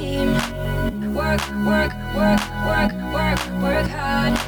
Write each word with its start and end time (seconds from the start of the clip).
team. 0.00 0.32
Work, 1.14 1.42
work, 1.64 1.92
work, 2.14 2.40
work, 2.64 2.92
work, 3.12 3.40
work 3.60 3.88
hard. 3.90 4.38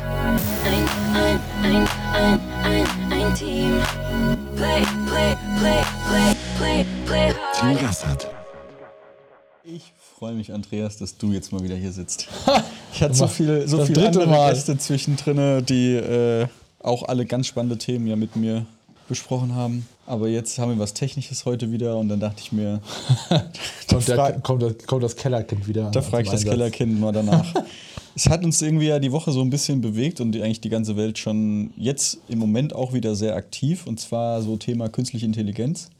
Ein, 0.64 0.88
ein, 1.14 1.40
ein, 1.62 1.88
ein, 2.14 2.40
ein, 2.64 2.86
ein 3.12 3.34
Team. 3.34 3.80
Play, 4.56 4.82
play, 5.06 5.36
play, 5.58 5.84
play, 6.08 6.34
play, 6.56 6.86
play 7.06 7.34
Team 7.54 7.70
hard. 7.70 7.80
Gassert. 7.80 8.28
Ich 9.64 9.92
freue 10.18 10.34
mich, 10.34 10.52
Andreas, 10.52 10.96
dass 10.96 11.16
du 11.16 11.32
jetzt 11.32 11.52
mal 11.52 11.62
wieder 11.62 11.76
hier 11.76 11.92
sitzt. 11.92 12.28
Ich 12.94 13.02
hatte 13.02 13.14
so 13.14 13.26
viele, 13.26 13.66
so 13.66 13.78
das 13.78 13.86
viele 13.86 14.02
dritte 14.02 14.20
andere 14.20 14.36
Mal. 14.36 14.52
Gäste 14.52 14.76
zwischendrin, 14.76 15.64
die 15.64 15.94
äh, 15.94 16.46
auch 16.80 17.04
alle 17.04 17.24
ganz 17.24 17.46
spannende 17.46 17.78
Themen 17.78 18.06
ja 18.06 18.16
mit 18.16 18.36
mir 18.36 18.66
besprochen 19.08 19.54
haben. 19.54 19.86
Aber 20.06 20.28
jetzt 20.28 20.58
haben 20.58 20.72
wir 20.72 20.78
was 20.78 20.94
Technisches 20.94 21.44
heute 21.44 21.70
wieder 21.70 21.96
und 21.96 22.08
dann 22.08 22.20
dachte 22.20 22.40
ich 22.42 22.52
mir, 22.52 22.80
Kommt, 23.88 24.08
der, 24.08 24.32
kommt, 24.40 24.62
das, 24.62 24.78
kommt 24.86 25.02
das 25.02 25.16
Kellerkind 25.16 25.68
wieder. 25.68 25.90
da 25.90 26.02
frage 26.02 26.24
ich 26.24 26.30
das. 26.30 26.44
Kellerkind 26.44 26.98
mal 26.98 27.12
danach. 27.12 27.46
es 28.14 28.28
hat 28.28 28.44
uns 28.44 28.60
irgendwie 28.62 28.86
ja 28.86 28.98
die 28.98 29.12
Woche 29.12 29.32
so 29.32 29.40
ein 29.40 29.50
bisschen 29.50 29.80
bewegt 29.80 30.20
und 30.20 30.34
eigentlich 30.36 30.60
die 30.60 30.68
ganze 30.68 30.96
Welt 30.96 31.18
schon 31.18 31.72
jetzt 31.76 32.18
im 32.28 32.38
Moment 32.38 32.74
auch 32.74 32.92
wieder 32.92 33.14
sehr 33.14 33.36
aktiv. 33.36 33.86
Und 33.86 34.00
zwar 34.00 34.42
so 34.42 34.56
Thema 34.56 34.88
künstliche 34.88 35.26
Intelligenz. 35.26 35.90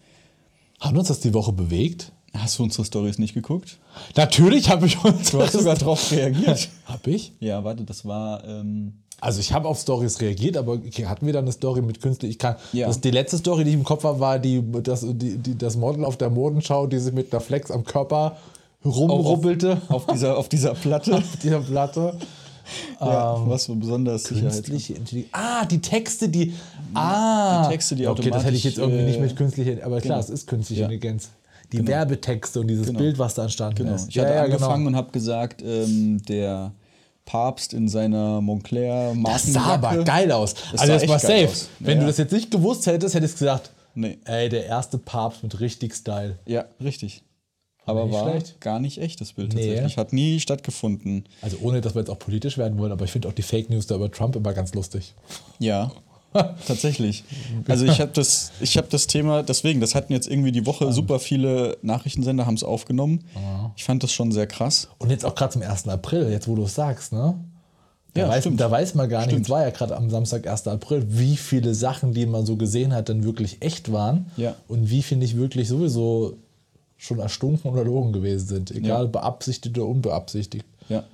Haben 0.81 0.99
uns 0.99 1.09
das 1.09 1.21
die 1.21 1.33
Woche 1.35 1.53
bewegt? 1.53 2.13
Hast 2.35 2.59
du 2.59 2.63
unsere 2.63 2.85
Stories 2.85 3.19
nicht 3.19 3.35
geguckt? 3.35 3.79
Natürlich 4.17 4.71
habe 4.71 4.87
ich 4.87 5.03
uns. 5.05 5.31
Du 5.31 5.41
hast 5.41 5.53
sogar 5.53 5.77
darauf 5.77 6.11
reagiert. 6.11 6.69
Hab 6.87 7.07
ich? 7.07 7.33
Ja, 7.41 7.63
warte, 7.63 7.85
das 7.85 8.05
war. 8.05 8.45
Ähm, 8.45 8.95
Also 9.23 9.39
ich 9.39 9.53
habe 9.53 9.69
auf 9.69 9.79
Stories 9.79 10.21
reagiert, 10.21 10.57
aber 10.57 10.81
hatten 11.05 11.27
wir 11.27 11.33
dann 11.33 11.45
eine 11.45 11.53
Story 11.53 11.81
mit 11.81 12.03
künstlich? 12.03 12.33
Ich 12.33 12.39
kann. 12.41 12.57
Ja. 12.73 12.89
Das, 12.89 13.01
die 13.01 13.13
letzte 13.13 13.39
Story, 13.39 13.63
die 13.63 13.71
ich 13.71 13.77
im 13.77 13.85
Kopf 13.85 14.03
habe, 14.03 14.19
war 14.19 14.41
die, 14.41 14.61
das, 14.83 15.03
die, 15.09 15.39
die, 15.39 15.57
das 15.57 15.77
Model 15.77 16.05
auf 16.05 16.17
der 16.17 16.29
Modenschau, 16.29 16.89
die 16.89 16.99
sich 16.99 17.13
mit 17.13 17.33
einer 17.33 17.41
Flex 17.41 17.71
am 17.71 17.85
Körper 17.85 18.37
rumrubbelte 18.85 19.81
auf 19.89 20.07
dieser, 20.07 20.37
auf 20.37 20.49
dieser 20.49 20.75
Platte. 20.75 21.15
auf 21.19 21.37
dieser 21.41 21.61
Platte. 21.61 22.19
Ja, 23.01 23.41
was 23.47 23.65
so 23.65 23.77
besonders. 23.77 24.25
Künstliche 24.25 24.95
Intelligenz. 24.95 25.33
Ah, 25.33 25.67
die 25.67 25.81
Texte, 25.81 26.29
die. 26.29 26.53
Ah, 26.93 27.63
Die 27.69 27.71
Texte, 27.75 27.95
die 27.95 28.09
Okay, 28.09 28.29
das 28.29 28.45
hätte 28.45 28.57
ich 28.57 28.65
jetzt 28.65 28.79
irgendwie 28.79 29.05
nicht 29.05 29.21
mit 29.21 29.37
künstlicher. 29.37 29.85
Aber 29.85 30.01
klar, 30.01 30.01
genau. 30.01 30.19
es 30.19 30.31
ist 30.31 30.49
künstliche 30.49 30.81
Ja. 30.83 30.87
Intelligenz. 30.89 31.31
Die 31.71 31.87
Werbetexte 31.87 32.59
und 32.59 32.67
dieses 32.67 32.89
Genau. 32.89 32.99
Bild, 32.99 33.21
was 33.21 33.35
da 33.35 33.45
entstanden 33.45 33.85
Genau. 33.85 33.95
ist. 33.95 34.09
Ich 34.09 34.19
hatte 34.19 34.41
angefangen 34.41 34.87
und 34.89 34.97
habe 34.97 35.13
gesagt, 35.13 35.63
ähm, 35.63 36.21
der 36.29 36.73
Papst 37.25 37.73
in 37.73 37.89
seiner 37.89 38.41
Montclair 38.41 39.15
Das 39.25 39.45
sah 39.45 39.75
aber 39.75 40.03
geil 40.05 40.31
aus. 40.33 40.55
Das 40.73 40.81
also 40.81 40.93
das 40.95 41.09
war 41.09 41.19
safe. 41.19 41.49
aus. 41.49 41.69
Wenn 41.79 41.97
Ja, 41.99 42.01
du 42.03 42.07
das 42.09 42.19
jetzt 42.19 42.33
nicht 42.33 42.51
gewusst 42.51 42.87
hättest, 42.87 43.15
hättest 43.15 43.35
du 43.37 43.39
gesagt, 43.41 43.71
Nee. 43.95 44.19
ey, 44.25 44.49
der 44.49 44.67
erste 44.67 44.99
Papst 44.99 45.43
mit 45.43 45.61
richtig 45.61 45.95
Style. 45.95 46.39
Ja, 46.47 46.65
richtig. 46.83 47.23
Aber 47.85 48.05
Nicht 48.05 48.15
war 48.15 48.31
schlecht. 48.31 48.61
gar 48.61 48.79
nicht 48.79 48.99
echt, 48.99 49.21
das 49.21 49.33
Bild 49.33 49.55
Nee. 49.55 49.67
tatsächlich. 49.67 49.97
Hat 49.99 50.13
nie 50.13 50.39
stattgefunden. 50.41 51.25
Also 51.43 51.59
ohne, 51.63 51.81
dass 51.81 51.95
wir 51.95 52.01
jetzt 52.01 52.11
auch 52.11 52.19
politisch 52.19 52.57
werden 52.57 52.79
wollen, 52.79 52.93
aber 52.93 53.05
ich 53.05 53.11
finde 53.11 53.29
auch 53.29 53.33
die 53.33 53.43
Fake 53.43 53.71
News 53.71 53.87
da 53.89 53.97
über 53.97 54.11
Trump 54.11 54.37
immer 54.37 54.53
ganz 54.53 54.73
lustig. 54.75 55.15
Ja, 55.59 55.91
tatsächlich. 56.67 57.25
Also 57.69 57.85
ich 57.85 58.01
habe 58.01 58.11
das, 58.13 58.53
ich 58.61 58.77
habe 58.77 58.89
das 58.91 59.07
Thema, 59.07 59.43
deswegen, 59.43 59.81
das 59.81 59.95
hatten 59.95 60.13
jetzt 60.13 60.29
irgendwie 60.29 60.53
die 60.53 60.67
Woche 60.67 60.93
super 60.93 61.19
viele 61.19 61.77
Nachrichtensender 61.83 62.47
haben 62.47 62.55
es 62.55 62.65
aufgenommen. 62.65 63.25
Ich 63.77 63.85
fand 63.85 64.03
das 64.03 64.13
schon 64.13 64.33
sehr 64.33 64.47
krass. 64.47 64.89
Und 64.99 65.11
jetzt 65.11 65.25
auch 65.25 65.35
gerade 65.35 65.53
zum 65.53 65.63
1. 65.63 65.89
April, 65.89 66.31
jetzt 66.31 66.49
wo 66.49 66.55
du 66.55 66.65
es 66.65 66.75
sagst, 66.75 67.13
ne? 67.13 67.35
Da, 68.15 68.23
Ja, 68.23 68.29
weiß, 68.29 68.43
stimmt. 68.45 68.61
da 68.61 68.71
weiß 68.71 68.95
man 68.95 69.09
gar 69.09 69.25
nicht, 69.27 69.41
es 69.41 69.49
war 69.49 69.63
ja 69.63 69.71
gerade 69.71 69.97
am 69.97 70.11
Samstag, 70.11 70.47
1. 70.47 70.69
April, 70.69 71.05
wie 71.09 71.37
viele 71.39 71.75
Sachen, 71.75 72.13
die 72.13 72.27
man 72.27 72.45
so 72.45 72.57
gesehen 72.57 72.93
hat, 72.93 73.09
dann 73.09 73.25
wirklich 73.25 73.63
echt 73.63 73.91
waren. 73.91 74.27
Ja. 74.37 74.55
Und 74.69 74.91
wie 74.91 75.03
viel 75.03 75.17
nicht 75.17 75.37
wirklich 75.39 75.69
sowieso 75.69 76.37
schon 76.99 77.19
erstunken 77.21 77.71
oder 77.71 77.85
logen 77.85 78.13
gewesen 78.13 78.47
sind. 78.47 78.71
Egal, 78.71 79.05
Ja. 79.05 79.09
beabsichtigt 79.09 79.77
oder 79.79 79.87
unbeabsichtigt. 79.89 80.65
Ja. 80.91 81.05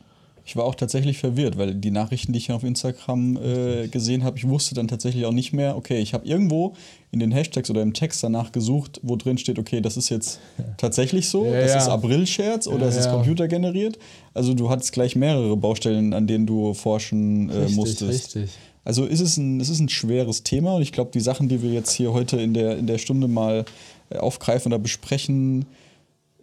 Ich 0.48 0.56
war 0.56 0.64
auch 0.64 0.74
tatsächlich 0.74 1.18
verwirrt, 1.18 1.58
weil 1.58 1.74
die 1.74 1.90
Nachrichten, 1.90 2.32
die 2.32 2.38
ich 2.38 2.50
auf 2.50 2.64
Instagram 2.64 3.36
äh, 3.36 3.88
gesehen 3.88 4.24
habe, 4.24 4.38
ich 4.38 4.48
wusste 4.48 4.74
dann 4.74 4.88
tatsächlich 4.88 5.26
auch 5.26 5.32
nicht 5.32 5.52
mehr, 5.52 5.76
okay, 5.76 5.98
ich 6.00 6.14
habe 6.14 6.26
irgendwo 6.26 6.72
in 7.12 7.20
den 7.20 7.32
Hashtags 7.32 7.68
oder 7.68 7.82
im 7.82 7.92
Text 7.92 8.24
danach 8.24 8.50
gesucht, 8.50 8.98
wo 9.02 9.16
drin 9.16 9.36
steht, 9.36 9.58
okay, 9.58 9.82
das 9.82 9.98
ist 9.98 10.08
jetzt 10.08 10.40
tatsächlich 10.78 11.28
so, 11.28 11.44
Ja, 11.44 11.60
das 11.60 11.72
ja. 11.72 11.76
ist 11.76 11.88
April-Scherz 11.88 12.66
oder 12.66 12.84
Ja, 12.84 12.88
es 12.88 12.96
ist 12.96 13.10
computergeneriert. 13.10 13.98
Also 14.32 14.54
du 14.54 14.70
hattest 14.70 14.92
gleich 14.92 15.16
mehrere 15.16 15.54
Baustellen, 15.54 16.14
an 16.14 16.26
denen 16.26 16.46
du 16.46 16.72
forschen 16.72 17.50
äh, 17.50 17.54
Richtig, 17.58 17.76
musstest. 17.76 18.10
richtig. 18.10 18.50
Also 18.84 19.04
ist 19.04 19.20
es, 19.20 19.36
ein, 19.36 19.60
es 19.60 19.68
ist 19.68 19.80
ein 19.80 19.90
schweres 19.90 20.44
Thema 20.44 20.76
und 20.76 20.80
ich 20.80 20.92
glaube, 20.92 21.10
die 21.12 21.20
Sachen, 21.20 21.50
die 21.50 21.62
wir 21.62 21.72
jetzt 21.72 21.92
hier 21.92 22.14
heute 22.14 22.38
in 22.40 22.54
der, 22.54 22.78
in 22.78 22.86
der 22.86 22.96
Stunde 22.96 23.28
mal 23.28 23.66
äh, 24.08 24.16
aufgreifen 24.16 24.72
oder 24.72 24.78
besprechen, 24.78 25.66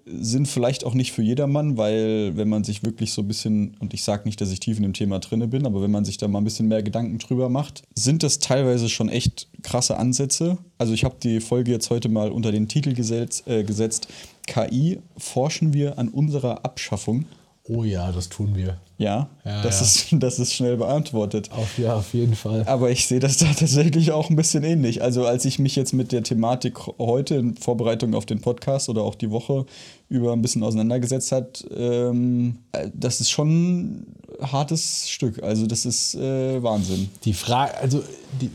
sind 0.06 0.48
vielleicht 0.48 0.84
auch 0.84 0.94
nicht 0.94 1.12
für 1.12 1.24
jedermann, 1.24 1.78
weil 1.78 2.38
wenn 2.38 2.48
man 2.48 2.64
sich 2.64 2.84
wirklich 2.84 3.12
so 3.12 3.24
ein 3.24 3.28
bisschen, 3.28 3.76
und 3.80 3.94
ich 3.94 4.04
sage 4.04 4.24
nicht, 4.26 4.40
dass 4.40 4.52
ich 4.52 4.60
tief 4.60 4.78
in 4.78 4.84
dem 4.84 4.94
Thema 4.94 5.20
drinne 5.20 5.48
bin, 5.48 5.66
aber 5.66 5.82
wenn 5.82 5.92
man 5.92 6.06
sich 6.06 6.18
da 6.18 6.28
mal 6.28 6.40
ein 6.40 6.44
bisschen 6.44 6.68
mehr 6.68 6.84
Gedanken 6.84 7.18
drüber 7.18 7.50
macht, 7.50 7.84
sind 7.96 8.22
das 8.22 8.40
teilweise 8.40 8.88
schon 8.90 9.10
echt 9.10 9.48
krasse 9.64 9.98
Ansätze. 9.98 10.60
Also 10.78 10.94
ich 10.94 11.04
habe 11.04 11.16
die 11.22 11.40
Folge 11.40 11.72
jetzt 11.72 11.90
heute 11.90 12.10
mal 12.10 12.32
unter 12.32 12.52
den 12.52 12.68
Titel 12.68 12.94
gesetzt, 12.94 13.48
äh, 13.48 13.64
gesetzt 13.64 14.08
KI, 14.46 15.00
forschen 15.18 15.74
wir 15.74 15.98
an 15.98 16.10
unserer 16.10 16.64
Abschaffung. 16.66 17.26
Oh 17.68 17.84
ja, 17.84 18.12
das 18.12 18.30
tun 18.30 18.56
wir. 18.56 18.78
Ja, 18.98 19.28
Ja, 19.44 19.64
das, 19.64 19.80
ja. 19.80 19.86
Ist, 19.86 20.08
das 20.24 20.40
ist 20.40 20.54
schnell 20.54 20.78
beantwortet. 20.78 21.50
Auf, 21.52 21.78
ja, 21.80 21.96
auf 21.96 22.14
jeden 22.14 22.36
Fall. 22.36 22.64
Aber 22.68 22.92
ich 22.92 23.08
sehe 23.08 23.20
das 23.20 23.38
da 23.38 23.46
tatsächlich 23.58 24.12
auch 24.12 24.30
ein 24.30 24.36
bisschen 24.36 24.64
ähnlich. 24.64 25.02
Also 25.02 25.26
als 25.26 25.46
ich 25.46 25.58
mich 25.58 25.76
jetzt 25.76 25.94
mit 25.94 26.12
der 26.12 26.22
Thematik 26.22 26.78
heute 27.00 27.36
in 27.36 27.56
Vorbereitung 27.56 28.14
auf 28.14 28.26
den 28.26 28.40
Podcast 28.40 28.88
oder 28.88 29.02
auch 29.02 29.16
die 29.16 29.32
Woche 29.32 29.66
über 30.10 30.34
ein 30.34 30.42
bisschen 30.44 30.64
auseinandergesetzt 30.64 31.32
hat, 31.32 31.66
ähm, 31.76 32.60
äh, 32.72 32.90
das 32.94 33.20
ist 33.20 33.32
schon 33.32 33.50
ein 33.50 34.16
hartes 34.42 35.10
Stück. 35.10 35.42
Also 35.42 35.66
das 35.66 35.86
ist 35.86 36.14
äh, 36.16 36.62
Wahnsinn. 36.62 37.10
Die 37.24 37.34
Frage, 37.34 37.76
also 37.80 38.04
die, 38.40 38.52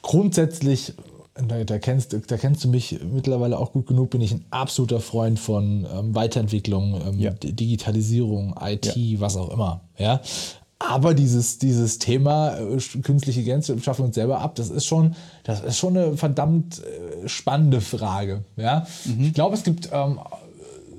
grundsätzlich, 0.00 0.94
da, 1.46 1.62
da, 1.64 1.78
kennst, 1.78 2.16
da 2.30 2.36
kennst 2.36 2.64
du 2.64 2.68
mich 2.68 2.98
mittlerweile 3.12 3.58
auch 3.58 3.72
gut 3.72 3.86
genug, 3.86 4.10
bin 4.10 4.20
ich 4.20 4.32
ein 4.32 4.44
absoluter 4.50 5.00
Freund 5.00 5.38
von 5.38 5.86
ähm, 5.94 6.14
Weiterentwicklung, 6.14 7.00
ähm, 7.06 7.18
Ja. 7.20 7.30
Digitalisierung, 7.32 8.54
IT, 8.60 8.96
Ja. 8.96 9.20
was 9.20 9.36
auch 9.36 9.50
immer. 9.50 9.82
Ja? 9.98 10.20
Aber 10.80 11.12
dieses, 11.14 11.58
dieses 11.58 11.98
Thema 11.98 12.56
äh, 12.56 12.76
künstliche 13.02 13.40
Intelligenz, 13.40 13.68
wir 13.68 13.80
schaffen 13.80 14.04
uns 14.04 14.14
selber 14.14 14.40
ab, 14.40 14.54
das 14.54 14.70
ist 14.70 14.86
schon, 14.86 15.14
das 15.44 15.60
ist 15.60 15.76
schon 15.76 15.96
eine 15.96 16.16
verdammt 16.16 16.80
äh, 17.24 17.28
spannende 17.28 17.80
Frage. 17.80 18.44
Ja? 18.56 18.86
Ich 19.20 19.34
glaube, 19.34 19.54
es 19.56 19.64
gibt 19.64 19.88
ähm, 19.92 20.18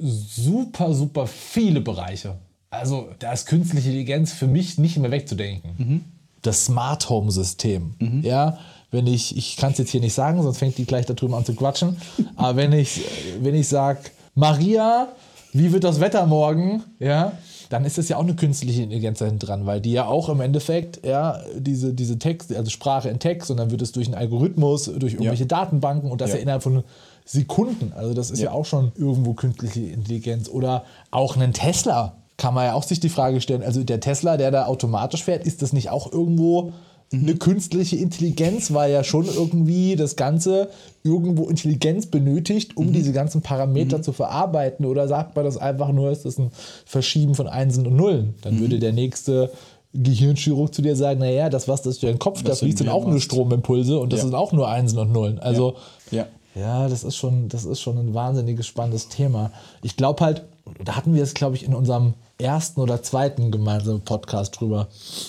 super, 0.02 0.94
super 0.94 1.28
viele 1.28 1.82
Bereiche. 1.82 2.36
Also 2.70 3.10
da 3.20 3.34
ist 3.34 3.48
künstliche 3.48 3.88
Intelligenz 3.90 4.32
für 4.32 4.48
mich 4.48 4.78
nicht 4.78 4.98
mehr 4.98 5.12
wegzudenken. 5.12 6.04
Das 6.42 6.66
Smart 6.66 7.10
Home 7.10 7.32
System. 7.32 7.96
Ja, 8.22 8.60
wenn 8.92 9.08
ich, 9.08 9.38
ich 9.38 9.58
kann 9.58 9.72
es 9.72 9.78
jetzt 9.78 9.92
hier 9.92 10.02
nicht 10.02 10.14
sagen, 10.14 10.42
sonst 10.42 10.58
fängt 10.58 10.78
die 10.78 10.86
gleich 10.86 11.06
da 11.06 11.14
drüben 11.14 11.34
an 11.34 11.46
zu 11.46 11.54
quatschen. 11.54 11.98
Aber 12.36 12.56
wenn 12.56 12.74
ich, 12.74 13.02
wenn 13.42 13.56
ich 13.56 13.68
sage, 13.68 14.00
Maria, 14.36 15.10
wie 15.54 15.72
wird 15.72 15.84
das 15.84 16.00
Wetter 16.00 16.26
morgen? 16.26 16.84
Ja, 17.00 17.34
dann 17.70 17.86
ist 17.86 18.00
das 18.00 18.10
ja 18.10 18.18
auch 18.18 18.24
eine 18.24 18.36
künstliche 18.36 18.82
Intelligenz 18.82 19.20
da 19.20 19.26
hinten 19.26 19.40
dran, 19.40 19.66
weil 19.68 19.80
die 19.80 19.92
ja 19.92 20.06
auch 20.06 20.30
im 20.30 20.42
Endeffekt, 20.42 21.06
ja, 21.06 21.40
diese, 21.56 21.94
diese 21.94 22.18
Text, 22.18 22.54
also 22.54 22.70
Sprache 22.72 23.10
in 23.10 23.20
Text 23.20 23.52
und 23.52 23.58
dann 23.58 23.70
wird 23.70 23.82
es 23.84 23.92
durch 23.92 24.08
einen 24.08 24.16
Algorithmus, 24.16 24.86
durch 24.86 25.14
irgendwelche 25.14 25.46
Datenbanken 25.46 26.10
und 26.10 26.20
das 26.20 26.32
ja. 26.32 26.38
Ja. 26.38 26.42
innerhalb 26.42 26.64
von 26.64 26.84
Sekunden. 27.26 27.94
Also 27.96 28.16
das 28.16 28.32
ist 28.32 28.40
ja. 28.40 28.46
Ja. 28.46 28.52
auch 28.54 28.66
schon 28.66 28.92
irgendwo 28.96 29.34
künstliche 29.34 29.82
Intelligenz. 29.82 30.50
Oder 30.50 30.84
auch 31.12 31.36
einen 31.36 31.54
Tesla 31.54 32.16
kann 32.38 32.56
man 32.56 32.66
ja 32.66 32.74
auch 32.74 32.84
sich 32.84 33.00
die 33.00 33.10
Frage 33.10 33.40
stellen. 33.40 33.62
Also 33.62 33.84
der 33.84 34.00
Tesla, 34.00 34.38
der 34.38 34.50
da 34.50 34.66
automatisch 34.66 35.24
fährt, 35.24 35.46
ist 35.46 35.62
das 35.62 35.72
nicht 35.72 35.92
auch 35.92 36.12
irgendwo 36.12 36.74
eine 37.12 37.36
künstliche 37.36 37.96
Intelligenz, 37.96 38.72
weil 38.74 38.92
ja 38.92 39.04
schon 39.04 39.26
irgendwie 39.26 39.96
das 39.96 40.16
Ganze 40.16 40.70
irgendwo 41.04 41.48
Intelligenz 41.50 42.06
benötigt, 42.06 42.78
um 42.78 42.94
diese 42.94 43.14
ganzen 43.14 43.42
Parameter 43.42 44.02
zu 44.04 44.14
verarbeiten? 44.14 44.86
Oder 44.86 45.08
sagt 45.08 45.36
man 45.36 45.44
das 45.46 45.58
einfach 45.58 45.92
nur, 45.92 46.12
ist 46.12 46.26
das 46.26 46.38
ein 46.38 46.52
Verschieben 46.86 47.34
von 47.34 47.48
Einsen 47.48 47.88
und 47.88 47.96
Nullen? 47.96 48.36
Dann 48.42 48.60
würde 48.60 48.78
der 48.78 48.94
nächste 48.94 49.52
Gehirnchirurg 49.94 50.72
zu 50.74 50.84
dir 50.84 50.96
sagen, 50.96 51.20
naja, 51.20 51.50
das, 51.50 51.68
was 51.68 51.82
das 51.82 51.98
durch 51.98 52.14
den 52.14 52.20
Kopf, 52.20 52.44
da 52.44 52.54
fließt 52.54 52.82
im 52.82 52.90
auch 52.90 53.08
nur. 53.08 53.20
Stromimpulse 53.20 53.98
und 54.00 54.14
das 54.14 54.20
Ja. 54.20 54.26
sind 54.26 54.36
auch 54.36 54.52
nur 54.52 54.68
Einsen 54.70 55.00
und 55.00 55.12
Nullen. 55.12 55.40
Also 55.40 55.76
Ja. 56.12 56.28
ja, 56.54 56.88
das 56.88 57.04
ist 57.04 57.16
schon, 57.16 57.50
das 57.50 57.66
ist 57.66 57.82
schon 57.82 57.98
ein 57.98 58.14
wahnsinnig 58.14 58.64
spannendes 58.64 59.08
Thema. 59.10 59.52
Ich 59.82 59.98
glaube 59.98 60.24
halt, 60.24 60.44
da 60.86 60.96
hatten 60.96 61.16
wir 61.16 61.24
es, 61.24 61.34
glaube 61.34 61.56
ich, 61.56 61.64
in 61.66 61.74
unserem 61.74 62.14
ersten 62.40 62.80
oder 62.80 63.04
zweiten 63.04 63.52
gemeinsamen 63.52 64.02
Podcast 64.02 64.60
drüber. 64.60 64.88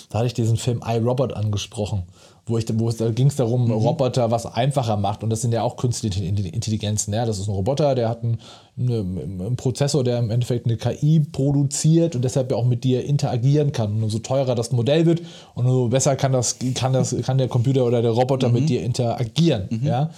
Da 0.09 0.19
hatte 0.19 0.27
ich 0.27 0.33
diesen 0.33 0.57
Film 0.57 0.81
iRobot 0.85 1.33
angesprochen, 1.33 2.03
wo, 2.45 2.57
ich, 2.57 2.65
wo 2.73 2.87
es 2.87 2.97
da 2.97 3.11
ging 3.11 3.27
es 3.27 3.35
darum, 3.35 3.69
Roboter 3.69 4.31
was 4.31 4.45
einfacher 4.45 4.95
macht. 4.95 5.21
Und 5.23 5.29
das 5.29 5.41
sind 5.41 5.53
ja 5.53 5.61
auch 5.61 5.75
künstliche 5.75 6.23
Intelligenzen. 6.23 7.13
Ja? 7.13 7.25
Das 7.25 7.37
ist 7.37 7.49
ein 7.49 7.53
Roboter, 7.53 7.95
der 7.95 8.07
hat 8.07 8.23
einen, 8.23 8.39
eine, 8.79 8.99
einen 8.99 9.55
Prozessor, 9.57 10.05
der 10.05 10.19
im 10.19 10.31
Endeffekt 10.31 10.65
eine 10.65 10.77
KI 10.77 11.19
produziert 11.19 12.15
und 12.15 12.23
deshalb 12.23 12.51
ja 12.51 12.57
auch 12.57 12.65
mit 12.65 12.85
dir 12.85 13.03
interagieren 13.03 13.73
kann. 13.73 13.91
Und 13.91 14.03
umso 14.03 14.19
teurer 14.19 14.55
das 14.55 14.71
Modell 14.71 15.05
wird, 15.05 15.21
und 15.53 15.65
umso 15.65 15.89
besser 15.89 16.15
kann, 16.15 16.31
das, 16.31 16.57
kann, 16.75 16.93
das, 16.93 17.13
kann 17.23 17.37
der 17.37 17.49
Computer 17.49 17.85
oder 17.85 18.01
der 18.01 18.11
Roboter 18.11 18.47
mit 18.49 18.69
dir 18.69 18.83
interagieren. 18.83 19.67
Ja? 19.83 20.11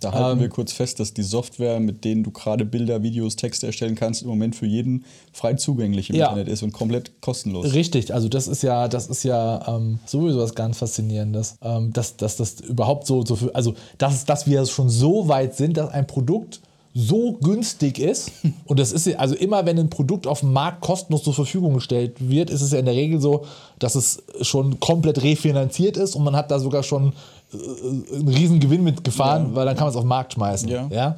Da 0.00 0.12
halten 0.12 0.38
Ähm, 0.38 0.40
wir 0.40 0.48
kurz 0.48 0.72
fest, 0.72 1.00
dass 1.00 1.14
die 1.14 1.22
Software, 1.22 1.80
mit 1.80 2.04
denen 2.04 2.22
du 2.22 2.30
gerade 2.30 2.64
Bilder, 2.64 3.02
Videos, 3.02 3.36
Texte 3.36 3.66
erstellen 3.66 3.94
kannst, 3.94 4.22
im 4.22 4.28
Moment 4.28 4.56
für 4.56 4.66
jeden 4.66 5.04
frei 5.32 5.54
zugänglich 5.54 6.10
im 6.10 6.16
Ja. 6.16 6.26
Internet 6.28 6.48
ist 6.48 6.62
und 6.62 6.72
komplett 6.72 7.20
kostenlos. 7.20 7.72
Richtig, 7.72 8.12
also 8.12 8.28
das 8.28 8.48
ist 8.48 8.62
ja, 8.62 8.88
das 8.88 9.06
ist 9.08 9.22
ja 9.22 9.76
ähm, 9.76 9.98
sowieso 10.06 10.38
was 10.38 10.54
ganz 10.54 10.78
Faszinierendes, 10.78 11.56
ähm, 11.62 11.92
dass, 11.92 12.16
dass 12.16 12.36
das 12.36 12.60
überhaupt 12.60 13.06
so, 13.06 13.24
so 13.24 13.36
für, 13.36 13.54
also 13.54 13.74
dass, 13.98 14.24
dass 14.24 14.46
wir 14.46 14.64
schon 14.66 14.88
so 14.88 15.28
weit 15.28 15.56
sind, 15.56 15.76
dass 15.76 15.90
ein 15.90 16.06
Produkt 16.06 16.60
so 16.98 17.32
günstig 17.42 17.98
ist 17.98 18.32
und 18.64 18.78
das 18.78 18.90
ist 18.90 19.06
ja, 19.06 19.18
also 19.18 19.34
immer 19.34 19.66
wenn 19.66 19.78
ein 19.78 19.90
Produkt 19.90 20.26
auf 20.26 20.40
dem 20.40 20.54
Markt 20.54 20.80
kostenlos 20.80 21.22
zur 21.24 21.34
Verfügung 21.34 21.74
gestellt 21.74 22.14
wird, 22.18 22.48
ist 22.48 22.62
es 22.62 22.72
ja 22.72 22.78
in 22.78 22.86
der 22.86 22.94
Regel 22.94 23.20
so, 23.20 23.44
dass 23.78 23.96
es 23.96 24.22
schon 24.40 24.80
komplett 24.80 25.22
refinanziert 25.22 25.98
ist 25.98 26.16
und 26.16 26.24
man 26.24 26.34
hat 26.34 26.50
da 26.50 26.58
sogar 26.58 26.82
schon 26.82 27.12
einen 27.52 28.28
riesen 28.28 28.60
Gewinn 28.60 28.82
mitgefahren, 28.82 29.54
weil 29.54 29.66
dann 29.66 29.76
kann 29.76 29.84
man 29.84 29.90
es 29.90 29.96
auf 29.96 30.02
den 30.02 30.08
Markt 30.08 30.32
schmeißen. 30.34 30.68
Ja. 30.68 30.88
Ja? 30.90 31.16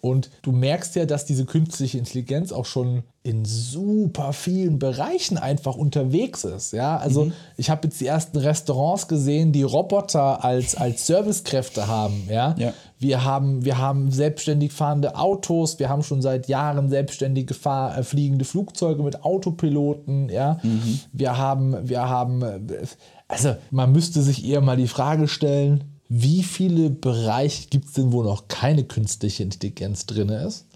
Und 0.00 0.30
du 0.42 0.52
merkst 0.52 0.94
ja, 0.94 1.04
dass 1.04 1.24
diese 1.24 1.44
künstliche 1.44 1.98
Intelligenz 1.98 2.52
auch 2.52 2.64
schon 2.64 3.02
in 3.24 3.44
super 3.44 4.32
vielen 4.32 4.78
Bereichen 4.78 5.36
einfach 5.36 5.74
unterwegs 5.74 6.44
ist. 6.44 6.72
Ja, 6.72 6.96
also 6.96 7.32
ich 7.56 7.70
habe 7.70 7.88
jetzt 7.88 8.00
die 8.00 8.06
ersten 8.06 8.38
Restaurants 8.38 9.08
gesehen, 9.08 9.50
die 9.50 9.64
Roboter 9.64 10.44
als, 10.44 10.76
als 10.76 11.08
Servicekräfte 11.08 11.88
haben. 11.88 12.28
Ja? 12.30 12.54
Ja. 12.56 12.72
Wir, 13.00 13.24
haben, 13.24 13.64
wir 13.64 13.78
haben 13.78 14.12
selbstständig 14.12 14.72
fahrende 14.72 15.16
Autos, 15.16 15.80
wir 15.80 15.88
haben 15.88 16.04
schon 16.04 16.22
seit 16.22 16.46
Jahren 16.46 16.88
selbstständige 16.88 17.54
fahr, 17.54 17.98
äh, 17.98 18.04
fliegende 18.04 18.44
Flugzeuge 18.44 19.02
mit 19.02 19.24
Autopiloten. 19.24 20.28
Ja? 20.28 20.60
Wir 21.12 21.36
haben, 21.36 21.88
wir 21.88 22.08
haben, 22.08 22.42
äh, 22.42 22.60
also 23.28 23.56
man 23.70 23.92
müsste 23.92 24.22
sich 24.22 24.44
eher 24.44 24.60
mal 24.60 24.76
die 24.76 24.88
Frage 24.88 25.28
stellen, 25.28 25.84
wie 26.08 26.42
viele 26.42 26.90
Bereiche 26.90 27.68
gibt 27.68 27.86
es 27.86 27.92
denn, 27.94 28.12
wo 28.12 28.22
noch 28.22 28.48
keine 28.48 28.84
künstliche 28.84 29.42
Intelligenz 29.42 30.06
drin 30.06 30.28
ist, 30.28 30.66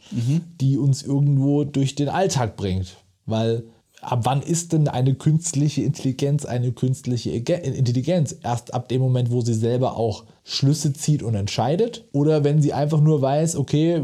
die 0.60 0.76
uns 0.76 1.02
irgendwo 1.02 1.64
durch 1.64 1.94
den 1.94 2.08
Alltag 2.08 2.56
bringt? 2.56 2.96
Weil 3.26 3.62
ab 4.00 4.20
wann 4.24 4.42
ist 4.42 4.72
denn 4.72 4.88
eine 4.88 5.14
künstliche 5.14 5.82
Intelligenz 5.82 6.44
eine 6.44 6.72
künstliche 6.72 7.30
Intelligenz? 7.30 8.34
Erst 8.42 8.74
ab 8.74 8.88
dem 8.88 9.00
Moment, 9.00 9.30
wo 9.30 9.40
sie 9.40 9.54
selber 9.54 9.96
auch 9.96 10.24
Schlüsse 10.42 10.92
zieht 10.92 11.22
und 11.22 11.36
entscheidet? 11.36 12.04
Oder 12.12 12.42
wenn 12.42 12.60
sie 12.60 12.72
einfach 12.72 13.00
nur 13.00 13.22
weiß, 13.22 13.54
okay, 13.54 14.02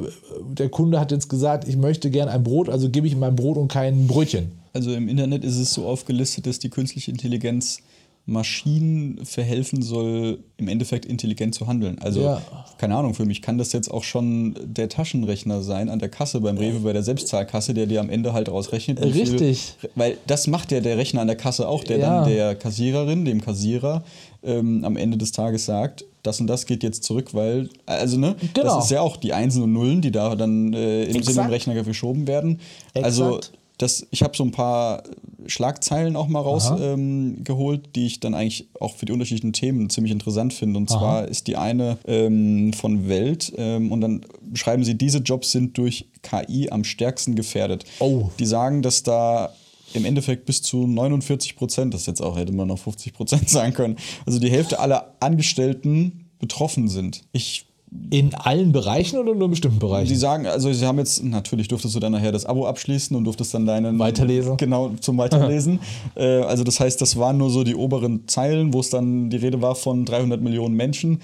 der 0.49 0.69
Kunde 0.69 1.01
hat 1.01 1.11
jetzt 1.11 1.29
gesagt, 1.29 1.67
ich 1.67 1.77
möchte 1.77 2.11
gern 2.11 2.29
ein 2.29 2.45
Brot, 2.45 2.69
also 2.69 2.89
gebe 2.89 3.09
ich 3.09 3.15
ihm 3.15 3.23
ein 3.25 3.35
Brot 3.35 3.57
und 3.57 3.67
kein 3.67 4.07
Brötchen. 4.07 4.53
Also 4.73 4.93
im 4.93 5.09
Internet 5.09 5.43
ist 5.43 5.57
es 5.57 5.73
so 5.73 5.87
aufgelistet, 5.87 6.47
dass 6.47 6.59
die 6.59 6.69
künstliche 6.69 7.11
Intelligenz 7.11 7.81
Maschinen 8.29 9.25
verhelfen 9.25 9.83
soll, 9.83 10.41
im 10.57 10.67
Endeffekt 10.69 11.07
intelligent 11.07 11.55
zu 11.55 11.69
handeln. 11.69 11.99
Also, 12.01 12.23
Ja. 12.23 12.43
keine 12.77 12.97
Ahnung, 12.97 13.15
für 13.15 13.25
mich 13.25 13.41
kann 13.41 13.57
das 13.57 13.73
jetzt 13.73 13.89
auch 13.91 14.03
schon 14.03 14.57
der 14.65 14.89
Taschenrechner 14.89 15.63
sein 15.63 15.89
an 15.89 16.01
der 16.01 16.09
Kasse 16.09 16.41
beim 16.41 16.59
Rewe, 16.59 16.81
bei 16.81 16.93
der 16.93 17.05
Selbstzahlkasse, 17.05 17.73
der 17.73 17.87
dir 17.87 18.01
am 18.01 18.11
Ende 18.11 18.33
halt 18.33 18.49
rausrechnet. 18.49 19.01
wie 19.01 19.13
viel- 19.13 19.31
Richtig. 19.31 19.75
weil 19.95 20.17
das 20.27 20.49
macht 20.49 20.73
ja 20.73 20.81
der 20.81 20.99
Rechner 20.99 21.21
an 21.21 21.29
der 21.29 21.37
Kasse 21.37 21.69
auch, 21.69 21.85
der 21.85 21.99
Ja. 21.99 22.21
dann 22.25 22.29
der 22.29 22.55
Kassiererin, 22.57 23.25
dem 23.25 23.41
Kassierer, 23.41 24.03
ähm, 24.43 24.85
am 24.85 24.97
Ende 24.97 25.17
des 25.17 25.31
Tages 25.33 25.65
sagt, 25.65 26.05
das 26.25 26.41
und 26.41 26.49
das 26.49 26.67
geht 26.67 26.83
jetzt 26.83 27.05
zurück, 27.05 27.33
weil, 27.33 27.69
also 27.87 28.19
ne, 28.19 28.35
Genau. 28.55 28.75
das 28.77 28.87
ist 28.87 28.91
ja 28.91 29.01
auch 29.01 29.17
die 29.17 29.33
Einsen 29.33 29.63
und 29.63 29.73
Nullen, 29.73 30.01
die 30.03 30.11
da 30.11 30.35
dann 30.35 30.73
äh, 30.73 31.05
im 31.05 31.11
Exakt. 31.17 31.27
Sinne 31.27 31.45
im 31.47 31.51
Rechner 31.53 31.75
geschoben 31.83 32.27
werden. 32.27 32.59
Also 32.95 33.37
Exakt. 33.37 33.53
Das, 33.79 34.07
ich 34.11 34.23
habe 34.23 34.37
so 34.37 34.43
ein 34.43 34.53
paar 34.53 35.03
Schlagzeilen 35.47 36.17
auch 36.17 36.29
mal 36.29 36.41
rausgeholt, 36.41 37.81
ähm, 37.85 37.93
die 37.95 38.07
ich 38.07 38.21
dann 38.21 38.35
eigentlich 38.35 38.69
auch 38.81 38.95
für 38.95 39.05
die 39.05 39.13
unterschiedlichen 39.13 39.53
Themen 39.53 39.91
ziemlich 39.91 40.13
interessant 40.13 40.55
finde. 40.55 40.79
Und 40.79 40.91
Aha. 40.91 40.99
zwar 40.99 41.29
ist 41.29 41.47
die 41.47 41.57
eine 41.57 41.99
ähm, 42.07 42.73
von 42.73 43.09
Welt 43.09 43.53
ähm, 43.57 43.93
und 43.93 44.01
dann 44.01 44.25
schreiben 44.55 44.83
sie, 44.83 44.97
diese 44.97 45.19
Jobs 45.19 45.53
sind 45.53 45.77
durch 45.77 46.07
KI 46.23 46.71
am 46.71 46.85
stärksten 46.85 47.35
gefährdet. 47.35 47.85
Oh. 47.99 48.31
Die 48.39 48.47
sagen, 48.47 48.81
dass 48.81 49.03
da 49.03 49.53
im 49.93 50.05
Endeffekt 50.05 50.47
bis 50.47 50.63
zu 50.63 50.87
49 50.87 51.57
Prozent, 51.57 51.93
das 51.93 52.07
jetzt 52.07 52.21
auch 52.23 52.37
hätte 52.37 52.53
man 52.53 52.69
noch 52.69 52.79
50 52.79 53.13
Prozent 53.13 53.49
sagen 53.51 53.75
können, 53.75 53.97
also 54.25 54.39
die 54.39 54.51
Hälfte 54.51 54.81
aller 54.81 55.15
Angestellten 55.21 56.31
betroffen 56.39 56.89
sind. 56.89 57.23
Ich 57.33 57.67
In 58.11 58.35
allen 58.35 58.73
Bereichen 58.73 59.19
oder 59.19 59.33
nur 59.35 59.45
in 59.45 59.51
bestimmten 59.53 59.79
Bereichen? 59.79 60.09
Sie 60.09 60.17
sagen, 60.17 60.47
also 60.47 60.73
sie 60.73 60.85
haben 60.85 60.99
jetzt, 60.99 61.23
natürlich 61.23 61.69
durftest 61.69 61.95
du 61.95 62.01
dann 62.01 62.13
nachher 62.13 62.33
das 62.33 62.45
Abo 62.45 62.67
abschließen 62.67 63.17
und 63.17 63.25
durftest 63.25 63.55
dann 63.55 63.65
deinen 63.65 63.99
Weiterlesen. 63.99 64.57
Genau, 64.57 64.91
zum 65.01 65.17
Weiterlesen. 65.19 65.79
äh, 66.17 66.41
also 66.41 66.65
das 66.65 66.81
heißt, 66.81 67.01
das 67.01 67.17
waren 67.17 67.37
nur 67.39 67.49
so 67.51 67.63
die 67.65 67.77
oberen 67.77 68.27
Zeilen, 68.27 68.75
wo 68.75 68.81
es 68.81 68.91
dann 68.91 69.31
die 69.31 69.37
Rede 69.37 69.63
war 69.63 69.77
von 69.77 70.05
300 70.05 70.41
Millionen 70.43 70.75
Menschen. 70.75 71.21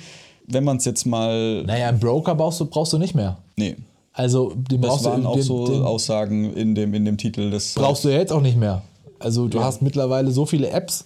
Wenn 0.46 0.64
man 0.64 0.76
es 0.76 0.84
jetzt 0.84 1.04
mal, 1.04 1.64
naja, 1.64 1.88
einen 1.88 1.98
Broker 1.98 2.34
brauchst 2.34 2.60
du, 2.60 2.66
brauchst 2.66 2.92
du 2.92 2.98
nicht 2.98 3.14
mehr. 3.14 3.38
nee, 3.56 3.76
Also 4.12 4.52
den 4.54 4.80
das 4.80 4.90
brauchst 4.92 5.04
waren 5.04 5.22
du, 5.22 5.28
auch 5.28 5.34
den, 5.34 5.42
so 5.42 5.66
den 5.66 5.82
Aussagen 5.82 6.52
in 6.54 6.74
dem, 6.76 6.94
in 6.94 7.04
dem 7.04 7.16
Titel 7.18 7.50
des. 7.50 7.74
brauchst 7.74 8.04
du 8.04 8.08
ja 8.08 8.18
jetzt 8.18 8.32
auch 8.32 8.40
nicht 8.40 8.56
mehr. 8.56 8.82
Also 9.18 9.46
du 9.48 9.58
Ja. 9.58 9.64
hast 9.64 9.82
mittlerweile 9.82 10.30
so 10.30 10.46
viele 10.46 10.70
Apps, 10.70 11.04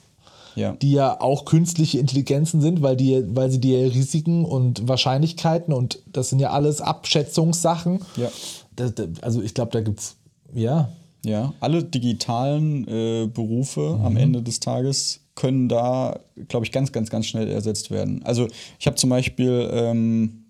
ja. 0.57 0.73
die 0.73 0.93
ja 0.93 1.21
auch 1.21 1.45
künstliche 1.45 1.99
Intelligenzen 1.99 2.61
sind, 2.61 2.83
weil, 2.83 2.97
die, 2.97 3.23
weil 3.29 3.51
sie 3.51 3.61
dir 3.61 3.79
Risiken 3.95 4.45
und 4.45 4.89
Wahrscheinlichkeiten 4.89 5.73
und 5.73 6.01
das 6.13 6.31
sind 6.31 6.41
ja 6.41 6.51
alles 6.51 6.81
Abschätzungssachen. 6.81 8.01
Ja. 8.17 8.29
Das, 8.75 8.95
das, 8.95 9.09
also 9.23 9.41
ich 9.43 9.55
glaube, 9.55 9.71
da 9.73 9.81
gibt 9.81 10.01
es, 10.01 10.17
ja, 10.55 10.89
Ja, 11.25 11.53
alle 11.61 11.83
digitalen 11.83 12.87
äh, 12.89 13.27
Berufe 13.27 13.97
Mhm. 13.99 14.05
am 14.05 14.17
Ende 14.17 14.43
des 14.43 14.61
Tages 14.61 15.21
können 15.35 15.69
da, 15.69 16.19
glaube 16.49 16.65
ich, 16.67 16.73
ganz, 16.73 16.93
ganz, 16.93 17.11
ganz 17.11 17.27
schnell 17.27 17.49
ersetzt 17.49 17.91
werden. 17.91 18.23
Also 18.25 18.49
ich 18.79 18.87
habe 18.87 18.97
zum 18.97 19.11
Beispiel 19.11 19.69
ähm, 19.73 20.45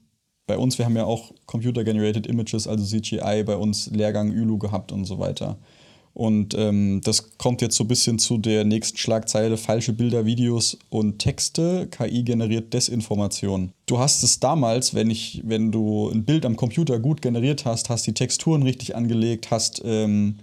bei 0.47 0.56
uns, 0.56 0.79
wir 0.79 0.85
haben 0.85 0.94
ja 0.97 1.05
auch 1.05 1.32
Computer-Generated 1.47 2.26
Images, 2.26 2.69
also 2.69 2.85
CGI, 2.85 3.43
bei 3.44 3.56
uns 3.56 3.91
Lehrgang 3.91 4.31
ÜLU 4.31 4.58
gehabt 4.58 4.93
und 4.93 5.05
so 5.05 5.19
weiter. 5.19 5.56
Und 6.17 6.55
ähm, 6.55 7.03
das 7.05 7.37
kommt 7.37 7.61
jetzt 7.61 7.77
so 7.77 7.85
ein 7.85 7.89
bisschen 7.89 8.19
zu 8.19 8.39
der 8.39 8.65
nächsten 8.65 8.97
Schlagzeile, 8.97 9.59
falsche 9.59 9.93
Bilder, 9.93 10.25
Videos 10.25 10.79
und 10.89 11.19
Texte, 11.19 11.89
KI 11.91 12.23
generiert 12.23 12.73
Desinformation. 12.73 13.73
Du 13.85 13.99
hast 13.99 14.23
es 14.23 14.41
damals, 14.41 14.95
wenn, 14.95 15.11
ich, 15.11 15.43
wenn 15.45 15.71
du 15.73 16.09
ein 16.09 16.25
Bild 16.25 16.47
am 16.47 16.57
Computer 16.57 17.01
gut 17.01 17.21
generiert 17.21 17.67
hast, 17.67 17.91
hast 17.91 18.07
die 18.07 18.15
Texturen 18.15 18.63
richtig 18.63 18.97
angelegt, 18.97 19.51
hast 19.51 19.83
ähm, 19.85 20.37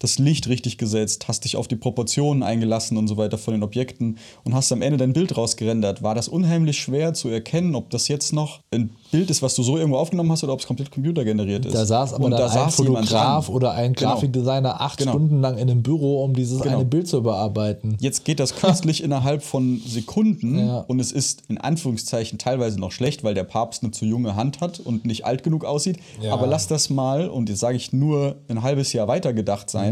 das 0.00 0.18
Licht 0.18 0.48
richtig 0.48 0.76
gesetzt, 0.78 1.28
hast 1.28 1.44
dich 1.44 1.56
auf 1.56 1.68
die 1.68 1.76
Proportionen 1.76 2.42
eingelassen 2.42 2.96
und 2.96 3.06
so 3.06 3.16
weiter 3.16 3.38
von 3.38 3.54
den 3.54 3.62
Objekten 3.62 4.16
und 4.44 4.54
hast 4.54 4.72
am 4.72 4.82
Ende 4.82 4.96
dein 4.96 5.12
Bild 5.12 5.36
rausgerendert, 5.36 6.02
war 6.02 6.14
das 6.16 6.26
unheimlich 6.26 6.78
schwer 6.80 7.14
zu 7.14 7.28
erkennen, 7.28 7.74
ob 7.76 7.90
das 7.90 8.08
jetzt 8.08 8.32
noch 8.32 8.60
ein 8.72 8.90
Bild 9.12 9.30
ist, 9.30 9.42
was 9.42 9.54
du 9.54 9.62
so 9.62 9.76
irgendwo 9.76 9.98
aufgenommen 9.98 10.32
hast 10.32 10.42
oder 10.42 10.52
ob 10.54 10.60
es 10.60 10.66
komplett 10.66 10.90
computergeneriert 10.90 11.66
ist. 11.66 11.74
da 11.74 11.84
saß 11.86 12.14
aber 12.14 12.24
und 12.24 12.30
da 12.32 12.48
ein 12.48 12.70
Fotograf 12.70 13.48
oder 13.48 13.72
ein 13.72 13.92
Genau. 13.92 14.10
Grafikdesigner 14.12 14.80
acht 14.80 14.98
Genau. 14.98 15.12
Stunden 15.12 15.40
lang 15.40 15.54
in 15.58 15.70
einem 15.70 15.82
Büro, 15.82 16.24
um 16.24 16.34
dieses 16.34 16.60
Genau. 16.60 16.76
eine 16.76 16.84
Bild 16.86 17.06
zu 17.06 17.18
überarbeiten. 17.18 17.96
Jetzt 18.00 18.24
geht 18.24 18.40
das 18.40 18.54
künstlich 18.56 19.02
innerhalb 19.04 19.42
von 19.42 19.80
Sekunden 19.86 20.58
Ja. 20.58 20.78
und 20.88 20.98
es 21.00 21.12
ist 21.12 21.42
in 21.48 21.58
Anführungszeichen 21.58 22.38
teilweise 22.38 22.80
noch 22.80 22.92
schlecht, 22.92 23.22
weil 23.22 23.34
der 23.34 23.44
Papst 23.44 23.82
eine 23.82 23.92
zu 23.92 24.06
junge 24.06 24.34
Hand 24.34 24.60
hat 24.62 24.80
und 24.80 25.04
nicht 25.04 25.26
alt 25.26 25.42
genug 25.42 25.64
aussieht. 25.64 25.98
Ja. 26.22 26.32
Aber 26.32 26.46
lass 26.46 26.66
das 26.68 26.88
mal, 26.88 27.28
und 27.28 27.48
jetzt 27.50 27.60
sage 27.60 27.76
ich 27.76 27.92
nur 27.92 28.36
ein 28.48 28.62
halbes 28.62 28.92
Jahr 28.94 29.06
weitergedacht 29.08 29.68
sein, 29.68 29.89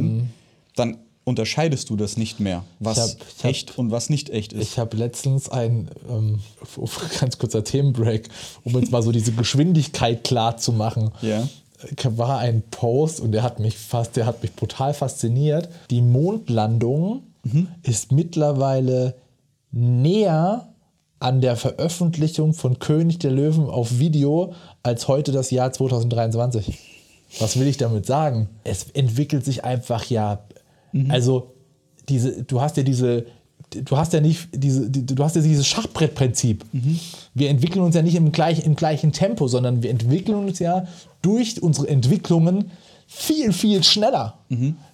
dann 0.77 0.99
unterscheidest 1.25 1.91
du 1.91 1.97
das 1.97 2.17
nicht 2.17 2.41
mehr, 2.41 2.65
was 2.81 2.97
Ich 2.97 3.03
hab- 3.03 3.11
ich 3.37 3.45
hab- 3.45 3.51
echt 3.51 3.79
und 3.79 3.91
was 3.91 4.09
nicht 4.09 4.31
echt 4.31 4.53
ist. 4.55 4.63
Ich 4.63 4.79
habe 4.79 4.97
letztens 4.97 5.49
ein 5.51 5.91
ähm, 6.09 6.39
ganz 7.21 7.39
kurzer 7.39 7.63
Themenbreak, 7.65 8.29
um 8.65 8.73
jetzt 8.79 8.91
mal 8.91 9.03
so 9.03 9.13
diese 9.13 9.33
Geschwindigkeit 9.33 10.25
klar 10.25 10.57
zu 10.57 10.73
machen. 10.73 11.11
Ja. 11.21 11.47
War 12.05 12.39
ein 12.39 12.63
Post 12.71 13.21
und 13.21 13.33
der 13.33 13.43
hat 13.43 13.61
mich 13.61 13.77
fast, 13.79 14.17
der 14.17 14.27
hat 14.27 14.43
mich 14.43 14.53
brutal 14.55 14.95
fasziniert. 14.95 15.69
Die 15.91 16.01
Mondlandung 16.03 17.23
ist 17.83 18.11
mittlerweile 18.11 19.15
näher 19.71 20.69
an 21.21 21.41
der 21.41 21.57
Veröffentlichung 21.57 22.53
von 22.55 22.79
König 22.79 23.19
der 23.21 23.31
Löwen 23.31 23.69
auf 23.69 23.99
Video 23.99 24.55
als 24.83 25.09
heute 25.09 25.31
das 25.33 25.51
Jahr 25.51 25.73
2023. 25.73 26.79
Was 27.41 27.59
will 27.59 27.67
ich 27.67 27.77
damit 27.77 28.07
sagen? 28.07 28.49
Es 28.65 28.85
entwickelt 28.95 29.45
sich 29.45 29.65
einfach 29.65 30.05
ja, 30.07 30.41
also 31.11 31.53
diese, 32.09 32.43
du 32.45 32.61
hast 32.61 32.77
ja 32.79 32.83
diese, 32.83 33.27
du 33.71 33.97
hast 33.99 34.15
ja 34.15 34.21
nicht 34.21 34.49
diese, 34.53 34.89
die- 34.89 35.05
du 35.05 35.23
hast 35.23 35.37
ja 35.37 35.43
dieses 35.43 35.67
Schachbrettprinzip. 35.67 36.65
Wir 37.35 37.51
entwickeln 37.51 37.83
uns 37.85 37.95
ja 37.95 38.01
nicht 38.03 38.15
im, 38.15 38.33
gleich, 38.33 38.65
im 38.65 38.75
gleichen 38.77 39.13
Tempo, 39.13 39.47
sondern 39.49 39.83
wir 39.83 39.91
entwickeln 39.91 40.39
uns 40.39 40.59
ja 40.59 40.87
durch 41.21 41.63
unsere 41.63 41.89
Entwicklungen 41.89 42.71
viel, 43.07 43.53
viel 43.53 43.83
schneller. 43.85 44.39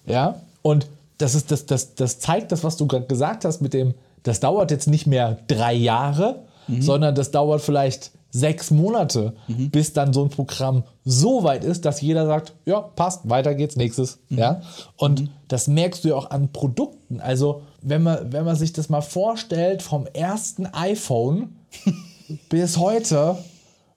Ja, 0.05 0.41
und 0.61 0.87
das, 1.17 1.35
ist, 1.35 1.51
das, 1.51 1.65
das, 1.65 1.95
das 1.95 2.19
zeigt 2.19 2.51
das, 2.51 2.65
was 2.65 2.75
du 2.75 2.85
gerade 2.87 3.05
gesagt 3.05 3.45
hast 3.45 3.61
mit 3.61 3.73
dem, 3.73 3.93
das 4.23 4.41
dauert 4.41 4.71
jetzt 4.71 4.87
nicht 4.87 5.07
mehr 5.07 5.37
drei 5.47 5.73
Jahre, 5.73 6.43
sondern 6.79 7.15
das 7.15 7.31
dauert 7.31 7.61
vielleicht 7.61 8.11
sechs 8.35 8.69
Monate, 8.69 9.33
bis 9.47 9.93
dann 9.93 10.11
so 10.11 10.23
ein 10.23 10.29
Programm 10.29 10.83
so 11.05 11.43
weit 11.43 11.63
ist, 11.63 11.85
dass 11.85 12.01
jeder 12.01 12.25
sagt, 12.25 12.53
ja, 12.65 12.81
passt, 12.81 13.29
weiter 13.29 13.55
geht's, 13.55 13.77
nächstes. 13.77 14.19
Ja? 14.29 14.61
Und 14.97 15.29
das 15.47 15.67
merkst 15.67 16.03
du 16.03 16.09
ja 16.09 16.15
auch 16.15 16.31
an 16.31 16.51
Produkten. 16.51 17.21
Also, 17.21 17.61
wenn 17.81 18.03
man, 18.03 18.33
wenn 18.33 18.43
man 18.43 18.55
sich 18.55 18.73
das 18.73 18.89
mal 18.89 19.01
vorstellt, 19.01 19.81
vom 19.81 20.05
ersten 20.07 20.65
iPhone 20.65 21.55
bis 22.49 22.77
heute, 22.77 23.37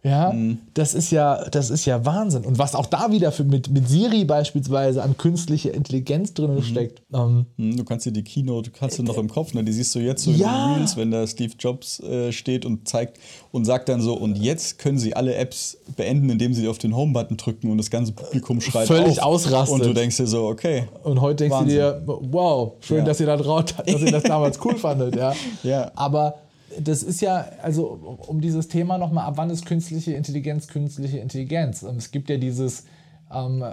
Ja, 0.08 0.34
das 0.74 0.94
ist 0.94 1.10
ja, 1.10 1.44
das 1.50 1.70
ist 1.70 1.84
ja 1.84 2.04
Wahnsinn. 2.04 2.44
Und 2.44 2.58
was 2.58 2.74
auch 2.74 2.86
da 2.86 3.10
wieder 3.12 3.30
für 3.32 3.44
mit, 3.44 3.70
mit 3.70 3.88
Siri 3.88 4.24
beispielsweise 4.24 5.02
an 5.02 5.16
künstliche 5.16 5.70
Intelligenz 5.70 6.34
drin 6.34 6.62
steckt. 6.62 7.02
Ähm, 7.12 7.46
Hm, 7.56 7.76
Du 7.76 7.84
kannst 7.84 8.06
dir 8.06 8.12
die 8.12 8.22
Keynote, 8.24 8.70
kannst 8.70 8.98
du 8.98 9.02
noch 9.02 9.18
im 9.18 9.28
Kopf, 9.28 9.54
ne? 9.54 9.62
Die 9.64 9.72
siehst 9.72 9.94
du 9.94 9.98
jetzt 9.98 10.22
so 10.24 10.30
Ja. 10.30 10.64
in 10.66 10.70
den 10.70 10.78
Reels, 10.78 10.96
wenn 10.96 11.10
da 11.10 11.26
Steve 11.26 11.52
Jobs 11.58 12.00
äh, 12.00 12.32
steht 12.32 12.64
und 12.64 12.88
zeigt 12.88 13.18
und 13.52 13.64
sagt 13.64 13.88
dann 13.88 14.00
so, 14.00 14.14
und 14.14 14.36
jetzt 14.38 14.78
können 14.78 14.98
sie 14.98 15.14
alle 15.14 15.34
Apps 15.34 15.76
beenden, 15.96 16.30
indem 16.30 16.54
sie 16.54 16.66
auf 16.68 16.78
den 16.78 16.94
Home-Button 16.96 17.36
drücken 17.36 17.70
und 17.70 17.78
das 17.78 17.90
ganze 17.90 18.12
Publikum 18.12 18.60
schreit 18.60 18.86
Völlig 18.86 19.20
auf. 19.22 19.34
ausrastet. 19.34 19.74
Und 19.80 19.84
du 19.86 19.92
denkst 19.94 20.16
dir 20.16 20.26
so, 20.26 20.46
okay. 20.46 20.88
Und 21.04 21.20
heute 21.20 21.36
denkst 21.44 21.54
Wahnsinn. 21.56 21.76
du 21.78 21.82
dir, 21.82 22.02
wow, 22.32 22.72
schön, 22.80 22.98
Ja. 22.98 23.04
dass 23.04 23.20
ihr 23.20 23.26
da 23.26 23.36
traut, 23.36 23.74
dass 23.86 24.00
ihr 24.00 24.10
das 24.10 24.22
damals 24.24 24.58
cool 24.64 24.76
fandet. 24.76 25.16
Ja. 25.16 25.34
Ja. 25.62 25.90
Aber 25.94 26.34
das 26.80 27.02
ist 27.02 27.20
ja, 27.20 27.46
also 27.62 28.18
um 28.26 28.40
dieses 28.40 28.68
Thema 28.68 28.98
nochmal, 28.98 29.26
ab 29.26 29.34
wann 29.36 29.50
ist 29.50 29.66
künstliche 29.66 30.12
Intelligenz 30.12 30.68
künstliche 30.68 31.18
Intelligenz? 31.18 31.82
Und 31.82 31.96
es 31.96 32.10
gibt 32.10 32.30
ja 32.30 32.36
dieses, 32.36 32.84
ähm, 33.32 33.64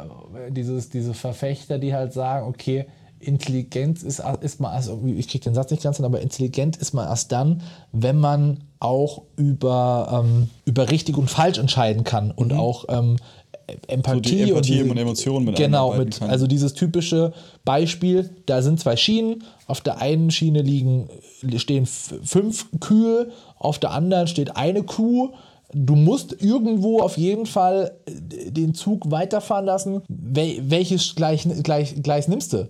dieses, 0.49 0.89
diese 0.89 1.13
Verfechter, 1.13 1.79
die 1.79 1.93
halt 1.93 2.13
sagen, 2.13 2.47
okay, 2.47 2.85
Intelligenz 3.19 4.03
ist, 4.03 4.21
ist 4.41 4.59
man, 4.59 4.71
also 4.71 5.01
ich 5.05 5.27
kriege 5.27 5.43
den 5.45 5.55
Satz 5.55 5.71
nicht 5.71 5.83
ganz 5.83 5.97
hin, 5.97 6.05
aber 6.05 6.21
intelligent 6.21 6.77
ist 6.77 6.93
man 6.93 7.07
erst 7.07 7.31
dann, 7.31 7.61
wenn 7.91 8.19
man 8.19 8.63
auch 8.79 9.23
über, 9.35 10.23
ähm, 10.23 10.49
über 10.65 10.89
richtig 10.91 11.17
und 11.17 11.29
falsch 11.29 11.57
entscheiden 11.57 12.03
kann 12.03 12.31
und 12.31 12.53
auch 12.53 12.85
ähm, 12.89 13.15
Empathie, 13.87 14.41
Empathie 14.49 14.83
und, 14.83 14.91
und 14.91 14.97
Emotionen 14.97 15.45
mit 15.45 15.55
genau 15.55 15.93
mit 15.93 16.19
kann. 16.19 16.29
also 16.29 16.45
dieses 16.47 16.73
typische 16.73 17.33
Beispiel 17.63 18.29
da 18.45 18.61
sind 18.61 18.79
zwei 18.79 18.95
Schienen 18.95 19.43
auf 19.67 19.81
der 19.81 19.99
einen 20.01 20.29
Schiene 20.31 20.61
liegen 20.61 21.09
stehen 21.57 21.85
fünf 21.85 22.67
Kühe 22.79 23.29
auf 23.57 23.79
der 23.79 23.91
anderen 23.91 24.27
steht 24.27 24.55
eine 24.55 24.83
Kuh 24.83 25.29
du 25.73 25.95
musst 25.95 26.41
irgendwo 26.43 26.99
auf 27.01 27.17
jeden 27.17 27.45
Fall 27.47 27.91
äh, 28.05 28.51
den 28.51 28.73
Zug 28.75 29.09
weiterfahren 29.09 29.65
lassen 29.65 30.01
Wel 30.07 30.57
welches 30.69 31.15
Gleis, 31.15 31.47
Gleis, 31.63 31.95
Gleis 32.03 32.27
nimmst 32.27 32.53
du 32.53 32.67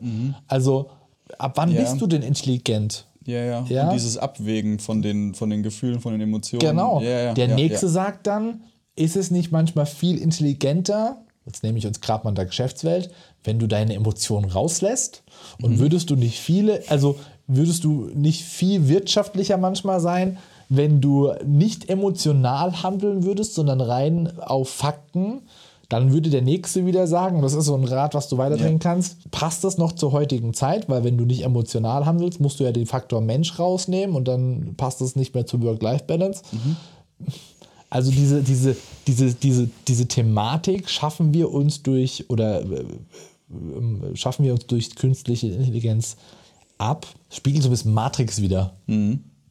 also 0.47 0.89
ab 1.37 1.53
wann 1.55 1.69
Mhm. 1.69 1.75
Ja. 1.75 1.81
bist 1.81 1.99
du 2.01 2.07
denn 2.07 2.21
intelligent 2.21 3.05
Ja, 3.25 3.43
ja. 3.43 3.65
Ja. 3.67 3.83
Und 3.87 3.93
dieses 3.95 4.17
Abwägen 4.17 4.79
von 4.79 5.01
den, 5.01 5.33
von 5.33 5.49
den 5.49 5.61
Gefühlen, 5.63 5.99
von 5.99 6.11
den 6.13 6.21
Emotionen. 6.21 6.59
Genau. 6.61 7.01
Ja, 7.01 7.19
ja, 7.23 7.33
der 7.33 7.47
nächste 7.49 7.89
sagt 7.89 8.27
dann, 8.27 8.61
ist 8.95 9.15
es 9.15 9.31
nicht 9.31 9.51
manchmal 9.51 9.85
viel 9.85 10.17
intelligenter, 10.17 11.17
jetzt 11.45 11.63
nehme 11.63 11.77
ich 11.77 11.85
uns 11.85 12.01
gerade 12.01 12.23
mal 12.23 12.29
in 12.31 12.35
der 12.35 12.45
Geschäftswelt, 12.45 13.11
wenn 13.43 13.59
du 13.59 13.67
deine 13.67 13.93
Emotionen 13.93 14.49
rauslässt? 14.49 15.23
Und 15.61 15.73
Mhm. 15.73 15.79
würdest 15.79 16.09
du 16.09 16.15
nicht 16.15 16.39
viele, 16.39 16.81
also 16.89 17.17
würdest 17.47 17.83
du 17.83 18.09
nicht 18.15 18.43
viel 18.43 18.87
wirtschaftlicher 18.87 19.57
manchmal 19.57 19.99
sein, 19.99 20.37
wenn 20.69 20.99
du 21.01 21.31
nicht 21.45 21.89
emotional 21.89 22.81
handeln 22.81 23.23
würdest, 23.23 23.53
sondern 23.53 23.81
rein 23.81 24.39
auf 24.39 24.69
Fakten, 24.69 25.41
dann 25.89 26.11
würde 26.11 26.31
der 26.31 26.41
Nächste 26.41 26.87
wieder 26.87 27.05
sagen, 27.05 27.43
das 27.43 27.53
ist 27.53 27.65
so 27.65 27.75
ein 27.75 27.83
Rat, 27.83 28.15
was 28.15 28.27
du 28.27 28.39
weiterdrehen 28.39 28.79
kannst, 28.79 29.29
passt 29.29 29.63
das 29.63 29.77
noch 29.77 29.91
zur 29.91 30.11
heutigen 30.13 30.55
Zeit, 30.55 30.89
weil 30.89 31.03
wenn 31.03 31.19
du 31.19 31.25
nicht 31.25 31.43
emotional 31.43 32.07
handelst, 32.07 32.39
musst 32.39 32.59
du 32.59 32.63
ja 32.63 32.71
den 32.71 32.87
Faktor 32.87 33.21
Mensch 33.21 33.59
rausnehmen 33.59 34.15
und 34.15 34.27
dann 34.27 34.73
passt 34.77 35.01
es 35.01 35.15
nicht 35.15 35.35
mehr 35.35 35.45
zur 35.45 35.61
Work-Life-Balance. 35.61 36.41
Also 37.89 38.11
diese, 38.11 38.41
diese, 38.41 38.75
diese, 39.07 39.33
diese, 39.33 39.69
diese 39.87 40.07
Thematik 40.07 40.89
schaffen 40.89 41.33
wir 41.33 41.51
uns 41.51 41.83
durch 41.83 42.25
oder 42.29 42.61
äh, 42.61 42.85
äh, 43.49 44.15
schaffen 44.15 44.43
wir 44.45 44.53
uns 44.53 44.65
durch 44.67 44.95
künstliche 44.95 45.47
Intelligenz 45.47 46.17
ab. 46.77 47.07
Spiegelt 47.29 47.63
so 47.63 47.69
ein 47.69 47.71
bisschen 47.71 47.93
Matrix 47.93 48.41
wieder. 48.41 48.73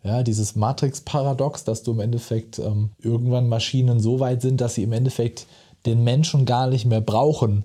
Ja, 0.03 0.23
dieses 0.23 0.55
Matrix-Paradox, 0.55 1.65
dass 1.65 1.83
du 1.83 1.93
im 1.93 2.01
Endeffekt 2.01 2.59
ähm, 2.59 2.91
irgendwann 3.01 3.49
Maschinen 3.49 4.01
so 4.01 4.21
weit 4.21 4.43
sind, 4.43 4.61
dass 4.61 4.75
sie 4.75 4.83
im 4.83 4.93
Endeffekt 4.93 5.47
den 5.87 6.05
Menschen 6.05 6.45
gar 6.45 6.67
nicht 6.67 6.85
mehr 6.85 7.01
brauchen. 7.01 7.65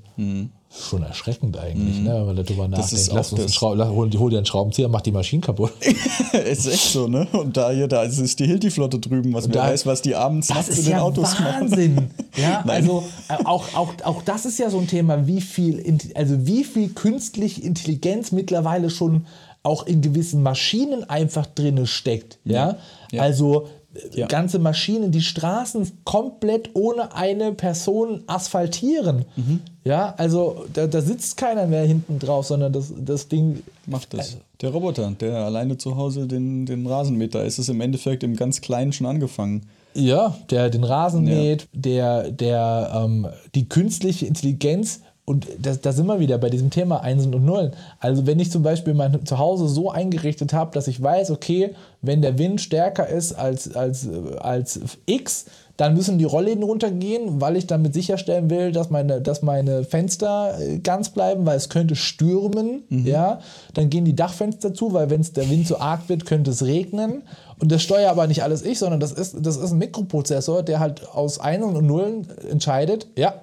Schon 0.71 1.01
erschreckend 1.01 1.57
eigentlich, 1.57 1.97
ne, 1.99 2.13
wenn 2.13 2.25
man 2.27 2.35
darüber 2.35 2.67
nachdenkt. 2.67 2.93
ist 2.93 3.11
Lass 3.11 3.31
uns 3.33 3.39
einen 3.41 3.47
das- 3.47 3.61
hol, 3.91 4.19
hol 4.19 4.29
dir 4.29 4.37
einen 4.37 4.45
Schraubenzieher, 4.45 4.87
mach 4.87 5.01
die 5.01 5.11
Maschinen 5.11 5.41
kaputt. 5.41 5.71
ist 6.45 6.67
echt 6.67 6.91
so, 6.91 7.07
ne? 7.07 7.27
Und 7.31 7.57
da 7.57 7.71
hier, 7.71 7.87
da 7.87 8.03
ist 8.03 8.39
die 8.39 8.45
Hilti-Flotte 8.45 8.99
drüben, 8.99 9.33
was 9.33 9.47
da- 9.47 9.63
weiß, 9.63 9.87
was 9.87 10.03
die 10.03 10.13
abends 10.13 10.47
Das 10.47 10.57
nachts 10.57 10.77
in 10.77 10.83
den 10.85 10.91
ja 10.91 11.01
Autos 11.01 11.39
machen. 11.39 11.45
Wahnsinn. 11.71 12.07
Ja, 12.37 12.63
Nein. 12.65 12.83
also 12.83 13.03
äh, 13.27 13.43
auch, 13.45 13.65
auch, 13.73 13.93
auch 14.05 14.21
das 14.21 14.45
ist 14.45 14.59
ja 14.59 14.69
so 14.69 14.77
ein 14.79 14.87
Thema, 14.87 15.27
wie 15.27 15.41
viel, 15.41 15.83
also 16.15 16.45
wie 16.45 16.63
viel 16.63 16.89
künstliche 16.89 17.61
Intelligenz 17.61 18.31
mittlerweile 18.31 18.89
schon 18.89 19.25
auch 19.63 19.85
in 19.87 20.01
gewissen 20.01 20.41
Maschinen 20.41 21.03
einfach 21.09 21.47
drin 21.47 21.85
steckt. 21.85 22.37
Ja, 22.45 22.77
Ja. 23.11 23.23
also 23.23 23.67
Ja. 24.13 24.27
ganze 24.27 24.59
Maschinen, 24.59 25.11
die 25.11 25.21
Straßen 25.21 25.91
komplett 26.03 26.69
ohne 26.75 27.15
eine 27.15 27.51
Person 27.53 28.23
asphaltieren. 28.27 29.25
Mhm. 29.35 29.61
Ja, 29.83 30.13
also 30.17 30.65
da, 30.73 30.85
da 30.85 31.01
sitzt 31.01 31.37
keiner 31.37 31.65
mehr 31.65 31.85
hinten 31.85 32.19
drauf, 32.19 32.45
sondern 32.45 32.71
das, 32.71 32.93
das 32.97 33.27
Ding 33.27 33.63
Macht 33.87 34.13
das. 34.13 34.37
Der 34.61 34.69
Roboter, 34.69 35.11
der 35.19 35.37
alleine 35.37 35.77
zu 35.77 35.95
Hause 35.95 36.27
den, 36.27 36.65
den 36.67 36.85
Rasenmäher, 36.85 37.43
ist 37.43 37.57
es 37.57 37.69
im 37.69 37.81
Endeffekt 37.81 38.21
im 38.23 38.35
ganz 38.35 38.61
Kleinen 38.61 38.91
schon 38.93 39.07
angefangen. 39.07 39.65
Ja, 39.95 40.37
der 40.51 40.69
den 40.69 40.83
Rasen 40.83 41.25
Ja. 41.25 41.35
mäht, 41.35 41.67
der, 41.73 42.29
der 42.31 42.91
ähm, 42.93 43.27
die 43.55 43.67
künstliche 43.67 44.27
Intelligenz 44.27 45.01
und 45.29 45.45
da, 45.59 45.75
da 45.75 45.91
sind 45.91 46.07
wir 46.07 46.19
wieder 46.19 46.39
bei 46.39 46.49
diesem 46.49 46.71
Thema 46.71 47.01
Einsen 47.01 47.35
und 47.35 47.45
Nullen. 47.45 47.73
Also 47.99 48.25
wenn 48.25 48.39
ich 48.39 48.49
zum 48.49 48.63
Beispiel 48.63 48.95
mein 48.95 49.27
Zuhause 49.27 49.67
so 49.67 49.91
eingerichtet 49.91 50.53
habe, 50.53 50.71
dass 50.73 50.87
ich 50.87 51.03
weiß, 51.03 51.29
okay, 51.29 51.75
wenn 52.01 52.23
der 52.23 52.39
Wind 52.39 52.61
stärker 52.61 53.07
ist 53.07 53.33
als, 53.33 53.75
als, 53.75 54.09
als 54.39 54.79
X, 55.05 55.45
dann 55.77 55.93
müssen 55.93 56.17
die 56.17 56.25
Rollläden 56.25 56.63
runtergehen, 56.63 57.39
weil 57.39 57.57
ich 57.57 57.67
damit 57.67 57.93
sicherstellen 57.93 58.49
will, 58.49 58.71
dass 58.71 58.89
meine, 58.89 59.21
dass 59.21 59.43
meine 59.43 59.83
Fenster 59.83 60.59
äh, 60.59 60.79
ganz 60.79 61.09
bleiben, 61.09 61.45
weil 61.45 61.57
es 61.57 61.69
könnte 61.69 61.95
stürmen. 61.95 62.81
Ja? 62.89 63.39
Dann 63.75 63.91
gehen 63.91 64.05
die 64.05 64.15
Dachfenster 64.15 64.73
zu, 64.73 64.93
weil 64.93 65.11
wenn 65.11 65.21
es 65.21 65.31
der 65.31 65.47
Wind 65.47 65.67
zu 65.67 65.79
arg 65.79 66.09
wird, 66.09 66.25
könnte 66.25 66.49
es 66.49 66.65
regnen. 66.65 67.21
Und 67.59 67.71
das 67.71 67.83
steuere 67.83 68.09
aber 68.09 68.25
nicht 68.25 68.41
alles 68.41 68.63
ich, 68.63 68.79
sondern 68.79 68.99
das 68.99 69.11
ist, 69.11 69.37
das 69.39 69.57
ist 69.57 69.71
ein 69.73 69.77
Mikroprozessor, 69.77 70.63
der 70.63 70.79
halt 70.79 71.07
aus 71.07 71.39
Einsen 71.39 71.75
und 71.75 71.85
Nullen 71.85 72.27
entscheidet, 72.49 73.07
ja, 73.15 73.35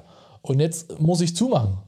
und 0.50 0.61
jetzt 0.61 1.00
muss 1.00 1.21
ich 1.21 1.37
zumachen. 1.37 1.79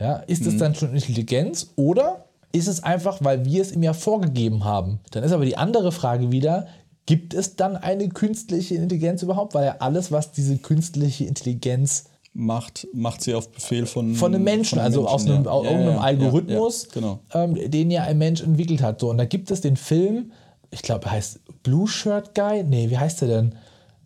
Ja, 0.00 0.16
ist 0.26 0.46
es 0.46 0.56
dann 0.56 0.74
schon 0.74 0.94
Intelligenz 0.94 1.70
oder 1.76 2.24
ist 2.50 2.66
es 2.66 2.82
einfach, 2.82 3.18
weil 3.20 3.44
wir 3.44 3.62
es 3.62 3.72
ihm 3.72 3.82
ja 3.82 3.92
vorgegeben 3.92 4.64
haben? 4.64 5.00
Dann 5.12 5.22
ist 5.22 5.32
aber 5.32 5.44
die 5.44 5.56
andere 5.56 5.92
Frage 5.92 6.32
wieder, 6.32 6.66
gibt 7.06 7.34
es 7.34 7.56
dann 7.56 7.76
eine 7.76 8.08
künstliche 8.08 8.74
Intelligenz 8.76 9.22
überhaupt? 9.22 9.54
Weil 9.54 9.66
ja 9.66 9.76
alles, 9.78 10.10
was 10.10 10.32
diese 10.32 10.56
künstliche 10.56 11.24
Intelligenz 11.24 12.04
Macht, 12.36 12.88
macht 12.92 13.22
sie 13.22 13.32
auf 13.32 13.48
Befehl 13.52 13.86
von, 13.86 14.16
von 14.16 14.34
einem 14.34 14.42
Menschen, 14.42 14.78
von 14.78 14.84
also 14.84 15.06
aus 15.06 15.24
einem, 15.24 15.44
ja. 15.44 15.50
aus 15.52 15.64
irgendeinem 15.66 15.94
ja, 15.94 16.00
Algorithmus, 16.00 16.86
Ja, 16.86 16.90
genau. 16.94 17.18
ähm, 17.32 17.70
den 17.70 17.92
ja 17.92 18.02
ein 18.02 18.18
Mensch 18.18 18.42
entwickelt 18.42 18.82
hat. 18.82 18.98
So, 18.98 19.10
und 19.10 19.18
da 19.18 19.24
gibt 19.24 19.52
es 19.52 19.60
den 19.60 19.76
Film, 19.76 20.32
ich 20.72 20.82
glaube, 20.82 21.04
er 21.04 21.12
heißt 21.12 21.38
Blue 21.62 21.86
Shirt 21.86 22.34
Guy? 22.34 22.64
Nee, 22.64 22.90
wie 22.90 22.98
heißt 22.98 23.20
der 23.20 23.28
denn? 23.28 23.54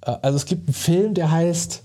Äh, 0.02 0.16
also 0.20 0.36
es 0.36 0.44
gibt 0.44 0.68
einen 0.68 0.74
Film, 0.74 1.14
der 1.14 1.30
heißt, 1.30 1.82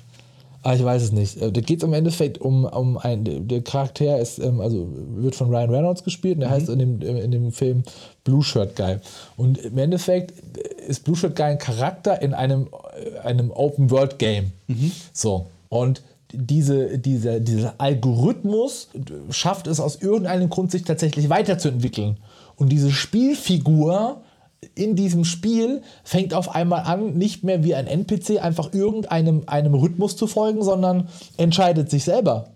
ah, 0.63 0.73
ich 0.73 0.83
weiß 0.83 1.03
es 1.03 1.11
nicht. 1.11 1.41
Äh, 1.41 1.51
Da 1.51 1.61
geht 1.61 1.79
es 1.79 1.83
im 1.83 1.93
Endeffekt 1.93 2.39
um, 2.39 2.65
um 2.65 2.97
ein, 2.97 3.47
der- 3.47 3.61
Charakter 3.61 4.19
ist, 4.19 4.39
ähm, 4.39 4.59
also 4.61 4.87
wird 5.15 5.35
von 5.35 5.49
Ryan 5.49 5.69
Reynolds 5.69 6.03
gespielt 6.03 6.35
und 6.35 6.41
der 6.41 6.49
heißt 6.49 6.69
in 6.69 6.79
dem, 6.79 7.01
in 7.01 7.31
dem 7.31 7.51
Film 7.51 7.83
Blue 8.23 8.43
Shirt 8.43 8.75
Guy. 8.75 8.97
Und 9.37 9.57
im 9.59 9.77
Endeffekt 9.77 10.33
ist 10.87 11.03
Blue 11.03 11.15
Shirt 11.15 11.35
Guy 11.35 11.45
ein 11.45 11.57
Charakter 11.59 12.21
in 12.21 12.33
einem, 12.33 12.67
äh, 12.95 13.19
einem 13.19 13.51
Open 13.51 13.91
World 13.91 14.17
Game. 14.19 14.51
So. 15.13 15.45
Und 15.69 16.01
diese, 16.31 16.97
dieser, 16.97 17.39
dieser 17.39 17.75
Algorithmus 17.77 18.87
schafft 19.29 19.67
es 19.67 19.79
aus 19.79 20.01
irgendeinem 20.01 20.49
Grund, 20.49 20.71
sich 20.71 20.83
tatsächlich 20.83 21.29
weiterzuentwickeln. 21.29 22.17
Und 22.55 22.69
diese 22.69 22.91
Spielfigur 22.91 24.22
in 24.75 24.95
diesem 24.95 25.25
Spiel 25.25 25.81
fängt 26.03 26.33
auf 26.33 26.53
einmal 26.53 26.83
an, 26.83 27.13
nicht 27.13 27.43
mehr 27.43 27.63
wie 27.63 27.75
ein 27.75 27.87
NPC 27.87 28.43
einfach 28.43 28.73
irgendeinem 28.73 29.43
einem 29.47 29.73
Rhythmus 29.73 30.15
zu 30.15 30.27
folgen, 30.27 30.63
sondern 30.63 31.07
entscheidet 31.37 31.89
sich 31.89 32.03
selber 32.03 32.49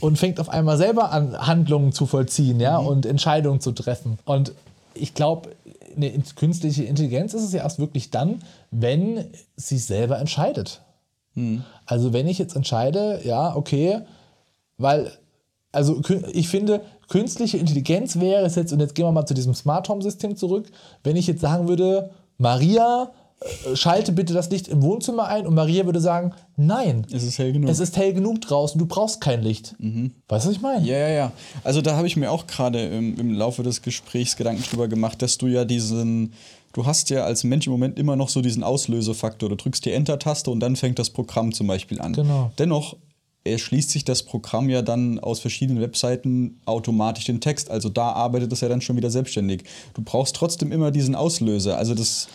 und 0.00 0.18
fängt 0.18 0.40
auf 0.40 0.48
einmal 0.48 0.76
selber 0.76 1.12
an, 1.12 1.36
Handlungen 1.46 1.92
zu 1.92 2.06
vollziehen 2.06 2.60
ja, 2.60 2.78
und 2.78 3.06
Entscheidungen 3.06 3.60
zu 3.60 3.72
treffen. 3.72 4.18
Und 4.24 4.52
ich 4.94 5.14
glaube, 5.14 5.50
eine 5.96 6.08
in- 6.08 6.24
künstliche 6.36 6.84
Intelligenz 6.84 7.34
ist 7.34 7.44
es 7.44 7.52
ja 7.52 7.62
erst 7.62 7.78
wirklich 7.78 8.10
dann, 8.10 8.42
wenn 8.70 9.26
sie 9.56 9.78
selber 9.78 10.18
entscheidet. 10.18 10.80
Also 11.86 12.12
wenn 12.12 12.26
ich 12.26 12.38
jetzt 12.38 12.56
entscheide, 12.56 13.20
ja, 13.22 13.54
okay, 13.54 14.00
weil, 14.76 15.12
also 15.70 16.02
ich 16.32 16.48
finde, 16.48 16.80
künstliche 17.08 17.56
Intelligenz 17.58 18.18
wäre 18.20 18.44
es 18.44 18.54
jetzt, 18.54 18.72
und 18.72 18.80
jetzt 18.80 18.94
gehen 18.94 19.06
wir 19.06 19.12
mal 19.12 19.26
zu 19.26 19.34
diesem 19.34 19.54
Smart 19.54 19.88
Home 19.88 20.02
System 20.02 20.36
zurück, 20.36 20.66
wenn 21.04 21.16
ich 21.16 21.26
jetzt 21.26 21.40
sagen 21.40 21.68
würde, 21.68 22.10
Maria, 22.36 23.10
äh, 23.40 23.76
schalte 23.76 24.12
bitte 24.12 24.34
das 24.34 24.50
Licht 24.50 24.68
im 24.68 24.82
Wohnzimmer 24.82 25.26
ein 25.28 25.46
und 25.46 25.54
Maria 25.54 25.86
würde 25.86 26.00
sagen, 26.00 26.32
nein, 26.56 27.06
Es 27.12 27.22
ist 27.22 27.38
hell 27.38 27.52
genug. 27.52 27.70
es 27.70 27.80
ist 27.80 27.96
hell 27.96 28.12
genug 28.12 28.40
draußen, 28.42 28.78
du 28.78 28.86
brauchst 28.86 29.20
kein 29.20 29.42
Licht. 29.42 29.74
Weißt 30.28 30.44
du, 30.44 30.48
was 30.50 30.56
ich 30.56 30.60
meine? 30.60 30.84
Ja, 30.86 30.96
ja, 30.98 31.08
ja. 31.08 31.32
Also 31.64 31.80
da 31.82 31.96
habe 31.96 32.06
ich 32.06 32.16
mir 32.16 32.30
auch 32.30 32.46
gerade 32.46 32.84
im, 32.86 33.16
im 33.18 33.34
Laufe 33.34 33.62
des 33.62 33.82
Gesprächs 33.82 34.36
Gedanken 34.36 34.62
drüber 34.62 34.88
gemacht, 34.88 35.22
dass 35.22 35.38
du 35.38 35.46
ja 35.46 35.64
diesen, 35.64 36.32
du 36.72 36.84
hast 36.84 37.10
ja 37.10 37.24
als 37.24 37.42
Mensch 37.44 37.66
im 37.66 37.72
Moment 37.72 37.98
immer 37.98 38.16
noch 38.16 38.28
so 38.28 38.40
diesen 38.42 38.62
Auslösefaktor. 38.64 39.48
Du 39.48 39.56
drückst 39.56 39.84
die 39.84 39.92
Enter-Taste 39.92 40.50
und 40.50 40.60
dann 40.60 40.76
fängt 40.76 40.98
das 40.98 41.10
Programm 41.10 41.52
zum 41.52 41.66
Beispiel 41.68 42.00
an. 42.00 42.12
Genau. 42.12 42.50
Dennoch 42.58 42.96
erschließt 43.50 43.90
sich 43.90 44.04
das 44.04 44.22
Programm 44.22 44.68
ja 44.68 44.82
dann 44.82 45.18
aus 45.18 45.40
verschiedenen 45.40 45.80
Webseiten 45.80 46.60
automatisch 46.64 47.24
den 47.24 47.40
Text. 47.40 47.70
Also 47.70 47.88
da 47.88 48.12
arbeitet 48.12 48.52
es 48.52 48.60
ja 48.60 48.68
dann 48.68 48.80
schon 48.80 48.96
wieder 48.96 49.10
selbstständig. 49.10 49.64
Du 49.94 50.02
brauchst 50.02 50.36
trotzdem 50.36 50.72
immer 50.72 50.90
diesen 50.90 51.14
Auslöser. 51.14 51.78
Also 51.78 51.94
das, 51.94 52.28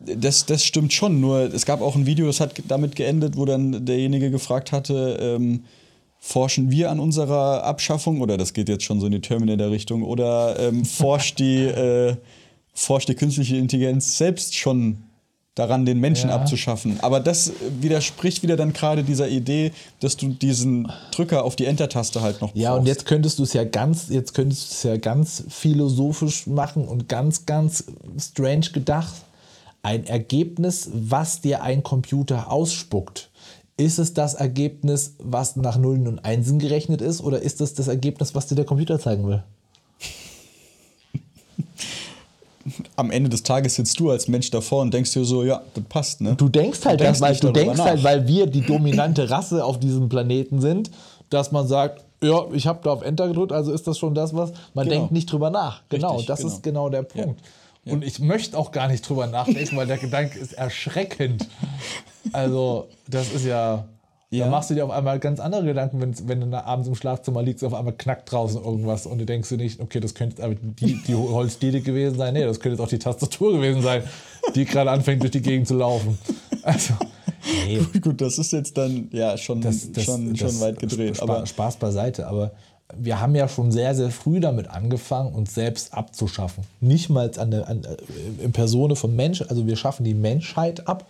das, 0.00 0.46
das 0.46 0.64
stimmt 0.64 0.92
schon. 0.92 1.20
Nur 1.20 1.52
es 1.54 1.66
gab 1.66 1.80
auch 1.80 1.96
ein 1.96 2.06
Video, 2.06 2.26
das 2.26 2.40
hat 2.40 2.54
damit 2.68 2.96
geendet, 2.96 3.36
wo 3.36 3.44
dann 3.44 3.84
derjenige 3.84 4.30
gefragt 4.30 4.72
hatte, 4.72 5.18
ähm, 5.20 5.64
forschen 6.18 6.70
wir 6.70 6.90
an 6.90 7.00
unserer 7.00 7.64
Abschaffung, 7.64 8.22
oder 8.22 8.38
das 8.38 8.54
geht 8.54 8.70
jetzt 8.70 8.84
schon 8.84 8.98
so 8.98 9.06
in 9.06 9.12
die 9.12 9.20
Terminator-Richtung, 9.20 10.02
oder 10.02 10.58
ähm, 10.58 10.86
forscht, 10.86 11.38
die, 11.38 11.64
äh, 11.64 12.16
forscht 12.72 13.10
die 13.10 13.14
künstliche 13.14 13.56
Intelligenz 13.56 14.16
selbst 14.16 14.56
schon 14.56 15.04
daran, 15.54 15.86
den 15.86 16.00
Menschen 16.00 16.30
Ja. 16.30 16.36
abzuschaffen. 16.36 16.98
Aber 17.00 17.20
das 17.20 17.52
widerspricht 17.80 18.42
wieder 18.42 18.56
dann 18.56 18.72
gerade 18.72 19.04
dieser 19.04 19.28
Idee, 19.28 19.72
dass 20.00 20.16
du 20.16 20.28
diesen 20.28 20.90
Drücker 21.12 21.44
auf 21.44 21.54
die 21.56 21.66
Enter-Taste 21.66 22.22
halt 22.22 22.40
noch 22.40 22.54
Ja, 22.54 22.74
und 22.74 22.86
jetzt 22.86 23.06
könntest 23.06 23.38
du 23.38 23.44
es 23.44 23.52
ja 23.52 23.64
ganz, 23.64 24.08
jetzt 24.08 24.34
könntest 24.34 24.70
du 24.70 24.74
es 24.74 24.82
ja 24.82 24.96
ganz 24.96 25.44
philosophisch 25.48 26.46
machen 26.46 26.86
und 26.88 27.08
ganz, 27.08 27.46
ganz 27.46 27.84
strange 28.18 28.70
gedacht. 28.72 29.14
Ein 29.82 30.06
Ergebnis, 30.06 30.88
was 30.92 31.40
dir 31.40 31.62
ein 31.62 31.82
Computer 31.82 32.50
ausspuckt. 32.50 33.30
Ist 33.76 33.98
es 33.98 34.14
das 34.14 34.34
Ergebnis, 34.34 35.14
was 35.18 35.56
nach 35.56 35.76
Nullen 35.78 36.06
und 36.08 36.24
Einsen 36.24 36.58
gerechnet 36.58 37.00
ist, 37.00 37.20
oder 37.20 37.42
ist 37.42 37.60
es 37.60 37.74
das 37.74 37.88
Ergebnis, 37.88 38.34
was 38.34 38.46
dir 38.46 38.54
der 38.54 38.64
Computer 38.64 38.98
zeigen 38.98 39.26
will? 39.26 39.42
Am 42.96 43.10
Ende 43.10 43.28
des 43.30 43.42
Tages 43.42 43.74
sitzt 43.74 43.98
du 44.00 44.10
als 44.10 44.28
Mensch 44.28 44.50
davor 44.50 44.82
und 44.82 44.92
denkst 44.94 45.12
dir 45.12 45.24
so, 45.24 45.44
ja, 45.44 45.62
das 45.74 45.84
passt, 45.88 46.20
ne? 46.20 46.34
Du 46.36 46.48
denkst 46.48 46.84
halt, 46.84 47.00
Du 47.00 47.04
denkst 47.04 47.20
dass, 47.20 47.28
weil, 47.28 47.36
du 47.36 47.52
denkst 47.52 47.78
nach. 47.78 47.84
halt, 47.84 48.04
weil 48.04 48.26
wir 48.26 48.46
die 48.46 48.62
dominante 48.62 49.28
Rasse 49.30 49.64
auf 49.64 49.78
diesem 49.78 50.08
Planeten 50.08 50.60
sind, 50.60 50.90
dass 51.30 51.52
man 51.52 51.66
sagt, 51.68 52.04
ja, 52.22 52.42
ich 52.52 52.66
habe 52.66 52.80
da 52.82 52.90
auf 52.92 53.02
Enter 53.02 53.28
gedrückt, 53.28 53.52
also 53.52 53.72
ist 53.72 53.86
das 53.86 53.98
schon 53.98 54.14
das, 54.14 54.34
was 54.34 54.52
man 54.72 54.86
Genau. 54.86 54.98
denkt 55.00 55.12
nicht 55.12 55.30
drüber 55.30 55.50
nach. 55.50 55.82
Genau, 55.90 56.12
Richtig, 56.12 56.26
das 56.26 56.40
genau. 56.40 56.52
ist 56.52 56.62
genau 56.62 56.88
der 56.88 57.02
Punkt. 57.02 57.40
Und 57.86 58.02
ich 58.02 58.18
möchte 58.18 58.56
auch 58.56 58.72
gar 58.72 58.88
nicht 58.88 59.06
drüber 59.06 59.26
nachdenken, 59.26 59.76
weil 59.76 59.86
der 59.86 59.98
Gedanke 59.98 60.38
ist 60.38 60.54
erschreckend. 60.54 61.46
Also, 62.32 62.86
das 63.08 63.30
ist 63.32 63.44
ja. 63.44 63.84
Ja. 64.34 64.46
Da 64.46 64.50
machst 64.50 64.70
du 64.70 64.74
dir 64.74 64.84
auf 64.84 64.90
einmal 64.90 65.20
ganz 65.20 65.38
andere 65.38 65.64
Gedanken, 65.64 66.00
wenn, 66.00 66.28
wenn 66.28 66.50
du 66.50 66.64
abends 66.64 66.88
im 66.88 66.96
Schlafzimmer 66.96 67.42
liegst, 67.42 67.62
auf 67.64 67.72
einmal 67.72 67.94
knackt 67.94 68.32
draußen 68.32 68.62
irgendwas 68.62 69.06
und 69.06 69.18
du 69.18 69.26
denkst 69.26 69.48
dir 69.48 69.58
nicht, 69.58 69.80
okay, 69.80 70.00
das 70.00 70.14
könnte 70.14 70.36
jetzt 70.36 70.44
aber 70.44 70.54
die, 70.54 71.00
die 71.06 71.14
Holzdiele 71.14 71.80
gewesen 71.80 72.18
sein. 72.18 72.34
Nee, 72.34 72.44
das 72.44 72.58
könnte 72.58 72.76
jetzt 72.76 72.84
auch 72.84 72.88
die 72.88 72.98
Tastatur 72.98 73.52
gewesen 73.52 73.82
sein, 73.82 74.02
die 74.54 74.64
gerade 74.64 74.90
anfängt, 74.90 75.22
durch 75.22 75.30
die 75.30 75.42
Gegend 75.42 75.68
zu 75.68 75.76
laufen. 75.76 76.18
Also, 76.62 76.94
nee, 77.66 77.78
Gut, 78.00 78.20
das 78.20 78.38
ist 78.38 78.52
jetzt 78.52 78.76
dann 78.78 79.08
ja 79.12 79.36
schon, 79.36 79.60
das, 79.60 79.92
das, 79.92 80.04
schon, 80.04 80.30
das 80.34 80.38
schon 80.38 80.60
weit 80.60 80.78
gedreht. 80.78 81.16
Spa 81.16 81.24
aber 81.24 81.46
Spaß 81.46 81.76
beiseite, 81.76 82.26
aber 82.26 82.52
wir 82.98 83.20
haben 83.20 83.34
ja 83.34 83.48
schon 83.48 83.70
sehr, 83.70 83.94
sehr 83.94 84.10
früh 84.10 84.40
damit 84.40 84.68
angefangen, 84.68 85.34
uns 85.34 85.54
selbst 85.54 85.94
abzuschaffen. 85.94 86.64
Nicht 86.80 87.08
mal 87.10 87.30
an 87.38 87.50
der, 87.50 87.68
an, 87.68 87.84
äh, 87.84 88.44
in 88.44 88.52
Persone 88.52 88.96
von 88.96 89.14
Mensch, 89.14 89.42
also 89.42 89.66
wir 89.66 89.76
schaffen 89.76 90.04
die 90.04 90.14
Menschheit 90.14 90.86
ab, 90.86 91.06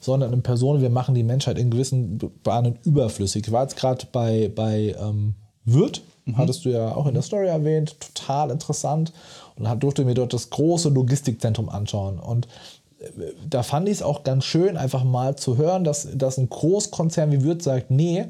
sondern 0.00 0.32
in 0.32 0.42
Persone, 0.42 0.80
wir 0.80 0.90
machen 0.90 1.14
die 1.14 1.22
Menschheit 1.22 1.58
in 1.58 1.70
gewissen 1.70 2.18
Bahnen 2.42 2.78
überflüssig. 2.84 3.46
Ich 3.46 3.52
war 3.52 3.62
jetzt 3.62 3.76
gerade 3.76 4.06
bei, 4.10 4.50
bei 4.54 4.94
ähm, 5.00 5.34
Würth, 5.64 6.02
hattest 6.34 6.64
du 6.64 6.70
ja 6.70 6.94
auch 6.94 7.06
in 7.06 7.14
der 7.14 7.22
Story 7.22 7.46
erwähnt, 7.46 7.96
total 8.00 8.50
interessant. 8.50 9.12
Und 9.56 9.64
dann 9.64 9.80
durfte 9.80 10.04
mir 10.04 10.14
dort 10.14 10.32
das 10.32 10.50
große 10.50 10.88
Logistikzentrum 10.88 11.68
anschauen. 11.68 12.18
Und 12.18 12.48
da 13.48 13.62
fand 13.62 13.88
ich 13.88 13.96
es 13.96 14.02
auch 14.02 14.24
ganz 14.24 14.44
schön, 14.44 14.76
einfach 14.76 15.04
mal 15.04 15.36
zu 15.36 15.56
hören, 15.56 15.84
dass, 15.84 16.08
dass 16.14 16.38
ein 16.38 16.48
Großkonzern 16.48 17.32
wie 17.32 17.42
Würth 17.42 17.62
sagt, 17.62 17.90
nee, 17.90 18.26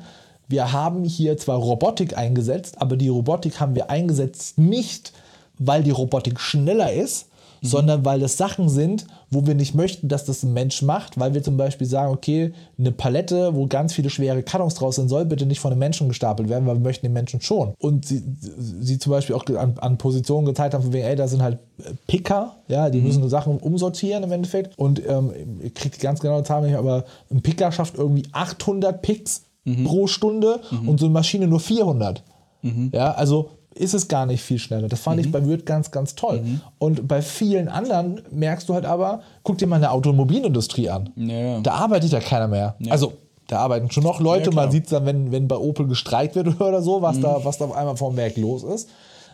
wir 0.51 0.73
haben 0.73 1.05
hier 1.05 1.37
zwar 1.37 1.57
Robotik 1.57 2.17
eingesetzt, 2.17 2.81
aber 2.81 2.97
die 2.97 3.09
Robotik 3.09 3.61
haben 3.61 3.75
wir 3.75 3.89
eingesetzt 3.89 4.59
nicht, 4.59 5.13
weil 5.59 5.83
die 5.83 5.91
Robotik 5.91 6.41
schneller 6.41 6.93
ist, 6.93 7.27
sondern 7.63 8.05
weil 8.05 8.21
das 8.21 8.37
Sachen 8.37 8.69
sind, 8.69 9.07
wo 9.31 9.47
wir 9.47 9.55
nicht 9.55 9.75
möchten, 9.75 10.09
dass 10.09 10.25
das 10.25 10.43
ein 10.43 10.53
Mensch 10.53 10.83
macht, 10.83 11.21
weil 11.21 11.35
wir 11.35 11.43
zum 11.43 11.57
Beispiel 11.57 11.87
sagen, 11.87 12.13
okay, 12.13 12.53
eine 12.79 12.91
Palette, 12.91 13.55
wo 13.55 13.67
ganz 13.67 13.93
viele 13.93 14.11
schwere 14.11 14.43
Kartons 14.43 14.75
draus 14.75 14.97
sind, 14.97 15.09
soll 15.09 15.25
bitte 15.27 15.47
nicht 15.47 15.61
von 15.61 15.71
einem 15.71 15.79
Menschen 15.79 16.09
gestapelt 16.09 16.49
werden, 16.49 16.67
weil 16.67 16.77
wir 16.77 16.81
möchten 16.81 17.07
den 17.07 17.13
Menschen 17.13 17.41
schon. 17.41 17.75
Und 17.79 18.07
sie, 18.07 18.23
sie 18.81 18.99
zum 18.99 19.11
Beispiel 19.11 19.37
auch 19.37 19.47
an, 19.47 19.75
an 19.79 19.99
Positionen 19.99 20.47
gezeigt 20.47 20.75
haben, 20.75 20.83
von 20.83 20.93
wegen, 20.93 21.07
ey, 21.07 21.17
da 21.17 21.29
sind 21.29 21.43
halt 21.43 21.59
Picker, 22.07 22.57
ja, 22.69 22.91
die 22.91 23.01
müssen 23.01 23.27
Sachen 23.29 23.59
umsortieren 23.59 24.25
im 24.25 24.33
Endeffekt. 24.33 24.79
Und 24.79 25.03
ähm, 25.07 25.33
die 25.63 25.99
ganz 25.99 26.21
genaue 26.21 26.43
Zahl 26.45 26.63
nicht, 26.63 26.77
aber 26.77 27.05
ein 27.31 27.43
Picker 27.43 27.71
schafft 27.73 27.97
irgendwie 27.97 28.25
800 28.33 29.03
Picks 29.03 29.43
pro 29.85 30.07
Stunde 30.07 30.61
und 30.87 30.99
so 30.99 31.07
eine 31.07 31.13
Maschine 31.13 31.47
nur 31.47 31.61
400. 31.61 32.23
Ja, 32.93 33.13
also 33.13 33.51
ist 33.75 33.95
es 33.95 34.09
gar 34.09 34.27
nicht 34.27 34.43
viel 34.43 34.59
schneller. 34.59 34.89
Das 34.89 35.01
fand 35.01 35.21
ich 35.21 35.31
bei 35.31 35.45
Würth 35.45 35.65
ganz, 35.65 35.91
ganz 35.91 36.15
toll. 36.15 36.43
Und 36.79 37.07
bei 37.07 37.23
vielen 37.23 37.69
anderen 37.69 38.23
merkst 38.31 38.69
du 38.69 38.75
halt 38.75 38.85
aber, 38.85 39.23
guck 39.43 39.59
dir 39.59 39.67
mal 39.67 39.77
eine 39.77 39.91
Automobilindustrie 39.91 40.91
an. 40.91 41.11
Ja, 41.17 41.35
ja. 41.35 41.61
Da 41.61 41.73
arbeitet 41.75 42.11
ja 42.11 42.21
keiner 42.21 42.49
mehr. 42.49 42.77
Also 42.89 43.13
da 43.47 43.59
arbeiten 43.59 43.91
schon 43.91 44.05
noch 44.05 44.21
Leute. 44.21 44.51
Ja. 44.51 44.57
Man 44.57 44.71
sieht 44.71 44.85
es 44.85 44.91
dann, 44.91 45.07
wenn, 45.07 45.33
wenn 45.33 45.49
bei 45.49 45.57
Opel 45.57 45.87
gestreikt 45.87 46.37
wird 46.37 46.61
oder 46.61 46.83
so, 46.83 47.03
was, 47.03 47.21
da, 47.21 47.45
was 47.45 47.59
da 47.59 47.67
auf 47.67 47.75
einmal 47.75 47.97
vom 47.97 48.17
Werk 48.17 48.37
los 48.37 48.63
ist. 48.63 48.89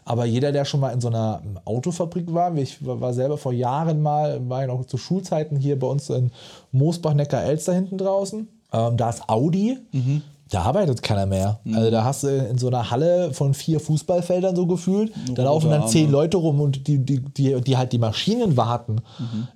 Aber 0.04 0.24
jeder, 0.24 0.52
der 0.52 0.64
schon 0.64 0.80
mal 0.80 0.90
in 0.90 1.00
so 1.00 1.08
einer 1.08 1.42
Autofabrik 1.64 2.32
war, 2.32 2.56
ich 2.56 2.78
war 2.80 3.12
selber 3.12 3.38
vor 3.38 3.52
Jahren 3.52 4.00
mal, 4.00 4.48
war 4.48 4.62
ich 4.62 4.68
noch 4.68 4.84
zu 4.84 4.98
Schulzeiten 4.98 5.56
hier 5.56 5.78
bei 5.78 5.86
uns 5.88 6.08
in 6.10 6.30
Moosbach-Neckar-Elster 6.72 7.74
hinten 7.74 7.98
draußen. 7.98 8.48
Ähm, 8.72 8.96
da 8.96 9.10
ist 9.10 9.28
Audi. 9.28 9.78
Da 10.48 10.62
arbeitet 10.62 11.02
keiner 11.02 11.26
mehr. 11.26 11.58
Also 11.74 11.90
da 11.90 12.04
hast 12.04 12.22
du 12.22 12.28
in 12.28 12.56
so 12.56 12.68
einer 12.68 12.92
Halle 12.92 13.34
von 13.34 13.52
vier 13.52 13.80
Fußballfeldern 13.80 14.54
so 14.54 14.66
gefühlt, 14.66 15.12
da 15.34 15.42
laufen 15.42 15.70
dann 15.70 15.80
Arme. 15.80 15.90
zehn 15.90 16.08
Leute 16.08 16.36
rum 16.36 16.60
und 16.60 16.86
die, 16.86 16.98
die, 16.98 17.18
die, 17.20 17.60
die 17.60 17.76
halt 17.76 17.92
die 17.92 17.98
Maschinen 17.98 18.56
warten. 18.56 18.98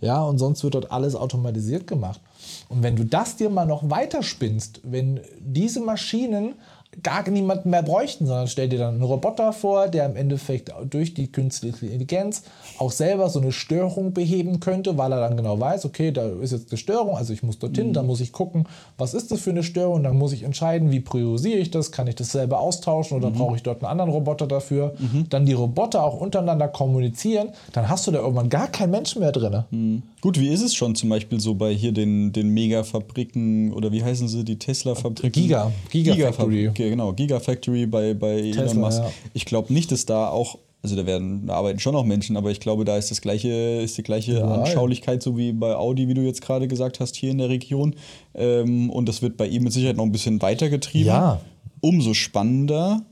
Ja, 0.01 0.21
und 0.25 0.39
sonst 0.39 0.65
wird 0.65 0.75
dort 0.75 0.91
alles 0.91 1.15
automatisiert 1.15 1.87
gemacht. 1.87 2.21
Und 2.69 2.83
wenn 2.83 2.97
du 2.97 3.05
das 3.05 3.37
dir 3.37 3.51
mal 3.51 3.67
noch 3.67 3.89
weiterspinnst, 3.89 4.81
wenn 4.83 5.21
diese 5.39 5.81
Maschinen 5.81 6.55
gar 7.03 7.29
niemanden 7.31 7.71
mehr 7.71 7.83
bräuchten, 7.83 8.27
sondern 8.27 8.49
stell 8.49 8.69
dir 8.69 8.79
dann 8.79 8.95
einen 8.95 9.03
Roboter 9.03 9.53
vor, 9.53 9.89
der 9.89 10.07
im 10.07 10.17
Endeffekt 10.17 10.73
durch 10.89 11.15
die 11.15 11.31
künstliche 11.31 11.87
Intelligenz 11.87 12.43
auch 12.79 12.91
selber 12.91 13.29
so 13.31 13.41
eine 13.41 13.53
Störung 13.53 14.13
beheben 14.13 14.59
könnte, 14.59 14.99
weil 14.99 15.13
er 15.13 15.21
dann 15.21 15.37
genau 15.37 15.59
weiß, 15.59 15.85
okay, 15.85 16.11
da 16.11 16.29
ist 16.29 16.51
jetzt 16.51 16.71
eine 16.71 16.79
Störung, 16.79 17.17
also 17.17 17.33
ich 17.33 17.43
muss 17.43 17.59
dorthin, 17.59 17.93
dann 17.93 18.07
muss 18.07 18.21
ich 18.21 18.33
gucken, 18.33 18.67
was 18.99 19.15
ist 19.15 19.31
das 19.31 19.41
für 19.41 19.51
eine 19.51 19.63
Störung, 19.63 20.03
dann 20.03 20.19
muss 20.19 20.33
ich 20.33 20.43
entscheiden, 20.43 20.91
wie 20.91 21.01
priorisiere 21.01 21.59
ich 21.59 21.71
das, 21.71 21.93
kann 21.93 22.09
ich 22.09 22.17
das 22.17 22.33
selber 22.33 22.61
austauschen 22.61 23.17
oder 23.17 23.31
brauche 23.31 23.57
ich 23.57 23.63
dort 23.63 23.83
einen 23.83 23.91
anderen 23.91 24.11
Roboter 24.11 24.47
dafür, 24.49 24.95
dann 25.29 25.47
die 25.47 25.53
Roboter 25.53 26.03
auch 26.03 26.21
untereinander 26.21 26.69
kommunizieren, 26.69 27.51
dann 27.73 27.89
hast 27.89 28.07
du 28.09 28.11
da 28.11 28.19
irgendwann 28.19 28.49
gar 28.49 28.67
keinen 28.67 28.91
Menschen 28.91 29.21
mehr 29.21 29.33
drin. 29.33 30.03
gut, 30.21 30.41
wie 30.41 30.49
ist 30.49 30.63
es 30.63 30.75
schon 30.75 30.97
zum 30.97 31.09
Beispiel 31.09 31.39
so 31.41 31.55
bei 31.55 31.73
hier 31.73 31.93
den, 31.93 32.33
den 32.33 32.49
Megafabriken 32.49 33.73
oder 33.73 33.93
wie 33.93 34.03
heißen 34.03 34.29
sie, 34.29 34.45
die 34.45 34.59
Tesla-Fabriken? 34.59 35.31
Giga. 35.33 35.73
Gigafactory. 35.91 36.71
Giga 36.75 36.80
genau, 36.89 37.13
Gigafactory 37.13 37.87
bei, 37.87 38.15
bei 38.15 38.39
Elon 38.39 38.53
Tesla, 38.53 38.81
Musk. 38.81 39.03
ja. 39.03 39.11
Ich 39.35 39.45
glaube 39.45 39.73
nicht, 39.73 39.93
dass 39.93 40.07
da 40.07 40.29
auch, 40.29 40.59
also 40.83 40.97
da 40.97 41.07
werden, 41.07 41.47
da 41.47 41.55
arbeiten 41.55 41.79
schon 41.79 41.95
auch 41.95 42.05
Menschen, 42.05 42.37
aber 42.37 42.51
ich 42.51 42.61
glaube, 42.61 42.85
da 42.85 42.97
ist 42.97 43.11
das 43.11 43.21
gleiche, 43.21 43.81
ist 43.83 43.99
die 43.99 44.03
gleiche 44.03 44.39
Überall. 44.39 44.61
Anschaulichkeit, 44.61 45.23
so 45.23 45.37
wie 45.37 45.53
bei 45.53 45.75
Audi, 45.75 46.09
wie 46.09 46.15
du 46.15 46.23
jetzt 46.23 46.43
gerade 46.43 46.69
gesagt 46.69 47.01
hast, 47.01 47.17
hier 47.17 47.31
in 47.31 47.39
der 47.39 47.49
Region. 47.49 47.95
Ähm, 48.35 48.91
und 48.91 49.09
das 49.09 49.23
wird 49.23 49.37
bei 49.37 49.47
ihm 49.47 49.65
mit 49.65 49.73
Sicherheit 49.73 49.97
noch 49.97 50.05
ein 50.05 50.13
bisschen 50.13 50.41
weitergetrieben. 50.41 51.09
Ja. 51.09 51.41
Umso 51.81 52.15
spannender, 52.15 53.03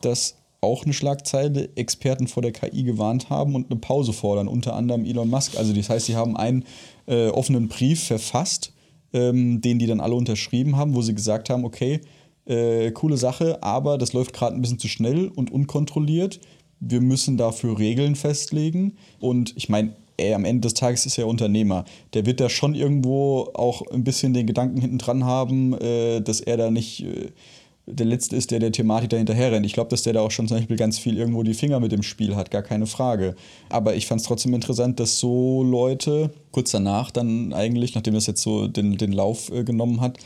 dass 0.00 0.36
auch 0.64 0.84
eine 0.84 0.94
Schlagzeile 0.94 1.68
Experten 1.76 2.26
vor 2.26 2.42
der 2.42 2.52
KI 2.52 2.82
gewarnt 2.84 3.30
haben 3.30 3.54
und 3.54 3.70
eine 3.70 3.78
Pause 3.78 4.12
fordern, 4.12 4.48
unter 4.48 4.74
anderem 4.74 5.04
Elon 5.04 5.28
Musk. 5.28 5.56
Also 5.58 5.72
das 5.72 5.90
heißt, 5.90 6.06
sie 6.06 6.16
haben 6.16 6.36
einen 6.36 6.64
äh, 7.06 7.28
offenen 7.28 7.68
Brief 7.68 8.04
verfasst, 8.04 8.72
ähm, 9.12 9.60
den 9.60 9.78
die 9.78 9.86
dann 9.86 10.00
alle 10.00 10.14
unterschrieben 10.14 10.76
haben, 10.76 10.94
wo 10.94 11.02
sie 11.02 11.14
gesagt 11.14 11.50
haben, 11.50 11.64
okay, 11.64 12.00
äh, 12.46 12.90
coole 12.92 13.16
Sache, 13.16 13.62
aber 13.62 13.98
das 13.98 14.12
läuft 14.12 14.32
gerade 14.32 14.54
ein 14.54 14.62
bisschen 14.62 14.78
zu 14.78 14.88
schnell 14.88 15.28
und 15.28 15.50
unkontrolliert. 15.50 16.40
Wir 16.80 17.00
müssen 17.00 17.36
dafür 17.36 17.78
Regeln 17.78 18.16
festlegen. 18.16 18.96
Und 19.20 19.54
ich 19.56 19.68
meine, 19.68 19.94
er 20.16 20.36
am 20.36 20.44
Ende 20.44 20.62
des 20.62 20.74
Tages 20.74 21.06
ist 21.06 21.18
er 21.18 21.26
Unternehmer. 21.26 21.84
Der 22.12 22.26
wird 22.26 22.40
da 22.40 22.48
schon 22.48 22.74
irgendwo 22.74 23.50
auch 23.54 23.82
ein 23.90 24.04
bisschen 24.04 24.34
den 24.34 24.46
Gedanken 24.46 24.80
hinten 24.80 24.98
dran 24.98 25.24
haben, 25.24 25.74
äh, 25.80 26.20
dass 26.20 26.40
er 26.40 26.56
da 26.56 26.70
nicht 26.70 27.04
äh, 27.04 27.30
der 27.86 28.06
Letzte 28.06 28.36
ist, 28.36 28.50
der 28.50 28.60
der 28.60 28.72
Thematik 28.72 29.10
da 29.10 29.16
hinterher 29.16 29.52
rennt. 29.52 29.66
Ich 29.66 29.74
glaube, 29.74 29.90
dass 29.90 30.02
der 30.02 30.14
da 30.14 30.20
auch 30.20 30.30
schon 30.30 30.48
zum 30.48 30.56
Beispiel 30.56 30.76
ganz 30.76 30.98
viel 30.98 31.18
irgendwo 31.18 31.42
die 31.42 31.54
Finger 31.54 31.80
mit 31.80 31.92
dem 31.92 32.02
Spiel 32.02 32.34
hat, 32.34 32.50
gar 32.50 32.62
keine 32.62 32.86
Frage. 32.86 33.34
Aber 33.68 33.94
ich 33.94 34.06
fand 34.06 34.20
es 34.20 34.26
trotzdem 34.26 34.54
interessant, 34.54 35.00
dass 35.00 35.18
so 35.18 35.62
Leute 35.62 36.30
kurz 36.50 36.70
danach 36.70 37.10
dann 37.10 37.52
eigentlich, 37.52 37.94
nachdem 37.94 38.14
das 38.14 38.26
jetzt 38.26 38.42
so 38.42 38.68
den, 38.68 38.96
den 38.96 39.12
Lauf 39.12 39.50
äh, 39.50 39.64
genommen 39.64 40.00
hat, 40.00 40.18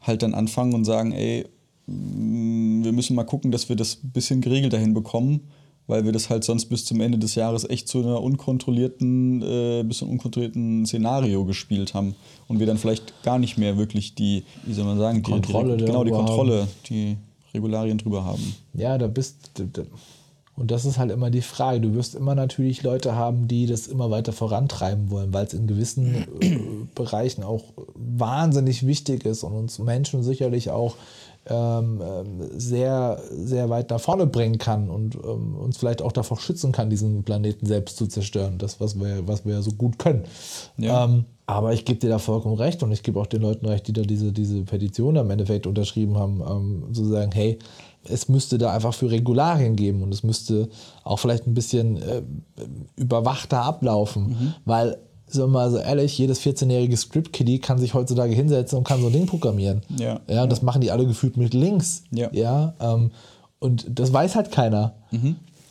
halt 0.00 0.22
dann 0.22 0.34
anfangen 0.34 0.74
und 0.74 0.84
sagen, 0.84 1.12
ey, 1.12 1.46
wir 1.86 2.92
müssen 2.92 3.14
mal 3.14 3.24
gucken, 3.24 3.52
dass 3.52 3.68
wir 3.68 3.76
das 3.76 4.02
ein 4.02 4.10
bisschen 4.10 4.40
geregelter 4.40 4.78
hinbekommen. 4.78 5.40
weil 5.88 6.04
wir 6.04 6.12
das 6.12 6.30
halt 6.30 6.42
sonst 6.42 6.66
bis 6.66 6.84
zum 6.84 7.00
Ende 7.00 7.18
des 7.18 7.36
Jahres 7.36 7.68
echt 7.68 7.88
zu 7.88 7.98
einer 8.00 8.20
unkontrollierten, 8.20 9.42
äh, 9.42 9.84
bis 9.84 9.98
zu 9.98 10.04
einem 10.04 10.14
unkontrollierten 10.14 10.84
Szenario 10.84 11.44
gespielt 11.44 11.94
haben 11.94 12.16
und 12.48 12.58
wir 12.58 12.66
dann 12.66 12.78
vielleicht 12.78 13.22
gar 13.22 13.38
nicht 13.38 13.56
mehr 13.56 13.76
wirklich 13.78 14.14
die, 14.14 14.42
wie 14.64 14.72
soll 14.72 14.84
man 14.84 14.98
sagen, 14.98 15.22
die, 15.22 15.30
Kontrolle 15.30 15.76
die, 15.76 15.84
genau 15.84 16.02
die 16.02 16.10
Kontrolle, 16.10 16.66
die 16.88 17.16
Regularien 17.54 17.98
drüber 17.98 18.24
haben. 18.24 18.54
Ja, 18.74 18.98
da 18.98 19.06
bist 19.06 19.52
und 20.56 20.70
das 20.70 20.86
ist 20.86 20.96
halt 20.96 21.10
immer 21.10 21.30
die 21.30 21.42
Frage. 21.42 21.80
Du 21.80 21.94
wirst 21.94 22.14
immer 22.14 22.34
natürlich 22.34 22.82
Leute 22.82 23.14
haben, 23.14 23.46
die 23.46 23.66
das 23.66 23.86
immer 23.86 24.10
weiter 24.10 24.32
vorantreiben 24.32 25.10
wollen, 25.10 25.34
weil 25.34 25.46
es 25.46 25.52
in 25.52 25.66
gewissen 25.66 26.26
äh, 26.40 26.58
Bereichen 26.94 27.44
auch 27.44 27.64
wahnsinnig 27.94 28.86
wichtig 28.86 29.26
ist 29.26 29.44
und 29.44 29.52
uns 29.52 29.78
Menschen 29.78 30.22
sicherlich 30.22 30.70
auch 30.70 30.96
ähm, 31.48 32.02
ähm, 32.02 32.48
sehr, 32.56 33.20
sehr 33.30 33.70
weit 33.70 33.90
nach 33.90 34.00
vorne 34.00 34.26
bringen 34.26 34.58
kann 34.58 34.90
und 34.90 35.14
ähm, 35.16 35.56
uns 35.56 35.76
vielleicht 35.78 36.02
auch 36.02 36.12
davor 36.12 36.38
schützen 36.38 36.72
kann, 36.72 36.90
diesen 36.90 37.22
Planeten 37.22 37.66
selbst 37.66 37.96
zu 37.96 38.06
zerstören. 38.06 38.58
Das, 38.58 38.80
was 38.80 38.98
wir, 38.98 39.26
was 39.26 39.44
wir 39.44 39.62
so 39.62 39.72
gut 39.72 39.98
können. 39.98 40.24
Ja. 40.76 41.04
Ähm, 41.04 41.24
aber 41.46 41.72
ich 41.72 41.84
gebe 41.84 42.00
dir 42.00 42.10
da 42.10 42.18
vollkommen 42.18 42.56
recht 42.56 42.82
und 42.82 42.90
ich 42.90 43.04
gebe 43.04 43.20
auch 43.20 43.26
den 43.26 43.42
Leuten 43.42 43.66
recht, 43.66 43.86
die 43.86 43.92
da 43.92 44.02
diese, 44.02 44.32
diese 44.32 44.62
Petition 44.62 45.16
am 45.16 45.30
Endeffekt 45.30 45.66
unterschrieben 45.66 46.18
haben, 46.18 46.42
ähm, 46.48 46.94
zu 46.94 47.04
sagen, 47.04 47.30
hey, 47.32 47.58
es 48.08 48.28
müsste 48.28 48.58
da 48.58 48.72
einfach 48.72 48.94
für 48.94 49.10
Regularien 49.10 49.76
geben 49.76 50.02
und 50.02 50.12
es 50.12 50.22
müsste 50.22 50.68
auch 51.04 51.18
vielleicht 51.18 51.46
ein 51.46 51.54
bisschen 51.54 51.96
äh, 51.96 52.22
überwachter 52.96 53.62
ablaufen, 53.62 54.54
weil, 54.64 54.98
sagen 55.26 55.52
wir 55.52 55.58
mal 55.58 55.70
so 55.70 55.78
ehrlich, 55.78 56.16
jedes 56.18 56.40
14-jährige 56.40 56.96
Script-Kiddie 56.96 57.58
kann 57.58 57.78
sich 57.78 57.94
heutzutage 57.94 58.34
hinsetzen 58.34 58.78
und 58.78 58.84
kann 58.84 59.00
so 59.00 59.08
ein 59.08 59.12
Ding 59.12 59.26
programmieren. 59.26 59.82
Ja. 59.96 60.20
ja 60.28 60.44
und 60.44 60.52
das 60.52 60.62
machen 60.62 60.80
die 60.80 60.90
alle 60.90 61.06
gefühlt 61.06 61.36
mit 61.36 61.54
links. 61.54 62.04
Ja. 62.10 62.28
ja 62.32 62.74
ähm, 62.80 63.10
und 63.58 63.86
das 63.88 64.12
weiß 64.12 64.36
halt 64.36 64.52
keiner. 64.52 64.94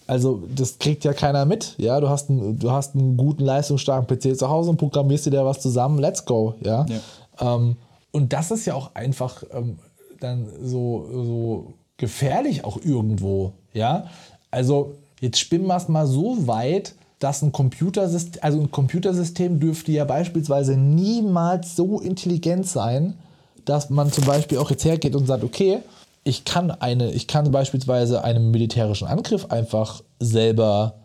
Also 0.07 0.43
das 0.53 0.77
kriegt 0.79 1.03
ja 1.03 1.13
keiner 1.13 1.45
mit. 1.45 1.75
Ja, 1.77 1.99
du 1.99 2.09
hast 2.09 2.29
einen, 2.29 2.59
du 2.59 2.71
hast 2.71 2.95
einen 2.95 3.17
guten 3.17 3.43
leistungsstarken 3.43 4.07
PC 4.07 4.37
zu 4.37 4.49
Hause 4.49 4.69
und 4.69 4.77
programmierst 4.77 5.25
dir 5.25 5.31
da 5.31 5.45
was 5.45 5.61
zusammen. 5.61 5.99
Let's 5.99 6.25
go. 6.25 6.55
Ja. 6.63 6.85
Ähm, 7.39 7.77
und 8.11 8.33
das 8.33 8.51
ist 8.51 8.65
ja 8.65 8.75
auch 8.75 8.91
einfach 8.93 9.43
ähm, 9.51 9.79
dann 10.19 10.47
so, 10.61 11.07
so 11.11 11.73
gefährlich 11.97 12.63
auch 12.63 12.77
irgendwo. 12.83 13.53
Ja. 13.73 14.07
Also 14.51 14.95
jetzt 15.21 15.39
spinnen 15.39 15.67
wir 15.67 15.75
es 15.75 15.87
mal 15.87 16.07
so 16.07 16.47
weit, 16.47 16.95
dass 17.19 17.41
ein 17.41 17.51
Computersystem, 17.51 18.43
also 18.43 18.59
ein 18.59 18.71
Computersystem 18.71 19.59
dürfte 19.59 19.91
ja 19.91 20.05
beispielsweise 20.05 20.77
niemals 20.77 21.75
so 21.75 21.99
intelligent 21.99 22.67
sein, 22.67 23.15
dass 23.63 23.89
man 23.89 24.11
zum 24.11 24.25
Beispiel 24.25 24.57
auch 24.57 24.69
jetzt 24.69 24.85
hergeht 24.85 25.15
und 25.15 25.25
sagt, 25.25 25.43
okay, 25.43 25.79
ich 26.23 26.43
kann 26.43 26.71
eine, 26.71 27.11
ich 27.11 27.27
kann 27.27 27.51
beispielsweise 27.51 28.23
einen 28.23 28.51
militärischen 28.51 29.07
Angriff 29.07 29.45
einfach 29.51 30.01
selber, 30.19 30.95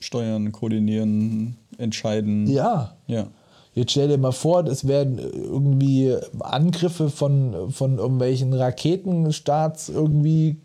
Steuern, 0.00 0.50
koordinieren, 0.50 1.56
entscheiden. 1.78 2.46
ja. 2.48 2.96
Ja. 3.06 3.26
Jetzt 3.74 3.92
stell 3.92 4.08
dir 4.08 4.18
mal 4.18 4.32
vor, 4.32 4.66
es 4.66 4.86
werden 4.86 5.18
irgendwie 5.18 6.14
Angriffe 6.40 7.08
von, 7.08 7.70
von 7.70 7.96
irgendwelchen 7.96 8.52
Raketenstarts 8.52 9.88
irgendwie 9.88 10.60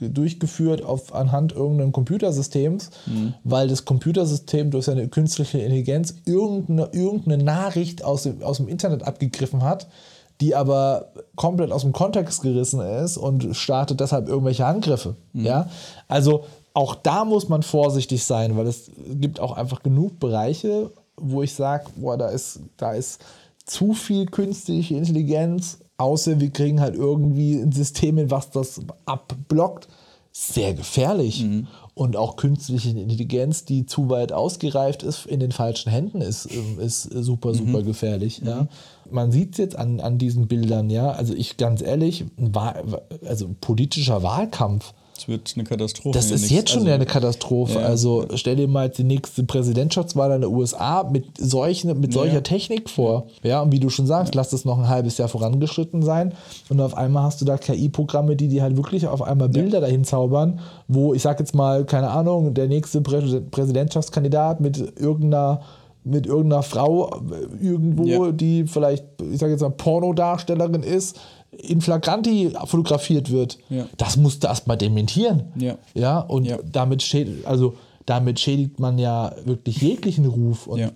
äh, 0.00 0.08
durchgeführt 0.08 0.84
auf, 0.84 1.14
anhand 1.14 1.52
irgendeines 1.52 1.92
Computersystems, 1.92 2.90
weil 3.44 3.68
das 3.68 3.84
Computersystem 3.84 4.72
durch 4.72 4.86
seine 4.86 5.06
künstliche 5.06 5.58
Intelligenz 5.58 6.14
irgendeine, 6.24 6.88
irgendeine 6.92 7.44
Nachricht 7.44 8.04
aus 8.04 8.24
dem, 8.24 8.42
aus 8.42 8.56
dem 8.56 8.66
Internet 8.66 9.04
abgegriffen 9.04 9.62
hat, 9.62 9.86
die 10.40 10.56
aber 10.56 11.12
komplett 11.36 11.70
aus 11.70 11.82
dem 11.82 11.92
Kontext 11.92 12.42
gerissen 12.42 12.80
ist 12.80 13.18
und 13.18 13.54
startet 13.54 14.00
deshalb 14.00 14.28
irgendwelche 14.28 14.66
Angriffe. 14.66 15.14
Ja? 15.32 15.68
Also 16.08 16.44
auch 16.74 16.96
da 16.96 17.24
muss 17.24 17.48
man 17.48 17.62
vorsichtig 17.62 18.24
sein, 18.24 18.56
weil 18.56 18.66
es 18.66 18.90
gibt 18.96 19.38
auch 19.38 19.56
einfach 19.56 19.84
genug 19.84 20.18
Bereiche, 20.18 20.90
wo 21.22 21.42
ich 21.42 21.54
sage, 21.54 21.86
boah, 21.96 22.16
da 22.16 22.28
ist, 22.28 22.60
da 22.76 22.92
ist 22.92 23.20
zu 23.64 23.92
viel 23.94 24.26
künstliche 24.26 24.96
Intelligenz, 24.96 25.78
außer 25.96 26.40
wir 26.40 26.50
kriegen 26.50 26.80
halt 26.80 26.94
irgendwie 26.94 27.56
ein 27.56 27.72
System 27.72 28.18
hin, 28.18 28.30
was 28.30 28.50
das 28.50 28.80
abblockt. 29.06 29.88
Sehr 30.34 30.72
gefährlich. 30.72 31.44
Und 31.94 32.16
auch 32.16 32.36
künstliche 32.36 32.88
Intelligenz, 32.88 33.66
die 33.66 33.84
zu 33.84 34.08
weit 34.08 34.32
ausgereift 34.32 35.02
ist, 35.02 35.26
in 35.26 35.40
den 35.40 35.52
falschen 35.52 35.90
Händen, 35.90 36.22
ist, 36.22 36.48
ähm, 36.50 36.80
ist 36.80 37.02
super, 37.02 37.52
super 37.52 37.82
gefährlich. 37.82 38.40
Ja. 38.42 38.66
Man 39.10 39.30
sieht 39.30 39.52
es 39.52 39.58
jetzt 39.58 39.76
an, 39.76 40.00
an 40.00 40.16
diesen 40.16 40.48
Bildern, 40.48 40.88
ja. 40.88 41.10
Also 41.10 41.34
ich 41.34 41.58
ganz 41.58 41.82
ehrlich, 41.82 42.24
also 43.26 43.54
politischer 43.60 44.22
Wahlkampf, 44.22 44.94
Es 45.22 45.28
wird 45.28 45.52
eine 45.56 45.64
Katastrophe. 45.64 46.18
das 46.18 46.30
ist 46.30 46.50
den 46.50 46.56
jetzt 46.56 46.70
schon 46.70 46.80
nächsten- 46.82 46.94
eine 46.94 47.06
Katastrophe. 47.06 47.78
Ja. 47.78 47.86
Also 47.86 48.26
stell 48.34 48.56
dir 48.56 48.66
mal 48.66 48.86
jetzt 48.86 48.98
die 48.98 49.04
nächste 49.04 49.44
Präsidentschaftswahl 49.44 50.32
in 50.32 50.40
der 50.40 50.50
USA 50.50 51.08
mit, 51.10 51.26
solchen, 51.38 52.00
mit 52.00 52.12
solcher 52.12 52.34
Ja. 52.34 52.40
Technik 52.40 52.90
vor. 52.90 53.26
Ja, 53.42 53.60
und 53.62 53.70
wie 53.72 53.78
du 53.80 53.88
schon 53.88 54.06
sagst, 54.06 54.34
lass 54.34 54.50
das 54.50 54.64
noch 54.64 54.78
ein 54.78 54.88
halbes 54.88 55.18
Jahr 55.18 55.28
vorangeschritten 55.28 56.02
sein. 56.02 56.34
Und 56.68 56.80
auf 56.80 56.96
einmal 56.96 57.22
hast 57.24 57.40
du 57.40 57.44
da 57.44 57.56
KI-Programme, 57.56 58.34
die 58.36 58.48
dir 58.48 58.62
halt 58.62 58.76
wirklich 58.76 59.06
auf 59.06 59.22
einmal 59.22 59.48
Bilder 59.48 59.80
dahin 59.80 60.04
zaubern, 60.04 60.58
wo 60.88 61.14
ich 61.14 61.22
sag 61.22 61.38
jetzt 61.38 61.54
mal, 61.54 61.84
keine 61.84 62.10
Ahnung, 62.10 62.54
der 62.54 62.66
nächste 62.66 63.00
Prä 63.00 63.20
Präsidentschaftskandidat 63.50 64.60
mit 64.60 64.78
irgendeiner 64.98 65.60
mit 66.04 66.26
irgendeiner 66.26 66.64
Frau 66.64 67.08
äh, 67.30 67.64
irgendwo, 67.64 68.04
Ja. 68.04 68.32
die 68.32 68.64
vielleicht, 68.66 69.04
ich 69.32 69.38
sage 69.38 69.52
jetzt 69.52 69.60
mal, 69.60 69.70
Pornodarstellerin 69.70 70.82
ist, 70.82 71.16
in 71.58 71.80
Flagranti 71.80 72.52
fotografiert 72.66 73.30
wird. 73.30 73.58
Ja. 73.68 73.86
Das 73.98 74.16
musst 74.16 74.42
du 74.42 74.48
erstmal 74.48 74.76
dementieren. 74.78 75.52
Ja. 75.56 75.76
Ja, 75.94 76.20
und 76.20 76.44
Ja. 76.46 76.58
damit 76.70 77.02
schädigt, 77.02 77.46
also 77.46 77.74
damit 78.06 78.40
schädigt 78.40 78.80
man 78.80 78.98
ja 78.98 79.32
wirklich 79.44 79.80
jeglichen 79.80 80.26
Ruf. 80.26 80.66
Und. 80.66 80.90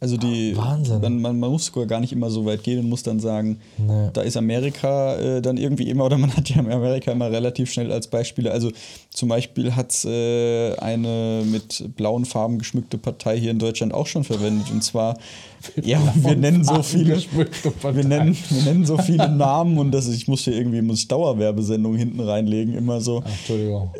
Also 0.00 0.16
die, 0.16 0.56
Wahnsinn. 0.56 1.00
Man, 1.00 1.20
man, 1.20 1.40
man 1.40 1.50
muss 1.50 1.66
sogar 1.66 1.86
gar 1.86 1.98
nicht 1.98 2.12
immer 2.12 2.30
so 2.30 2.44
weit 2.46 2.62
gehen 2.62 2.78
und 2.78 2.88
muss 2.88 3.02
dann 3.02 3.18
sagen, 3.18 3.58
Nee. 3.78 4.10
da 4.12 4.20
ist 4.22 4.36
Amerika 4.36 5.16
äh, 5.16 5.42
dann 5.42 5.56
irgendwie 5.56 5.90
immer, 5.90 6.04
oder 6.04 6.16
man 6.18 6.32
hat 6.36 6.48
ja 6.50 6.58
Amerika 6.60 7.10
immer 7.10 7.30
relativ 7.32 7.72
schnell 7.72 7.90
als 7.90 8.06
Beispiele. 8.06 8.52
Also 8.52 8.70
zum 9.10 9.28
Beispiel 9.28 9.74
hat 9.74 9.92
äh, 10.04 10.76
eine 10.76 11.42
mit 11.44 11.96
blauen 11.96 12.24
Farben 12.26 12.58
geschmückte 12.58 12.96
Partei 12.96 13.40
hier 13.40 13.50
in 13.50 13.58
Deutschland 13.58 13.92
auch 13.92 14.06
schon 14.06 14.22
verwendet. 14.22 14.70
Und 14.70 14.84
zwar, 14.84 15.18
ja, 15.82 15.98
wir 16.14 16.36
nennen 16.36 16.62
so 16.62 16.80
viele, 16.84 17.20
wir 17.20 18.04
nennen, 18.04 18.36
wir 18.50 18.62
nennen 18.62 18.86
so 18.86 18.98
viele 18.98 19.28
Namen 19.28 19.78
und 19.78 19.90
das 19.90 20.06
ich 20.08 20.28
muss 20.28 20.42
hier 20.42 20.54
irgendwie 20.54 20.80
muss 20.80 21.00
ich 21.00 21.08
Dauerwerbesendungen 21.08 21.98
hinten 21.98 22.20
reinlegen, 22.20 22.74
immer 22.74 23.00
so 23.00 23.22
Ach, 23.26 23.28
Entschuldigung. 23.30 23.90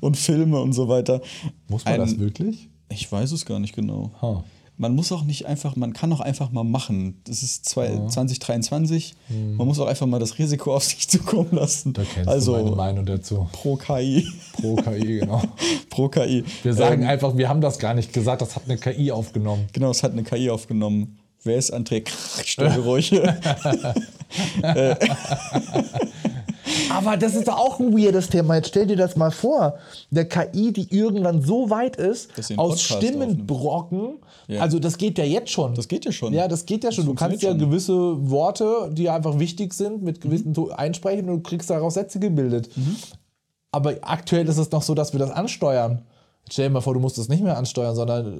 und 0.00 0.16
Filme 0.18 0.60
und 0.60 0.74
so 0.74 0.88
weiter. 0.88 1.22
Muss 1.68 1.84
man 1.86 1.94
Ein- 1.94 2.00
das 2.00 2.18
wirklich? 2.18 2.68
Ich 2.90 3.10
weiß 3.10 3.32
es 3.32 3.46
gar 3.46 3.58
nicht 3.58 3.74
genau. 3.74 4.10
Huh. 4.20 4.42
Man 4.76 4.94
muss 4.94 5.12
auch 5.12 5.22
nicht 5.22 5.46
einfach, 5.46 5.76
man 5.76 5.92
kann 5.92 6.12
auch 6.12 6.20
einfach 6.20 6.50
mal 6.50 6.64
machen. 6.64 7.20
Das 7.24 7.42
ist 7.42 7.64
zwei, 7.64 8.06
2023. 8.08 9.14
Man 9.56 9.66
muss 9.66 9.78
auch 9.78 9.86
einfach 9.86 10.06
mal 10.06 10.18
das 10.18 10.38
Risiko 10.38 10.74
auf 10.74 10.84
sich 10.84 11.08
zukommen 11.08 11.50
lassen. 11.52 11.92
Da 11.92 12.02
kennst 12.02 12.28
also 12.28 12.56
du 12.56 12.64
meine 12.64 12.76
Meinung 12.76 13.06
dazu. 13.06 13.48
pro 13.52 13.76
KI. 13.76 14.26
Pro 14.60 14.76
KI, 14.76 15.20
genau. 15.20 15.42
pro 15.90 16.08
KI. 16.08 16.44
Wir 16.62 16.74
sagen 16.74 17.02
ähm, 17.02 17.08
einfach, 17.08 17.36
wir 17.36 17.48
haben 17.48 17.60
das 17.60 17.78
gar 17.78 17.94
nicht 17.94 18.12
gesagt, 18.12 18.42
das 18.42 18.56
hat 18.56 18.64
eine 18.64 18.76
KI 18.76 19.12
aufgenommen. 19.12 19.66
Genau, 19.72 19.90
es 19.90 20.02
hat 20.02 20.12
eine 20.12 20.24
KI 20.24 20.50
aufgenommen. 20.50 21.18
Wer 21.44 21.56
ist 21.56 21.72
André? 21.72 22.08
Störgeräusche. 22.44 23.36
Aber 26.90 27.16
das 27.16 27.34
ist 27.34 27.48
doch 27.48 27.58
auch 27.58 27.78
ein 27.80 27.96
weirdes 27.96 28.28
Thema. 28.28 28.56
Jetzt 28.56 28.68
stell 28.68 28.86
dir 28.86 28.96
das 28.96 29.16
mal 29.16 29.30
vor. 29.30 29.78
Der 30.10 30.26
KI, 30.28 30.72
die 30.72 30.94
irgendwann 30.94 31.42
so 31.42 31.68
weit 31.70 31.96
ist, 31.96 32.30
aus 32.56 32.80
Stimmenbrocken, 32.82 34.18
Ja. 34.48 34.60
also 34.62 34.78
das 34.78 34.96
geht 34.98 35.18
ja 35.18 35.24
jetzt 35.24 35.50
schon. 35.50 35.74
Das 35.74 35.88
geht 35.88 36.04
ja 36.04 36.12
schon. 36.12 36.32
Ja, 36.32 36.48
das 36.48 36.64
geht 36.66 36.84
ja 36.84 36.92
schon. 36.92 37.06
Du 37.06 37.14
kannst 37.14 37.42
ja 37.42 37.50
schon. 37.50 37.58
Mhm. 37.58 37.62
gewisse 37.70 38.30
Worte, 38.30 38.90
die 38.92 39.08
einfach 39.10 39.38
wichtig 39.38 39.74
sind, 39.74 40.02
mit 40.02 40.20
gewissen 40.20 40.54
To- 40.54 40.70
einsprechen 40.70 41.28
und 41.28 41.36
du 41.36 41.42
kriegst 41.42 41.68
daraus 41.70 41.94
Sätze 41.94 42.18
gebildet. 42.18 42.68
Aber 43.72 43.94
aktuell 44.02 44.48
ist 44.48 44.58
es 44.58 44.70
noch 44.70 44.82
so, 44.82 44.94
dass 44.94 45.12
wir 45.12 45.18
das 45.20 45.30
ansteuern. 45.30 46.02
Stell 46.50 46.68
dir 46.68 46.74
mal 46.74 46.82
vor, 46.82 46.92
du 46.92 47.00
musst 47.00 47.16
das 47.16 47.28
nicht 47.28 47.42
mehr 47.42 47.56
ansteuern, 47.56 47.94
sondern 47.94 48.38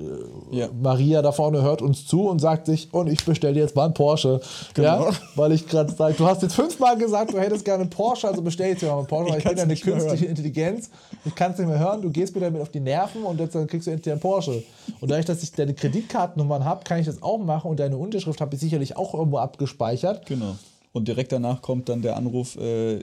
äh, 0.52 0.58
Ja. 0.58 0.68
Maria 0.78 1.22
da 1.22 1.32
vorne 1.32 1.62
hört 1.62 1.80
uns 1.80 2.06
zu 2.06 2.28
und 2.28 2.38
sagt 2.38 2.66
sich, 2.66 2.92
und 2.92 3.06
ich 3.08 3.24
bestelle 3.24 3.54
dir 3.54 3.60
jetzt 3.60 3.74
mal 3.74 3.86
einen 3.86 3.94
Porsche. 3.94 4.40
Genau. 4.74 5.06
Ja? 5.06 5.10
Weil 5.36 5.52
ich 5.52 5.66
gerade 5.66 5.90
sage, 5.90 6.14
du 6.18 6.26
hast 6.26 6.42
jetzt 6.42 6.54
fünfmal 6.54 6.98
gesagt, 6.98 7.32
du 7.32 7.38
hättest 7.38 7.64
gerne 7.64 7.82
einen 7.82 7.90
Porsche, 7.90 8.28
also 8.28 8.42
bestell 8.42 8.68
jetzt 8.68 8.82
mal 8.82 8.98
einen 8.98 9.06
Porsche, 9.06 9.30
weil 9.30 9.38
ich 9.38 9.44
bin 9.44 9.56
kann's 9.56 9.60
ja 9.60 9.64
eine 9.64 9.76
künstliche. 10.00 10.26
Intelligenz. 10.26 10.90
Ich 11.24 11.34
kann 11.34 11.52
es 11.52 11.58
nicht 11.58 11.66
mehr 11.66 11.78
hören, 11.78 12.02
du 12.02 12.10
gehst 12.10 12.34
mir 12.34 12.42
damit 12.42 12.60
auf 12.60 12.68
die 12.68 12.80
Nerven 12.80 13.22
und 13.22 13.40
jetzt 13.40 13.54
dann 13.54 13.66
kriegst 13.66 13.86
du 13.86 13.90
endlich 13.90 14.12
einen 14.12 14.20
Porsche. 14.20 14.62
Und 15.00 15.10
dadurch, 15.10 15.24
dass 15.26 15.42
ich 15.42 15.52
deine 15.52 15.72
Kreditkartennummern 15.72 16.64
habe, 16.66 16.84
kann 16.84 17.00
ich 17.00 17.06
das 17.06 17.22
auch 17.22 17.38
machen 17.38 17.70
und 17.70 17.80
deine 17.80 17.96
Unterschrift 17.96 18.40
habe 18.42 18.54
ich 18.54 18.60
sicherlich 18.60 18.98
auch 18.98 19.14
irgendwo 19.14 19.38
abgespeichert. 19.38 20.26
Genau. 20.26 20.56
Und 20.92 21.08
direkt 21.08 21.32
danach 21.32 21.62
kommt 21.62 21.88
dann 21.88 22.02
der 22.02 22.16
Anruf, 22.16 22.56
äh, 22.56 23.02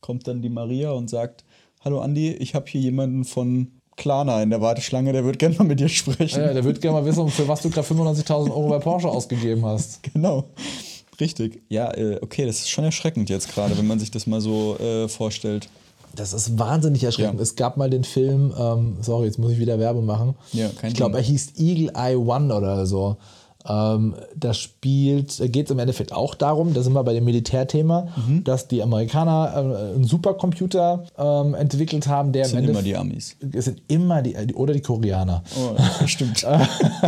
kommt 0.00 0.28
dann 0.28 0.42
die 0.42 0.50
Maria 0.50 0.90
und 0.90 1.08
sagt, 1.08 1.42
hallo 1.84 2.00
Andi, 2.00 2.32
ich 2.32 2.54
habe 2.54 2.66
hier 2.68 2.82
jemanden 2.82 3.24
von 3.24 3.72
Klarna 3.96 4.42
in 4.42 4.50
der 4.50 4.60
Warteschlange, 4.60 5.12
der 5.12 5.24
wird 5.24 5.38
gerne 5.38 5.54
mal 5.56 5.64
mit 5.64 5.80
dir 5.80 5.88
sprechen. 5.88 6.40
Ja, 6.40 6.52
der 6.52 6.64
wird 6.64 6.80
gerne 6.80 7.00
mal 7.00 7.06
wissen, 7.06 7.28
für 7.28 7.46
was 7.46 7.62
du 7.62 7.70
gerade 7.70 7.86
95.000 7.86 8.50
Euro 8.50 8.68
bei 8.68 8.78
Porsche 8.78 9.08
ausgegeben 9.08 9.64
hast. 9.64 10.00
Genau. 10.12 10.44
Richtig. 11.20 11.62
Ja, 11.68 11.92
äh, 11.94 12.18
okay, 12.20 12.46
das 12.46 12.60
ist 12.60 12.70
schon 12.70 12.84
erschreckend 12.84 13.30
jetzt 13.30 13.52
gerade, 13.52 13.76
wenn 13.76 13.86
man 13.86 13.98
sich 13.98 14.10
das 14.10 14.26
mal 14.26 14.40
so 14.40 14.76
äh, 14.78 15.08
vorstellt. 15.08 15.68
Das 16.14 16.32
ist 16.32 16.58
wahnsinnig 16.58 17.04
erschreckend. 17.04 17.36
Ja. 17.38 17.42
Es 17.42 17.54
gab 17.54 17.76
mal 17.76 17.88
den 17.88 18.04
Film, 18.04 18.52
ähm, 18.58 18.96
sorry, 19.00 19.26
jetzt 19.26 19.38
muss 19.38 19.52
ich 19.52 19.58
wieder 19.58 19.78
Werbung 19.78 20.04
machen. 20.04 20.34
Ja, 20.52 20.68
kein 20.68 20.90
ich 20.90 20.96
glaube, 20.96 21.16
er 21.16 21.22
hieß 21.22 21.52
Eagle 21.58 21.92
Eye 21.94 22.16
One 22.16 22.54
oder 22.54 22.86
so. 22.86 23.16
Ähm, 23.68 24.14
da 24.34 24.52
spielt, 24.54 25.38
da 25.40 25.46
geht 25.46 25.66
es 25.66 25.70
im 25.70 25.78
Endeffekt 25.78 26.12
auch 26.12 26.34
darum, 26.34 26.74
da 26.74 26.82
sind 26.82 26.92
wir 26.94 27.04
bei 27.04 27.12
dem 27.14 27.24
Militärthema, 27.24 28.08
Mhm. 28.16 28.42
dass 28.44 28.66
die 28.68 28.82
Amerikaner 28.82 29.52
äh, 29.54 29.94
einen 29.94 30.04
Supercomputer 30.04 31.04
ähm, 31.16 31.54
entwickelt 31.54 32.08
haben, 32.08 32.32
der 32.32 32.42
Das 32.42 32.50
sind 32.52 32.64
im 32.64 32.70
immer 32.70 32.82
die 32.82 32.96
Amis. 32.96 33.36
Es 33.52 33.66
sind 33.66 33.82
immer 33.88 34.22
die, 34.22 34.34
die 34.46 34.54
oder 34.54 34.72
die 34.74 34.80
Koreaner 34.80 35.42
Oh, 35.56 36.06
stimmt. 36.06 36.44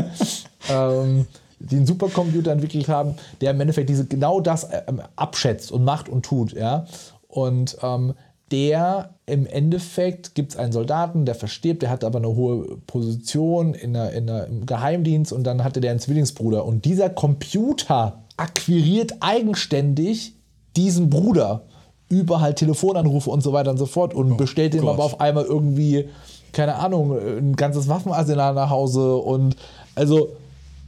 ähm, 0.70 1.26
die 1.60 1.76
einen 1.76 1.86
Supercomputer 1.86 2.52
entwickelt 2.52 2.88
haben, 2.88 3.14
der 3.40 3.52
im 3.52 3.60
Endeffekt 3.60 3.88
diese, 3.88 4.04
genau 4.06 4.40
das 4.40 4.68
ähm, 4.86 5.00
abschätzt 5.16 5.72
und 5.72 5.84
macht 5.84 6.08
und 6.08 6.24
tut. 6.24 6.52
Ja? 6.52 6.86
Und 7.28 7.76
ähm, 7.82 8.14
der 8.50 9.14
im 9.26 9.46
Endeffekt 9.46 10.34
gibt 10.34 10.52
es 10.52 10.58
einen 10.58 10.72
Soldaten, 10.72 11.24
der 11.24 11.34
verstirbt, 11.34 11.82
der 11.82 11.90
hat 11.90 12.04
aber 12.04 12.18
eine 12.18 12.28
hohe 12.28 12.76
Position 12.86 13.74
in 13.74 13.94
der, 13.94 14.12
in 14.12 14.26
der, 14.26 14.46
im 14.46 14.66
Geheimdienst 14.66 15.32
und 15.32 15.44
dann 15.44 15.64
hatte 15.64 15.80
der 15.80 15.92
einen 15.92 16.00
Zwillingsbruder. 16.00 16.64
Und 16.64 16.84
dieser 16.84 17.08
Computer 17.10 18.24
akquiriert 18.36 19.14
eigenständig 19.20 20.34
diesen 20.76 21.10
Bruder. 21.10 21.62
Über 22.10 22.40
halt 22.40 22.56
Telefonanrufe 22.56 23.30
und 23.30 23.42
so 23.42 23.52
weiter 23.54 23.70
und 23.70 23.78
so 23.78 23.86
fort 23.86 24.12
und 24.12 24.36
bestellt 24.36 24.74
ihm 24.74 24.86
aber 24.86 25.02
auf 25.02 25.20
einmal 25.20 25.44
irgendwie, 25.44 26.10
keine 26.52 26.74
Ahnung, 26.76 27.16
ein 27.18 27.56
ganzes 27.56 27.88
Waffenarsenal 27.88 28.52
nach 28.54 28.68
Hause. 28.68 29.16
Und 29.16 29.56
also 29.94 30.36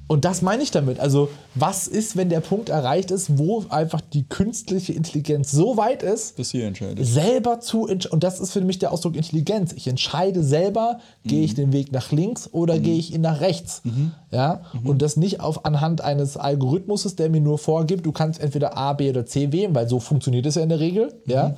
und 0.09 0.25
das 0.25 0.41
meine 0.41 0.63
ich 0.63 0.71
damit. 0.71 1.01
Also, 1.01 1.29
was 1.55 1.89
ist, 1.89 2.17
wenn 2.17 2.29
der 2.29 2.41
Punkt 2.41 2.69
erreicht 2.69 3.11
ist, 3.11 3.39
wo 3.39 3.65
einfach 3.71 4.01
die 4.01 4.23
künstliche 4.23 4.93
Intelligenz 4.93 5.51
so 5.51 5.77
weit 5.77 6.03
ist, 6.03 6.37
Bis 6.37 6.53
hier 6.53 6.67
entscheidet. 6.67 7.05
selber 7.05 7.61
zu 7.61 7.89
und 7.89 8.23
das 8.23 8.39
ist 8.39 8.53
für 8.53 8.61
mich 8.61 8.79
der 8.79 8.93
Ausdruck 8.93 9.17
Intelligenz. 9.17 9.73
Ich 9.73 9.89
entscheide 9.89 10.45
selber, 10.45 11.01
gehe 11.25 11.43
ich 11.43 11.55
den 11.55 11.73
Weg 11.73 11.91
nach 11.93 12.13
links 12.13 12.49
oder 12.53 12.79
gehe 12.79 12.97
ich 12.97 13.13
ihn 13.13 13.23
nach 13.23 13.41
rechts. 13.41 13.83
Ja? 14.31 14.63
Und 14.85 15.03
das 15.03 15.17
nicht 15.17 15.41
auf 15.41 15.65
anhand 15.65 16.03
eines 16.03 16.37
Algorithmuses, 16.37 17.17
der 17.17 17.29
mir 17.31 17.41
nur 17.41 17.59
vorgibt, 17.59 18.07
du 18.07 18.13
kannst 18.13 18.41
entweder 18.41 18.77
A, 18.77 18.93
B 18.93 19.11
oder 19.11 19.27
C 19.27 19.51
wählen, 19.53 19.75
weil 19.75 19.89
so 19.89 19.99
funktioniert 19.99 20.47
es 20.47 20.55
ja 20.55 20.63
in 20.63 20.69
der 20.69 20.81
Regel, 20.81 21.15
ja? 21.27 21.57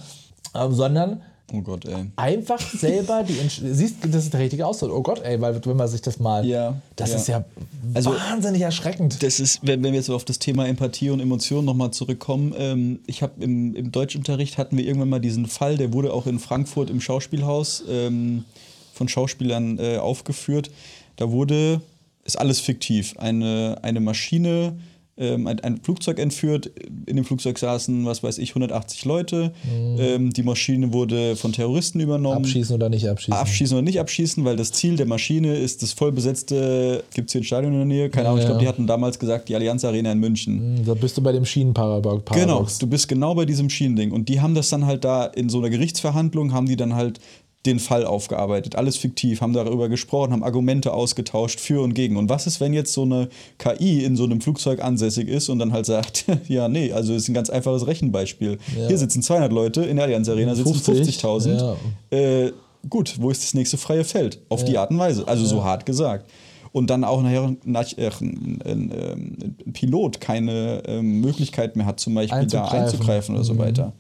Ähm, 0.55 0.73
sondern 0.73 1.23
Oh 1.51 1.63
Gott, 1.63 1.87
ey. 1.87 2.05
einfach 2.17 2.61
selber 2.61 3.23
die 3.23 3.39
Entsch 3.39 3.61
siehst 3.65 3.97
das 4.03 4.25
ist 4.25 4.33
der 4.35 4.41
richtige 4.41 4.67
Ausdruck. 4.67 4.91
Oh 4.93 5.03
Gott, 5.03 5.23
ey, 5.23 5.41
weil 5.41 5.65
wenn 5.65 5.77
man 5.79 5.89
sich 5.89 6.03
das 6.03 6.19
mal 6.19 6.45
Ja, 6.45 6.77
das 6.97 7.11
ja. 7.13 7.17
ist 7.17 7.29
ja 7.29 7.45
Also- 7.95 8.11
wahnsinnig 8.13 8.61
erschreckend. 8.61 9.23
Das 9.23 9.41
ist, 9.41 9.61
wenn, 9.63 9.83
wenn 9.83 9.93
wir 9.93 9.99
jetzt 9.99 10.11
auf 10.11 10.27
das 10.27 10.39
Thema 10.39 10.67
Empathie 10.69 11.09
und 11.09 11.21
Emotionen 11.21 11.65
nochmal 11.65 11.91
zurückkommen, 11.91 12.55
ähm, 12.59 13.01
ich 13.07 13.23
habe 13.23 13.43
im, 13.43 13.75
im 13.75 13.91
Deutschunterricht 13.93 14.59
hatten 14.59 14.77
wir 14.77 14.85
irgendwann 14.85 15.09
mal 15.09 15.21
diesen 15.21 15.47
Fall, 15.47 15.79
der 15.79 15.93
wurde 15.95 16.13
auch 16.13 16.27
in 16.27 16.39
Frankfurt 16.39 16.91
im 16.91 17.01
Schauspielhaus 17.01 17.83
ähm, 17.89 18.45
von 18.93 19.09
Schauspielern 19.09 19.79
äh, 19.79 19.97
aufgeführt. 19.97 20.71
Da 21.17 21.31
wurde, 21.31 21.81
ist 22.25 22.39
alles 22.39 22.61
fiktiv, 22.61 23.15
eine, 23.17 23.79
eine 23.83 24.01
Maschine, 24.01 24.77
ähm, 25.19 25.47
ein, 25.47 25.61
ein 25.61 25.81
Flugzeug 25.83 26.19
entführt. 26.19 26.71
In 27.07 27.17
dem 27.17 27.25
Flugzeug 27.25 27.59
saßen, 27.59 28.07
was 28.07 28.23
weiß 28.23 28.39
ich, 28.39 28.51
180 28.51 29.05
Leute. 29.05 29.53
Ähm, 29.99 30.33
die 30.33 30.43
Maschine 30.43 30.93
wurde 30.93 31.37
von 31.37 31.53
Terroristen 31.53 32.01
übernommen. 32.01 32.39
Abschießen 32.39 32.75
oder 32.75 32.89
nicht 32.89 33.09
abschießen? 33.09 33.35
Abschießen 33.35 33.77
oder 33.77 33.85
nicht 33.85 34.01
abschießen, 34.01 34.45
weil 34.45 34.57
das 34.57 34.73
Ziel 34.73 34.97
der 34.97 35.07
Maschine 35.07 35.57
ist 35.57 35.83
das 35.83 35.93
vollbesetzte, 35.93 37.05
gibt 37.15 37.29
es 37.29 37.33
hier 37.33 37.41
ein 37.41 37.45
Stadion 37.45 37.73
in 37.73 37.79
der 37.79 37.87
Nähe? 37.87 38.11
Keine 38.11 38.29
Ahnung, 38.29 38.41
ich 38.41 38.47
glaube, 38.47 38.61
die 38.61 38.69
hatten 38.69 38.87
damals 38.87 39.19
gesagt, 39.19 39.49
die 39.49 39.55
Allianz 39.55 39.85
Arena 39.85 40.13
in 40.13 40.19
München. 40.19 40.83
Da 40.85 40.95
bist 40.95 41.17
du 41.17 41.23
bei 41.23 41.33
dem 41.33 41.45
Schienenparadox. 41.45 42.33
Genau, 42.33 42.67
du 42.79 42.87
bist 42.87 43.09
genau 43.09 43.35
bei 43.35 43.45
diesem 43.45 43.71
Schienending. 43.71 44.13
Und 44.13 44.29
die 44.29 44.41
haben 44.41 44.55
das 44.55 44.69
dann 44.69 44.87
halt 44.87 45.05
da 45.05 45.25
in 45.27 45.49
so 45.49 45.59
einer 45.59 45.71
Gerichtsverhandlung, 45.71 46.53
haben 46.53 46.67
die 46.67 46.77
dann 46.77 46.95
halt 46.95 47.21
den 47.69 47.79
Fall 47.79 48.05
aufgearbeitet. 48.05 48.77
Alles 48.77 48.97
fiktiv, 48.97 49.41
haben 49.41 49.53
darüber 49.53 49.89
gesprochen, 49.89 50.33
haben 50.33 50.43
Argumente 50.43 50.93
ausgetauscht 50.93 51.61
für 51.61 51.83
und 51.83 51.95
gegen. 51.95 52.17
Und 52.17 52.29
was 52.29 52.47
ist, 52.47 52.61
wenn 52.61 52.73
jetzt 52.73 52.93
so 52.93 53.03
eine 53.03 53.29
KI 53.59 54.05
in 54.05 54.17
so 54.17 54.25
einem 54.25 54.41
Flugzeug 54.41 54.83
ansässig 54.83 55.29
ist 55.29 55.49
und 55.49 55.59
dann 55.59 55.73
halt 55.73 55.87
sagt, 55.87 56.25
ja, 56.49 56.69
nee, 56.69 56.93
also 56.93 57.15
ist 57.15 57.29
ein 57.29 57.35
ganz 57.35 57.51
einfaches 57.51 57.87
Rechenbeispiel. 57.87 58.59
Ja. 58.77 58.89
Hier 58.89 58.99
sitzen 58.99 59.23
200 59.23 59.53
Leute, 59.53 59.83
in 59.85 59.97
der 59.97 60.07
Allianz 60.07 60.29
Arena 60.29 60.55
sitzen 60.55 60.75
50, 60.75 61.19
50.000. 61.19 61.77
Äh, 62.11 62.53
gut, 62.89 63.17
wo 63.21 63.31
ist 63.31 63.45
das 63.45 63.55
nächste 63.55 63.77
freie 63.77 64.05
Feld? 64.05 64.41
Auf 64.49 64.65
die 64.65 64.79
Art 64.79 64.91
und 64.91 64.99
Weise. 64.99 65.27
Also 65.29 65.45
so 65.45 65.63
hart 65.63 65.87
gesagt. 65.87 66.31
Und 66.73 66.91
dann 66.91 67.03
auch 67.03 67.23
nachher 67.23 67.57
nach, 67.65 67.91
äh, 67.97 68.11
ein, 68.21 68.61
ein 68.65 69.73
Pilot 69.73 70.21
keine 70.21 70.83
ähm, 70.87 71.21
Möglichkeit 71.21 71.77
mehr 71.77 71.87
hat, 71.87 71.99
zum 71.99 72.15
Beispiel 72.15 72.47
da 72.47 72.65
Einzugreifen. 72.65 72.85
einzugreifen 72.85 73.35
oder 73.35 73.45
so 73.45 73.59
weiter. 73.59 73.93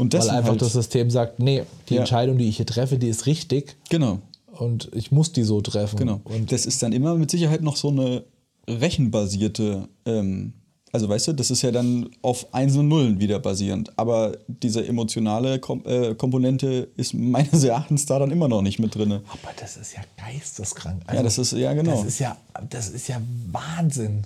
Und 0.00 0.14
das 0.14 0.28
Weil 0.28 0.36
einfach 0.36 0.50
halt, 0.50 0.62
das 0.62 0.72
System 0.72 1.10
sagt, 1.10 1.38
nee, 1.40 1.62
die 1.88 1.94
Ja. 1.94 2.00
Entscheidung, 2.00 2.38
die 2.38 2.48
ich 2.48 2.56
hier 2.56 2.66
treffe, 2.66 2.98
die 2.98 3.08
ist 3.08 3.26
richtig 3.26 3.76
Genau, 3.90 4.18
und 4.52 4.88
ich 4.94 5.12
muss 5.12 5.32
die 5.32 5.42
so 5.44 5.60
treffen. 5.60 5.96
genau. 5.98 6.20
Und 6.24 6.50
das 6.52 6.66
ist 6.66 6.82
dann 6.82 6.92
immer 6.92 7.14
mit 7.16 7.30
Sicherheit 7.30 7.62
noch 7.62 7.76
so 7.76 7.88
eine 7.88 8.24
rechenbasierte, 8.68 9.88
ähm, 10.06 10.52
also 10.92 11.08
weißt 11.08 11.28
du, 11.28 11.32
das 11.34 11.50
ist 11.52 11.62
ja 11.62 11.70
dann 11.70 12.08
auf 12.22 12.52
Einsen 12.52 12.80
und 12.80 12.88
Nullen 12.88 13.20
wieder 13.20 13.38
basierend. 13.38 13.96
Aber 13.96 14.36
diese 14.48 14.84
emotionale 14.86 15.60
Kom 15.60 15.82
äh, 15.86 16.14
Komponente 16.16 16.88
ist 16.96 17.14
meines 17.14 17.62
Erachtens 17.62 18.06
da 18.06 18.18
dann 18.18 18.30
immer 18.32 18.48
noch 18.48 18.62
nicht 18.62 18.78
mit 18.80 18.94
drin. 18.94 19.12
aber 19.12 19.52
das 19.60 19.76
ist 19.76 19.94
ja 19.94 20.00
geisteskrank. 20.16 21.02
Ja, 21.12 21.22
das 21.22 21.38
ist, 21.38 21.52
ja 21.52 21.72
genau. 21.74 21.92
das 21.92 22.04
ist 22.04 22.18
ja, 22.18 22.36
das 22.68 22.88
ist 22.88 23.06
ja 23.08 23.20
Wahnsinn. 23.52 24.22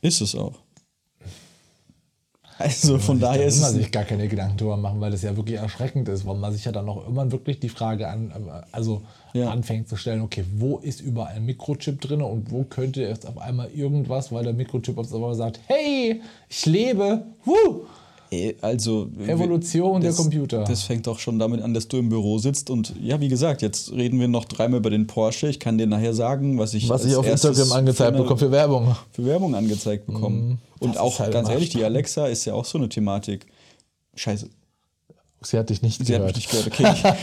Ist 0.00 0.20
es 0.20 0.34
auch. 0.34 0.54
Also 2.58 2.98
von 2.98 3.20
da 3.20 3.28
daher 3.32 3.46
ist 3.46 3.60
man 3.60 3.70
es. 3.70 3.76
sich 3.76 3.90
gar 3.92 4.02
keine 4.04 4.26
Gedanken 4.26 4.56
drüber 4.56 4.76
machen, 4.76 5.00
weil 5.00 5.12
das 5.12 5.22
ja 5.22 5.36
wirklich 5.36 5.58
erschreckend 5.58 6.08
ist, 6.08 6.26
weil 6.26 6.34
man 6.36 6.52
sich 6.52 6.64
ja 6.64 6.72
dann 6.72 6.86
noch 6.86 7.06
immer 7.06 7.30
wirklich 7.30 7.60
die 7.60 7.68
Frage 7.68 8.08
an, 8.08 8.32
also 8.72 9.02
Ja. 9.32 9.50
anfängt 9.50 9.88
zu 9.88 9.94
stellen, 9.96 10.22
okay, 10.22 10.44
wo 10.56 10.78
ist 10.78 11.00
überall 11.00 11.34
ein 11.36 11.44
Mikrochip 11.46 12.00
drin 12.00 12.20
und 12.20 12.50
wo 12.50 12.64
könnte 12.64 13.02
jetzt 13.02 13.26
auf 13.28 13.38
einmal 13.38 13.68
irgendwas, 13.74 14.32
weil 14.32 14.42
der 14.42 14.54
Mikrochip 14.54 14.98
auf 14.98 15.14
einmal 15.14 15.34
sagt, 15.36 15.60
hey, 15.66 16.20
ich 16.48 16.66
lebe, 16.66 17.22
wuh! 17.44 17.82
Äh, 18.30 18.54
Also 18.60 19.08
Evolution 19.26 20.00
der 20.00 20.10
das- 20.10 20.18
Computer. 20.18 20.64
Das 20.64 20.82
fängt 20.82 21.06
doch 21.06 21.18
schon 21.18 21.38
damit 21.38 21.62
an, 21.62 21.72
dass 21.74 21.86
du 21.88 21.96
im 21.98 22.08
Büro 22.10 22.38
sitzt 22.38 22.68
und 22.70 22.92
ja, 23.00 23.20
wie 23.20 23.28
gesagt, 23.28 23.62
jetzt 23.62 23.92
reden 23.92 24.18
wir 24.20 24.28
noch 24.28 24.44
dreimal 24.44 24.80
über 24.80 24.90
den 24.90 25.06
Porsche. 25.06 25.48
Ich 25.48 25.60
kann 25.60 25.78
dir 25.78 25.86
nachher 25.86 26.12
sagen, 26.12 26.58
was 26.58 26.74
ich 26.74 26.88
Was 26.88 27.04
ich 27.06 27.14
auf 27.16 27.26
Instagram 27.26 27.72
angezeigt 27.72 28.16
bekomme 28.16 28.38
für 28.38 28.50
Werbung. 28.50 28.96
für 29.12 29.24
Werbung 29.24 29.54
angezeigt 29.54 30.06
bekommen. 30.06 30.58
Und 30.80 30.94
Das 30.94 31.00
auch 31.02 31.18
halt 31.18 31.32
ganz 31.32 31.48
ehrlich, 31.48 31.70
die. 31.70 31.84
Alexa 31.84 32.26
ist 32.26 32.44
ja 32.44 32.54
auch 32.54 32.64
so 32.64 32.78
eine 32.78 32.88
Thematik. 32.88 33.46
Scheiße, 34.14 34.48
Sie 35.42 35.56
hat 35.58 35.70
dich 35.70 35.82
nicht 35.82 36.04
sie 36.04 36.14
hat 36.14 36.20
gehört. 36.20 36.36
mich 36.36 36.52
nicht 36.52 36.80
gehört. 36.80 36.96
Okay, 37.06 37.14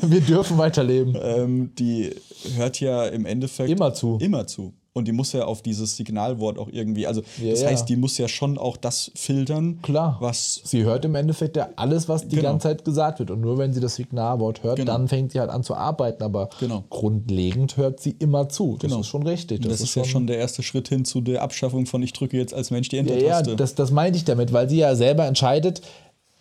Wir 0.02 0.20
dürfen 0.20 0.58
weiterleben. 0.58 1.16
ähm, 1.20 1.74
die 1.76 2.14
hört 2.56 2.80
ja 2.80 3.06
im 3.06 3.26
Endeffekt 3.26 3.70
Immer 3.70 3.94
zu. 3.94 4.18
Immer 4.20 4.46
zu. 4.46 4.74
Und 4.96 5.08
die 5.08 5.12
muss 5.12 5.32
ja 5.32 5.44
auf 5.44 5.60
dieses 5.60 5.96
Signalwort 5.96 6.56
auch 6.56 6.68
irgendwie, 6.70 7.04
also 7.08 7.20
Ja, 7.42 7.50
das 7.50 7.62
ja. 7.62 7.68
heißt, 7.68 7.88
die 7.88 7.96
muss 7.96 8.16
ja 8.16 8.28
schon 8.28 8.56
auch 8.56 8.76
das 8.76 9.10
filtern, 9.16 9.80
Klar. 9.82 10.18
was 10.20 10.60
Sie 10.62 10.84
hört 10.84 11.04
im 11.04 11.16
Endeffekt 11.16 11.56
ja 11.56 11.68
alles, 11.74 12.08
was 12.08 12.28
die 12.28 12.36
Genau. 12.36 12.50
ganze 12.50 12.68
Zeit 12.68 12.84
gesagt 12.84 13.18
wird. 13.18 13.32
Und 13.32 13.40
nur 13.40 13.58
wenn 13.58 13.72
sie 13.72 13.80
das 13.80 13.96
Signalwort 13.96 14.62
hört, 14.62 14.76
Genau. 14.76 14.92
dann 14.92 15.08
fängt 15.08 15.32
sie 15.32 15.40
halt 15.40 15.50
an 15.50 15.64
zu 15.64 15.74
arbeiten. 15.74 16.22
Aber 16.22 16.48
Genau. 16.60 16.84
grundlegend 16.90 17.76
hört 17.76 17.98
sie 17.98 18.14
immer 18.20 18.48
zu. 18.48 18.74
Das 18.80 18.88
Genau. 18.88 19.00
ist 19.00 19.08
schon 19.08 19.24
richtig. 19.26 19.62
Das, 19.62 19.80
ist 19.80 19.96
ja 19.96 20.04
schon 20.04 20.28
der 20.28 20.38
erste 20.38 20.62
Schritt 20.62 20.86
hin 20.86 21.04
zu 21.04 21.20
der 21.20 21.42
Abschaffung 21.42 21.86
von 21.86 22.00
ich 22.04 22.12
drücke 22.12 22.36
jetzt 22.36 22.54
als 22.54 22.70
Mensch 22.70 22.88
die 22.88 22.96
Ja, 22.98 23.02
ja, 23.02 23.10
Enter-Taste. 23.10 23.56
das, 23.56 23.74
das 23.74 23.90
meinte 23.90 24.16
ich 24.16 24.24
damit, 24.24 24.52
weil 24.52 24.68
sie 24.70 24.76
ja 24.76 24.94
selber 24.94 25.26
entscheidet, 25.26 25.82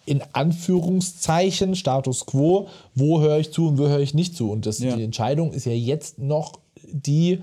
in 0.06 0.22
Anführungszeichen, 0.34 1.76
Status 1.76 2.28
quo, 2.28 2.68
wo 2.94 3.20
höre 3.20 3.40
ich 3.40 3.52
zu 3.52 3.68
und 3.70 3.80
wo 3.80 3.88
höre 3.88 4.00
ich 4.02 4.14
nicht 4.14 4.36
zu. 4.36 4.52
Und 4.52 4.68
das, 4.68 4.78
Ja. 4.78 4.96
die 4.96 5.02
Entscheidung 5.04 5.54
ist 5.54 5.66
ja 5.66 5.72
jetzt 5.72 6.20
noch 6.20 6.60
die, 6.92 7.40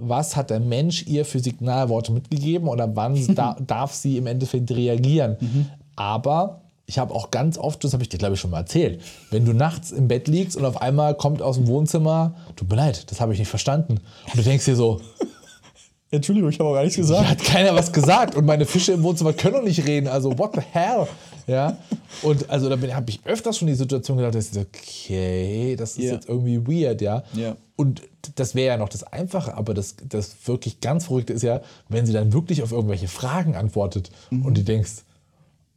was 0.00 0.36
hat 0.36 0.50
der 0.50 0.60
Mensch 0.60 1.04
ihr 1.06 1.24
für 1.24 1.40
Signalworte 1.40 2.12
mitgegeben 2.12 2.68
oder 2.68 2.94
wann 2.96 3.16
da, 3.34 3.56
darf 3.64 3.92
sie 3.94 4.16
im 4.16 4.26
Endeffekt 4.26 4.70
reagieren. 4.70 5.36
Mhm. 5.40 5.66
Aber 5.96 6.60
ich 6.86 6.98
habe 6.98 7.14
auch 7.14 7.30
ganz 7.30 7.56
oft, 7.56 7.84
das 7.84 7.92
habe 7.92 8.02
ich 8.02 8.08
dir 8.08 8.18
glaube 8.18 8.34
ich 8.34 8.40
schon 8.40 8.50
mal 8.50 8.58
erzählt, 8.58 9.00
wenn 9.30 9.44
du 9.44 9.52
nachts 9.52 9.92
im 9.92 10.08
Bett 10.08 10.26
liegst 10.28 10.56
und 10.56 10.64
auf 10.64 10.80
einmal 10.82 11.14
kommt 11.14 11.40
aus 11.42 11.56
dem 11.56 11.66
Wohnzimmer, 11.68 12.34
tut 12.56 12.68
mir 12.68 12.76
leid, 12.76 13.10
das 13.10 13.20
habe 13.20 13.32
ich 13.32 13.38
nicht 13.38 13.48
verstanden. 13.48 14.00
Und 14.26 14.36
du 14.36 14.42
denkst 14.42 14.64
dir 14.64 14.76
so, 14.76 15.00
Entschuldigung, 16.12 16.50
ich 16.50 16.58
habe 16.58 16.68
auch 16.68 16.74
gar 16.74 16.82
nichts 16.82 16.96
da 16.96 17.02
gesagt. 17.02 17.28
hat 17.28 17.44
keiner 17.44 17.74
was 17.74 17.92
gesagt 17.92 18.34
und 18.34 18.44
meine 18.44 18.66
Fische 18.66 18.92
im 18.92 19.02
Wohnzimmer 19.04 19.32
können 19.32 19.54
doch 19.54 19.62
nicht 19.62 19.86
reden. 19.86 20.08
Also, 20.08 20.36
what 20.36 20.50
the 20.54 20.60
hell? 20.72 21.06
Ja. 21.50 21.76
Und 22.22 22.48
also 22.50 22.68
da 22.68 22.76
habe 22.94 23.10
ich 23.10 23.20
öfters 23.24 23.58
schon 23.58 23.68
die 23.68 23.74
Situation 23.74 24.16
gedacht, 24.18 24.34
dass 24.34 24.46
ich 24.48 24.52
so, 24.54 24.60
okay, 24.60 25.76
das 25.76 25.92
ist 25.92 26.04
Ja. 26.04 26.12
jetzt 26.14 26.28
irgendwie 26.28 26.66
weird, 26.66 27.00
ja. 27.02 27.22
Ja. 27.34 27.56
Und 27.76 28.02
das 28.36 28.54
wäre 28.54 28.68
ja 28.68 28.76
noch 28.76 28.88
das 28.88 29.02
Einfache, 29.04 29.54
aber 29.56 29.72
das, 29.74 29.96
das 30.08 30.36
wirklich 30.46 30.80
ganz 30.80 31.06
Verrückte 31.06 31.32
ist 31.32 31.42
ja, 31.42 31.60
wenn 31.88 32.06
sie 32.06 32.12
dann 32.12 32.32
wirklich 32.32 32.62
auf 32.62 32.72
irgendwelche 32.72 33.08
Fragen 33.08 33.56
antwortet 33.56 34.10
Mhm. 34.30 34.44
und 34.46 34.58
du 34.58 34.62
denkst, 34.62 35.02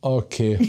okay, 0.02 0.60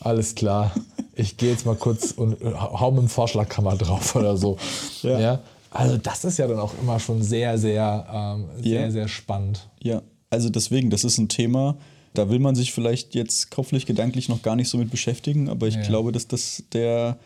alles 0.00 0.34
klar, 0.34 0.72
ich 1.14 1.36
gehe 1.36 1.50
jetzt 1.50 1.66
mal 1.66 1.74
kurz 1.74 2.12
und 2.12 2.40
äh, 2.40 2.52
hau 2.54 2.90
mit 2.92 3.00
dem 3.02 3.08
Vorschlagkammer 3.08 3.76
drauf 3.76 4.14
oder 4.16 4.36
so. 4.36 4.58
Ja. 5.02 5.18
ja. 5.18 5.38
Also 5.70 5.96
das 5.98 6.24
ist 6.24 6.38
ja 6.38 6.46
dann 6.46 6.58
auch 6.60 6.72
immer 6.80 7.00
schon 7.00 7.22
sehr, 7.22 7.58
sehr, 7.58 8.06
ähm, 8.12 8.46
sehr, 8.62 8.82
Ja. 8.82 8.90
sehr 8.90 9.08
spannend. 9.08 9.68
Ja, 9.82 10.02
also 10.30 10.48
deswegen, 10.48 10.90
das 10.90 11.04
ist 11.04 11.18
ein 11.18 11.28
Thema, 11.28 11.76
Da 12.16 12.30
will 12.30 12.38
man 12.38 12.54
sich 12.54 12.72
vielleicht 12.72 13.14
jetzt 13.14 13.50
kopflich, 13.50 13.86
gedanklich 13.86 14.28
noch 14.28 14.42
gar 14.42 14.56
nicht 14.56 14.68
so 14.68 14.78
mit 14.78 14.90
beschäftigen, 14.90 15.48
aber 15.48 15.68
ich 15.68 15.74
Ja. 15.76 15.82
glaube, 15.82 16.12
dass 16.12 16.26
das 16.26 16.64
der, 16.72 17.18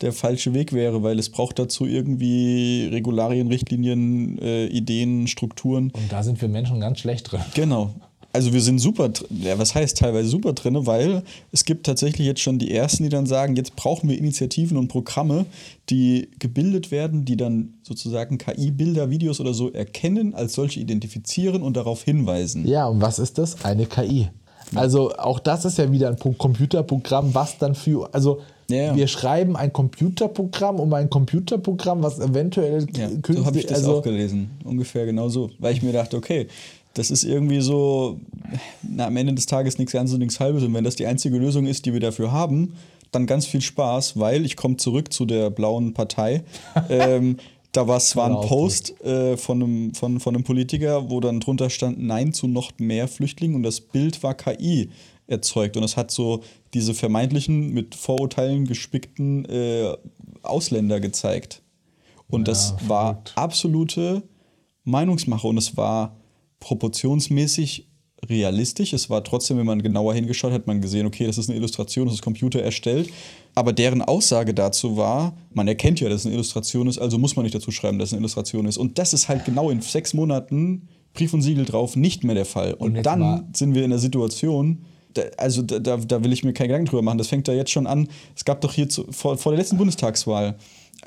der 0.00 0.12
falsche 0.12 0.54
Weg 0.54 0.72
wäre, 0.72 1.02
weil 1.02 1.18
es 1.18 1.28
braucht 1.28 1.58
dazu 1.58 1.84
irgendwie 1.86 2.88
Regularien, 2.90 3.48
Richtlinien, 3.48 4.38
äh, 4.38 4.66
Ideen, 4.66 5.26
Strukturen. 5.26 5.90
Und 5.92 6.10
da 6.10 6.22
sind 6.22 6.40
wir 6.40 6.48
Menschen 6.48 6.80
ganz 6.80 7.00
schlecht 7.00 7.30
drin. 7.30 7.40
Genau. 7.54 7.94
Also 8.32 8.52
wir 8.52 8.60
sind 8.60 8.78
super, 8.78 9.10
ja, 9.30 9.58
was 9.58 9.74
heißt 9.74 9.96
teilweise 9.98 10.28
super 10.28 10.52
drin, 10.52 10.86
weil 10.86 11.22
es 11.50 11.64
gibt 11.64 11.84
tatsächlich 11.84 12.26
jetzt 12.26 12.40
schon 12.40 12.58
die 12.60 12.72
ersten, 12.72 13.02
die 13.02 13.08
dann 13.08 13.26
sagen, 13.26 13.56
jetzt 13.56 13.74
brauchen 13.74 14.08
wir 14.08 14.16
Initiativen 14.16 14.76
und 14.76 14.86
Programme, 14.88 15.46
die 15.88 16.28
gebildet 16.38 16.92
werden, 16.92 17.24
die 17.24 17.36
dann 17.36 17.74
sozusagen 17.82 18.38
KI-Bilder, 18.38 19.10
Videos 19.10 19.40
oder 19.40 19.52
so 19.52 19.72
erkennen, 19.72 20.34
als 20.34 20.54
solche 20.54 20.78
identifizieren 20.78 21.62
und 21.62 21.76
darauf 21.76 22.04
hinweisen. 22.04 22.68
Ja, 22.68 22.86
und 22.86 23.00
was 23.00 23.18
ist 23.18 23.36
das? 23.38 23.64
Eine 23.64 23.86
KI. 23.86 24.28
Also 24.76 25.10
auch 25.16 25.40
das 25.40 25.64
ist 25.64 25.78
ja 25.78 25.90
wieder 25.90 26.08
ein 26.08 26.16
Pro- 26.16 26.30
Computerprogramm, 26.32 27.34
was 27.34 27.58
dann 27.58 27.74
für, 27.74 28.08
also 28.14 28.40
Ja, 28.68 28.94
wir 28.94 29.08
schreiben 29.08 29.56
ein 29.56 29.72
Computerprogramm 29.72 30.78
um 30.78 30.92
ein 30.94 31.10
Computerprogramm, 31.10 32.04
was 32.04 32.20
eventuell 32.20 32.86
Ja, 32.96 33.08
so 33.08 33.16
künstlich, 33.18 33.44
habe 33.46 33.58
ich 33.58 33.66
das 33.66 33.78
also 33.78 33.96
auch 33.98 34.02
gelesen. 34.02 34.50
Ungefähr 34.62 35.06
genau 35.06 35.28
so. 35.28 35.50
Weil 35.58 35.74
ich 35.74 35.82
mir 35.82 35.92
dachte, 35.92 36.16
okay, 36.16 36.46
das 36.94 37.10
ist 37.10 37.24
irgendwie 37.24 37.60
so, 37.60 38.18
na, 38.82 39.06
am 39.06 39.16
Ende 39.16 39.34
des 39.34 39.46
Tages 39.46 39.78
nichts 39.78 39.94
Ernstes 39.94 40.14
und 40.14 40.20
nichts 40.20 40.40
Halbes. 40.40 40.62
Und 40.62 40.74
wenn 40.74 40.84
das 40.84 40.96
die 40.96 41.06
einzige 41.06 41.38
Lösung 41.38 41.66
ist, 41.66 41.86
die 41.86 41.92
wir 41.92 42.00
dafür 42.00 42.32
haben, 42.32 42.74
dann 43.12 43.26
ganz 43.26 43.46
viel 43.46 43.60
Spaß, 43.60 44.18
weil 44.18 44.44
ich 44.44 44.56
komme 44.56 44.76
zurück 44.76 45.12
zu 45.12 45.24
der 45.24 45.50
blauen 45.50 45.94
Partei. 45.94 46.44
ähm, 46.88 47.36
da 47.72 47.86
war 47.86 48.00
zwar 48.00 48.26
ein 48.26 48.48
Post 48.48 49.00
äh, 49.04 49.36
von, 49.36 49.62
einem, 49.62 49.94
von, 49.94 50.18
von 50.18 50.34
einem 50.34 50.42
Politiker, 50.44 51.08
wo 51.10 51.20
dann 51.20 51.38
drunter 51.38 51.70
stand, 51.70 52.00
Nein 52.02 52.32
zu 52.32 52.48
noch 52.48 52.72
mehr 52.78 53.06
Flüchtlingen 53.06 53.54
und 53.56 53.62
das 53.62 53.80
Bild 53.80 54.22
war 54.24 54.34
KI 54.34 54.90
erzeugt. 55.28 55.76
Und 55.76 55.84
es 55.84 55.96
hat 55.96 56.10
so 56.10 56.42
diese 56.74 56.94
vermeintlichen, 56.94 57.72
mit 57.72 57.94
Vorurteilen 57.94 58.66
gespickten 58.66 59.44
äh, 59.44 59.92
Ausländer 60.42 60.98
gezeigt. 60.98 61.62
Und 62.28 62.48
das 62.48 62.74
Ja, 62.82 62.88
war 62.88 63.12
verrückt. 63.12 63.32
absolute 63.36 64.22
Meinungsmache 64.84 65.46
und 65.46 65.58
es 65.58 65.76
war 65.76 66.16
proportionsmäßig 66.60 67.86
realistisch. 68.28 68.92
Es 68.92 69.08
war 69.08 69.24
trotzdem, 69.24 69.56
wenn 69.56 69.66
man 69.66 69.82
genauer 69.82 70.14
hingeschaut 70.14 70.52
hat, 70.52 70.66
man 70.66 70.80
gesehen, 70.80 71.06
okay, 71.06 71.26
das 71.26 71.38
ist 71.38 71.48
eine 71.48 71.58
Illustration, 71.58 72.06
das 72.06 72.16
ist 72.16 72.22
Computer 72.22 72.62
erstellt. 72.62 73.08
Aber 73.54 73.72
deren 73.72 74.02
Aussage 74.02 74.52
dazu 74.52 74.96
war, 74.96 75.34
man 75.54 75.66
erkennt 75.68 76.00
ja, 76.00 76.08
dass 76.08 76.20
es 76.20 76.26
eine 76.26 76.34
Illustration 76.34 76.86
ist, 76.86 76.98
also 76.98 77.18
muss 77.18 77.34
man 77.36 77.44
nicht 77.44 77.54
dazu 77.54 77.70
schreiben, 77.70 77.98
dass 77.98 78.10
es 78.10 78.12
eine 78.12 78.20
Illustration 78.20 78.66
ist. 78.66 78.76
Und 78.76 78.98
das 78.98 79.14
ist 79.14 79.28
halt 79.28 79.44
genau 79.46 79.70
in 79.70 79.80
sechs 79.80 80.12
Monaten 80.14 80.88
Brief 81.14 81.32
und 81.34 81.42
Siegel 81.42 81.64
drauf 81.64 81.96
nicht 81.96 82.22
mehr 82.22 82.34
der 82.34 82.44
Fall. 82.44 82.74
Und, 82.74 82.92
mal- 82.92 83.02
dann 83.02 83.48
sind 83.54 83.74
wir 83.74 83.82
in 83.84 83.90
der 83.90 83.98
Situation, 83.98 84.84
da, 85.14 85.22
also 85.38 85.62
da, 85.62 85.78
da, 85.80 85.96
da 85.96 86.22
will 86.22 86.32
ich 86.32 86.44
mir 86.44 86.52
keine 86.52 86.68
Gedanken 86.68 86.86
drüber 86.90 87.02
machen. 87.02 87.18
Das 87.18 87.26
fängt 87.28 87.48
da 87.48 87.52
jetzt 87.52 87.70
schon 87.72 87.86
an. 87.86 88.06
Es 88.36 88.44
gab 88.44 88.60
doch 88.60 88.72
hier 88.72 88.88
zu, 88.88 89.06
vor, 89.10 89.36
vor 89.38 89.50
der 89.52 89.58
letzten 89.58 89.76
Bundestagswahl 89.78 90.56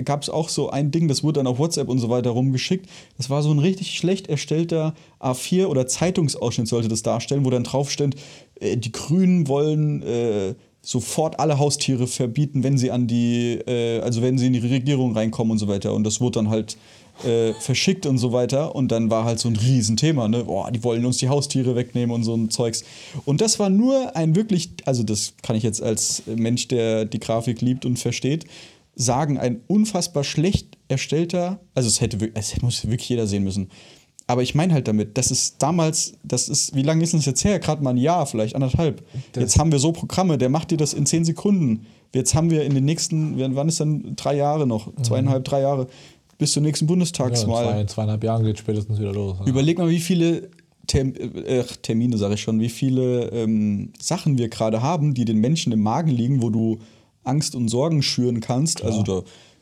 gab 0.03 0.23
es 0.23 0.29
auch 0.29 0.49
so 0.49 0.69
ein 0.69 0.91
Ding, 0.91 1.07
das 1.07 1.23
wurde 1.23 1.39
dann 1.39 1.47
auf 1.47 1.59
WhatsApp 1.59 1.87
und 1.87 1.99
so 1.99 2.09
weiter 2.09 2.31
rumgeschickt. 2.31 2.89
Das 3.17 3.29
war 3.29 3.43
so 3.43 3.51
ein 3.51 3.59
richtig 3.59 3.95
schlecht 3.95 4.27
erstellter 4.27 4.93
A4 5.19 5.67
oder 5.67 5.87
Zeitungsausschnitt 5.87 6.67
sollte 6.67 6.87
das 6.87 7.03
darstellen, 7.03 7.45
wo 7.45 7.49
dann 7.49 7.63
drauf 7.63 7.91
stand, 7.91 8.15
äh, 8.59 8.77
die 8.77 8.91
Grünen 8.91 9.47
wollen 9.47 10.01
äh, 10.01 10.55
sofort 10.85 11.39
alle 11.39 11.59
Haustiere 11.59 12.07
verbieten, 12.07 12.63
wenn 12.63 12.77
sie 12.77 12.91
an 12.91 13.07
die, 13.07 13.53
äh, 13.67 14.01
also 14.01 14.21
wenn 14.21 14.37
sie 14.37 14.47
in 14.47 14.53
die 14.53 14.59
Regierung 14.59 15.15
reinkommen 15.15 15.51
und 15.51 15.57
so 15.57 15.67
weiter. 15.67 15.93
Und 15.93 16.03
das 16.03 16.19
wurde 16.19 16.39
dann 16.39 16.49
halt 16.49 16.75
äh, 17.23 17.53
verschickt 17.53 18.05
und 18.05 18.17
so 18.17 18.33
weiter. 18.33 18.75
Und 18.75 18.91
dann 18.91 19.09
war 19.09 19.23
halt 19.23 19.39
so 19.39 19.47
ein 19.47 19.55
Riesenthema, 19.55 20.27
ne? 20.27 20.43
Boah, 20.43 20.71
die 20.71 20.83
wollen 20.83 21.05
uns 21.05 21.17
die 21.17 21.29
Haustiere 21.29 21.75
wegnehmen 21.75 22.13
und 22.13 22.23
so 22.23 22.35
ein 22.35 22.49
Zeugs. 22.49 22.83
Und 23.23 23.39
das 23.39 23.59
war 23.59 23.69
nur 23.69 24.15
ein 24.17 24.35
wirklich, 24.35 24.71
also 24.83 25.03
das 25.03 25.33
kann 25.41 25.55
ich 25.55 25.63
jetzt 25.63 25.81
als 25.81 26.23
Mensch, 26.25 26.67
der 26.67 27.05
die 27.05 27.19
Grafik 27.19 27.61
liebt 27.61 27.85
und 27.85 27.97
versteht, 27.97 28.45
sagen, 28.95 29.37
ein 29.37 29.61
unfassbar 29.67 30.23
schlecht 30.23 30.77
erstellter, 30.87 31.59
also 31.73 31.87
es 31.87 32.01
hätte 32.01 32.19
wirklich, 32.21 32.45
es 32.55 32.61
muss 32.61 32.83
wirklich 32.87 33.09
jeder 33.09 33.27
sehen 33.27 33.43
müssen. 33.43 33.69
Aber 34.25 34.41
ich 34.41 34.55
meine 34.55 34.73
halt 34.73 34.87
damit, 34.87 35.17
das 35.17 35.31
ist 35.31 35.61
damals, 35.61 36.13
das 36.23 36.47
ist, 36.47 36.75
wie 36.75 36.81
lange 36.81 37.03
ist 37.03 37.13
das 37.13 37.25
jetzt 37.25 37.43
her? 37.43 37.59
Gerade 37.59 37.83
mal 37.83 37.89
ein 37.89 37.97
Jahr, 37.97 38.25
vielleicht 38.25 38.55
anderthalb. 38.55 39.03
Das- 39.33 39.41
jetzt 39.41 39.59
haben 39.59 39.71
wir 39.71 39.79
so 39.79 39.91
Programme, 39.91 40.37
der 40.37 40.49
macht 40.49 40.71
dir 40.71 40.77
das 40.77 40.93
in 40.93 41.05
zehn 41.05 41.25
Sekunden. 41.25 41.85
Jetzt 42.13 42.33
haben 42.35 42.49
wir 42.49 42.63
in 42.63 42.73
den 42.73 42.85
nächsten, 42.85 43.37
wann 43.55 43.67
ist 43.67 43.79
dann 43.79 44.15
drei 44.15 44.35
Jahre 44.35 44.65
noch? 44.67 44.91
Zweieinhalb, 45.01 45.43
drei 45.43 45.61
Jahre 45.61 45.87
bis 46.37 46.53
zur 46.53 46.61
nächsten 46.61 46.85
ja, 46.85 46.87
in 46.87 46.87
Bundestagswahl. 46.99 47.65
zwei, 47.65 47.85
zweieinhalb 47.85 48.23
Jahren 48.23 48.43
geht 48.45 48.59
spätestens 48.59 48.99
wieder 48.99 49.11
los. 49.13 49.37
Ja. 49.39 49.45
Überleg 49.47 49.77
mal, 49.77 49.89
wie 49.89 49.99
viele 49.99 50.49
Term 50.87 51.13
äh, 51.15 51.63
Termine, 51.81 52.17
sage 52.17 52.35
ich 52.35 52.41
schon, 52.41 52.59
wie 52.59 52.69
viele 52.69 53.29
ähm, 53.31 53.93
Sachen 53.99 54.37
wir 54.37 54.49
gerade 54.49 54.81
haben, 54.81 55.13
die 55.13 55.25
den 55.25 55.39
Menschen 55.39 55.71
im 55.73 55.81
Magen 55.81 56.11
liegen, 56.11 56.41
wo 56.41 56.49
du 56.49 56.79
Angst 57.23 57.55
und 57.55 57.67
Sorgen 57.69 58.01
schüren 58.01 58.39
kannst. 58.39 58.83
Also 58.83 59.03
da 59.03 59.21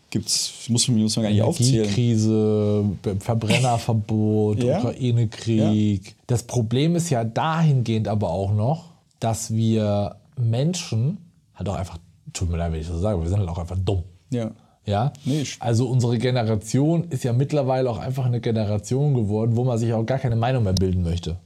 gibt's, 0.09 0.65
muss 0.69 0.87
man, 0.87 1.01
muss 1.01 1.15
man 1.15 1.23
gar 1.23 1.31
nicht 1.31 1.41
aufzählen. 1.41 1.83
Energiekrise, 1.85 2.83
Be- 3.01 3.15
Verbrennerverbot, 3.19 4.63
Ja. 4.63 4.79
Ukraine-Krieg. 4.79 6.15
Das 6.27 6.43
Problem 6.43 6.95
ist 6.95 7.09
ja 7.09 7.23
dahingehend 7.23 8.07
aber 8.07 8.29
auch 8.29 8.53
noch, 8.53 8.85
dass 9.19 9.53
wir 9.53 10.15
Menschen 10.39 11.17
halt 11.55 11.69
auch 11.69 11.75
einfach, 11.75 11.97
tut 12.33 12.49
mir 12.49 12.57
leid, 12.57 12.71
wenn 12.71 12.81
ich 12.81 12.87
das 12.87 12.95
so 12.95 13.01
sage, 13.01 13.21
wir 13.21 13.29
sind 13.29 13.39
halt 13.39 13.49
auch 13.49 13.57
einfach 13.59 13.77
dumm. 13.83 14.03
Ja. 14.31 14.51
Ja, 14.83 15.13
Nee, 15.25 15.41
ich- 15.41 15.57
also 15.59 15.87
unsere 15.87 16.17
Generation 16.17 17.03
ist 17.11 17.23
ja 17.23 17.33
mittlerweile 17.33 17.87
auch 17.89 17.99
einfach 17.99 18.25
eine 18.25 18.41
Generation 18.41 19.13
geworden, 19.13 19.55
wo 19.55 19.63
man 19.63 19.77
sich 19.77 19.93
auch 19.93 20.03
gar 20.05 20.17
keine 20.17 20.35
Meinung 20.35 20.63
mehr 20.63 20.73
bilden 20.73 21.03
möchte. 21.03 21.37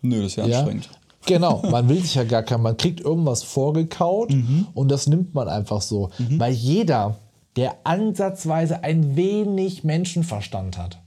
Nö, 0.00 0.18
das 0.18 0.26
ist 0.32 0.36
ja 0.36 0.46
Ja? 0.46 0.58
anstrengend. 0.60 0.88
Genau, 1.26 1.62
man 1.70 1.88
will 1.88 2.00
sich 2.02 2.14
ja 2.14 2.24
gar 2.24 2.42
kein, 2.42 2.60
man 2.62 2.76
kriegt 2.76 3.00
irgendwas 3.00 3.42
vorgekaut 3.42 4.30
Mhm. 4.30 4.66
und 4.74 4.90
das 4.90 5.06
nimmt 5.06 5.34
man 5.34 5.48
einfach 5.48 5.80
so. 5.80 6.10
Weil 6.18 6.52
jeder, 6.52 7.16
der 7.56 7.76
ansatzweise 7.84 8.82
ein 8.84 9.16
wenig 9.16 9.84
Menschenverstand 9.84 10.76
hat 10.78 10.98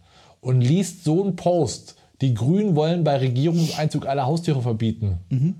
und 0.41 0.61
liest 0.61 1.03
so 1.03 1.21
einen 1.23 1.35
Post, 1.35 1.95
die 2.21 2.33
Grünen 2.33 2.75
wollen 2.75 3.03
bei 3.03 3.17
Regierungseinzug 3.17 4.07
alle 4.07 4.25
Haustiere 4.25 4.61
verbieten, 4.61 5.17
Mhm. 5.29 5.55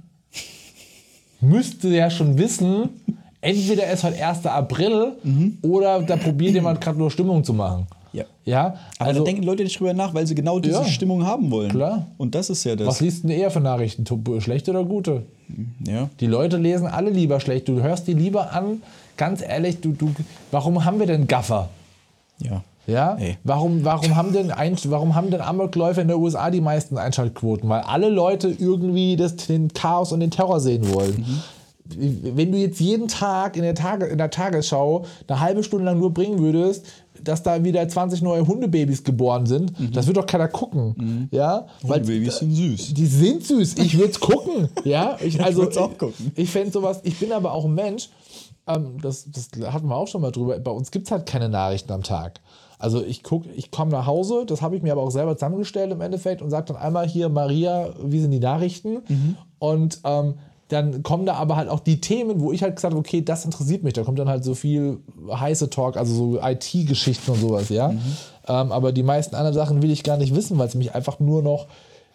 müsste 1.42 1.90
ja 1.90 2.10
schon 2.10 2.38
wissen, 2.38 2.90
entweder 3.42 3.90
ist 3.92 4.04
heute 4.04 4.18
1. 4.26 4.46
April 4.50 5.14
oder 5.62 6.02
da 6.02 6.16
probiert 6.16 6.54
jemand 6.56 6.82
gerade 6.82 6.98
nur 6.98 7.12
Stimmung 7.12 7.44
zu 7.44 7.54
machen. 7.54 7.88
Mhm. 8.24 8.28
Ja. 8.46 8.52
Ja, 8.54 8.76
Aber 9.00 9.10
also 9.10 9.20
da 9.22 9.26
denken 9.26 9.44
Leute 9.44 9.64
nicht 9.64 9.80
drüber 9.80 9.94
nach, 9.94 10.14
weil 10.14 10.26
sie 10.26 10.36
genau 10.36 10.60
diese 10.60 10.76
Ja. 10.80 10.86
Stimmung 10.86 11.26
haben 11.26 11.52
wollen. 11.52 11.70
Klar. 11.70 12.08
Und 12.18 12.34
das 12.36 12.50
ist 12.50 12.64
ja 12.64 12.76
das. 12.76 12.88
was 12.88 13.02
liest 13.02 13.24
denn 13.24 13.32
eher 13.32 13.52
für 13.52 13.60
Nachrichten? 13.60 14.06
Schlechte 14.40 14.72
oder 14.72 14.84
gute? 14.84 15.24
ja. 15.86 16.10
Die 16.20 16.28
Leute 16.28 16.58
lesen 16.58 16.88
alle 16.88 17.10
lieber 17.10 17.40
schlecht. 17.40 17.68
Du 17.68 17.82
hörst 17.82 18.08
die 18.08 18.14
lieber 18.14 18.54
an. 18.54 18.82
Ganz 19.18 19.42
ehrlich, 19.42 19.82
du, 19.82 19.94
du, 19.94 20.14
warum 20.52 20.86
haben 20.86 21.00
wir 21.00 21.08
denn 21.08 21.28
Gaffer? 21.28 21.70
Ja. 22.40 22.64
Ja? 22.86 23.16
Ey. 23.20 23.38
Warum, 23.44 23.84
warum, 23.84 24.16
haben 24.16 24.32
denn 24.32 24.50
ein, 24.52 24.78
warum 24.86 25.14
haben 25.14 25.30
denn 25.30 25.42
Amokläufer 25.42 26.02
in 26.02 26.08
der 26.08 26.18
USA 26.20 26.50
die 26.50 26.62
meisten 26.62 26.98
Einschaltquoten? 26.98 27.68
Weil 27.68 27.82
alle 27.82 28.10
Leute 28.10 28.48
irgendwie 28.58 29.18
das, 29.18 29.36
den 29.36 29.74
Chaos 29.74 30.12
und 30.14 30.22
den 30.22 30.32
Terror 30.32 30.60
sehen 30.62 30.94
wollen. 30.94 31.26
Wenn 31.90 32.52
du 32.52 32.58
jetzt 32.58 32.80
jeden 32.80 33.08
Tag 33.08 33.56
in 33.56 33.64
der, 33.64 33.76
Tage, 33.76 34.06
in 34.08 34.18
der 34.18 34.30
Tagesschau 34.30 35.06
eine 35.28 35.40
halbe 35.40 35.64
Stunde 35.64 35.86
lang 35.86 36.00
nur 36.00 36.14
bringen 36.14 36.40
würdest, 36.40 36.86
dass 37.24 37.44
da 37.44 37.64
wieder 37.64 37.88
20 37.88 38.22
neue 38.22 38.46
Hundebabys 38.46 39.04
geboren 39.04 39.46
sind, 39.46 39.74
das 39.94 40.08
wird 40.08 40.18
doch 40.18 40.26
keiner 40.26 40.48
gucken. 40.48 41.28
Ja? 41.32 41.68
Weil- 41.84 42.02
Babys 42.02 42.38
sind 42.40 42.52
süß. 42.54 42.94
die 42.94 43.06
sind 43.06 43.44
süß. 43.44 43.78
Ich 43.80 43.98
würde 43.98 44.12
es 44.12 44.20
gucken. 44.20 44.70
Ja, 44.84 45.18
ich, 45.22 45.44
also, 45.44 45.64
würd's 45.64 45.78
auch 45.78 45.98
gucken. 45.98 46.32
Ich, 46.36 46.44
ich 46.44 46.50
fände 46.52 46.72
sowas, 46.72 47.02
ich 47.04 47.20
bin 47.20 47.32
aber 47.32 47.52
auch 47.54 47.66
ein 47.66 47.74
Mensch, 47.74 48.10
ähm, 48.68 48.98
das, 49.02 49.28
das 49.32 49.50
hatten 49.72 49.88
wir 49.88 49.96
auch 49.96 50.08
schon 50.08 50.22
mal 50.22 50.32
drüber. 50.32 50.60
Bei 50.60 50.72
uns 50.72 50.92
gibt 50.92 51.08
es 51.08 51.12
halt 51.12 51.26
keine 51.26 51.50
Nachrichten 51.50 51.92
am 51.92 52.04
Tag. 52.04 52.40
Also 52.80 53.04
ich 53.04 53.24
gucke, 53.24 53.50
ich 53.56 53.72
komme 53.72 53.92
nach 53.92 54.06
Hause, 54.06 54.44
das 54.46 54.62
habe 54.62 54.76
ich 54.76 54.84
mir 54.84 54.92
aber 54.92 55.02
auch 55.02 55.10
selber 55.10 55.36
zusammengestellt 55.36 55.92
im 55.92 56.02
Endeffekt 56.02 56.42
und 56.42 56.52
sage 56.52 56.68
dann 56.68 56.78
einmal 56.78 57.08
hier, 57.08 57.28
Maria, 57.30 57.90
wie 58.04 58.20
sind 58.20 58.32
die 58.32 58.40
Nachrichten? 58.40 59.00
Und 59.58 60.00
ähm, 60.04 60.36
dann 60.70 61.04
kommen 61.04 61.26
da 61.26 61.36
aber 61.36 61.56
halt 61.56 61.70
auch 61.70 61.80
die 61.80 62.02
Themen, 62.02 62.42
wo 62.42 62.52
ich 62.52 62.62
halt 62.62 62.76
gesagt 62.76 62.94
habe, 62.94 63.00
okay, 63.00 63.22
das 63.22 63.46
interessiert 63.46 63.84
mich. 63.84 63.94
Da 63.94 64.04
kommt 64.04 64.20
dann 64.20 64.28
halt 64.28 64.44
so 64.44 64.54
viel 64.54 65.00
heiße 65.32 65.70
Talk, 65.70 65.98
also 65.98 66.14
so 66.14 66.42
IT-Geschichten 66.42 67.32
und 67.32 67.40
sowas, 67.40 67.70
ja. 67.70 67.92
Ähm, 68.48 68.72
aber 68.72 68.92
die 68.92 69.04
meisten 69.04 69.36
anderen 69.36 69.56
Sachen 69.56 69.82
will 69.82 69.92
ich 69.92 70.04
gar 70.04 70.18
nicht 70.18 70.36
wissen, 70.36 70.58
weil 70.58 70.68
es 70.68 70.76
mich 70.76 70.94
einfach 70.94 71.20
nur 71.20 71.42
noch 71.42 71.68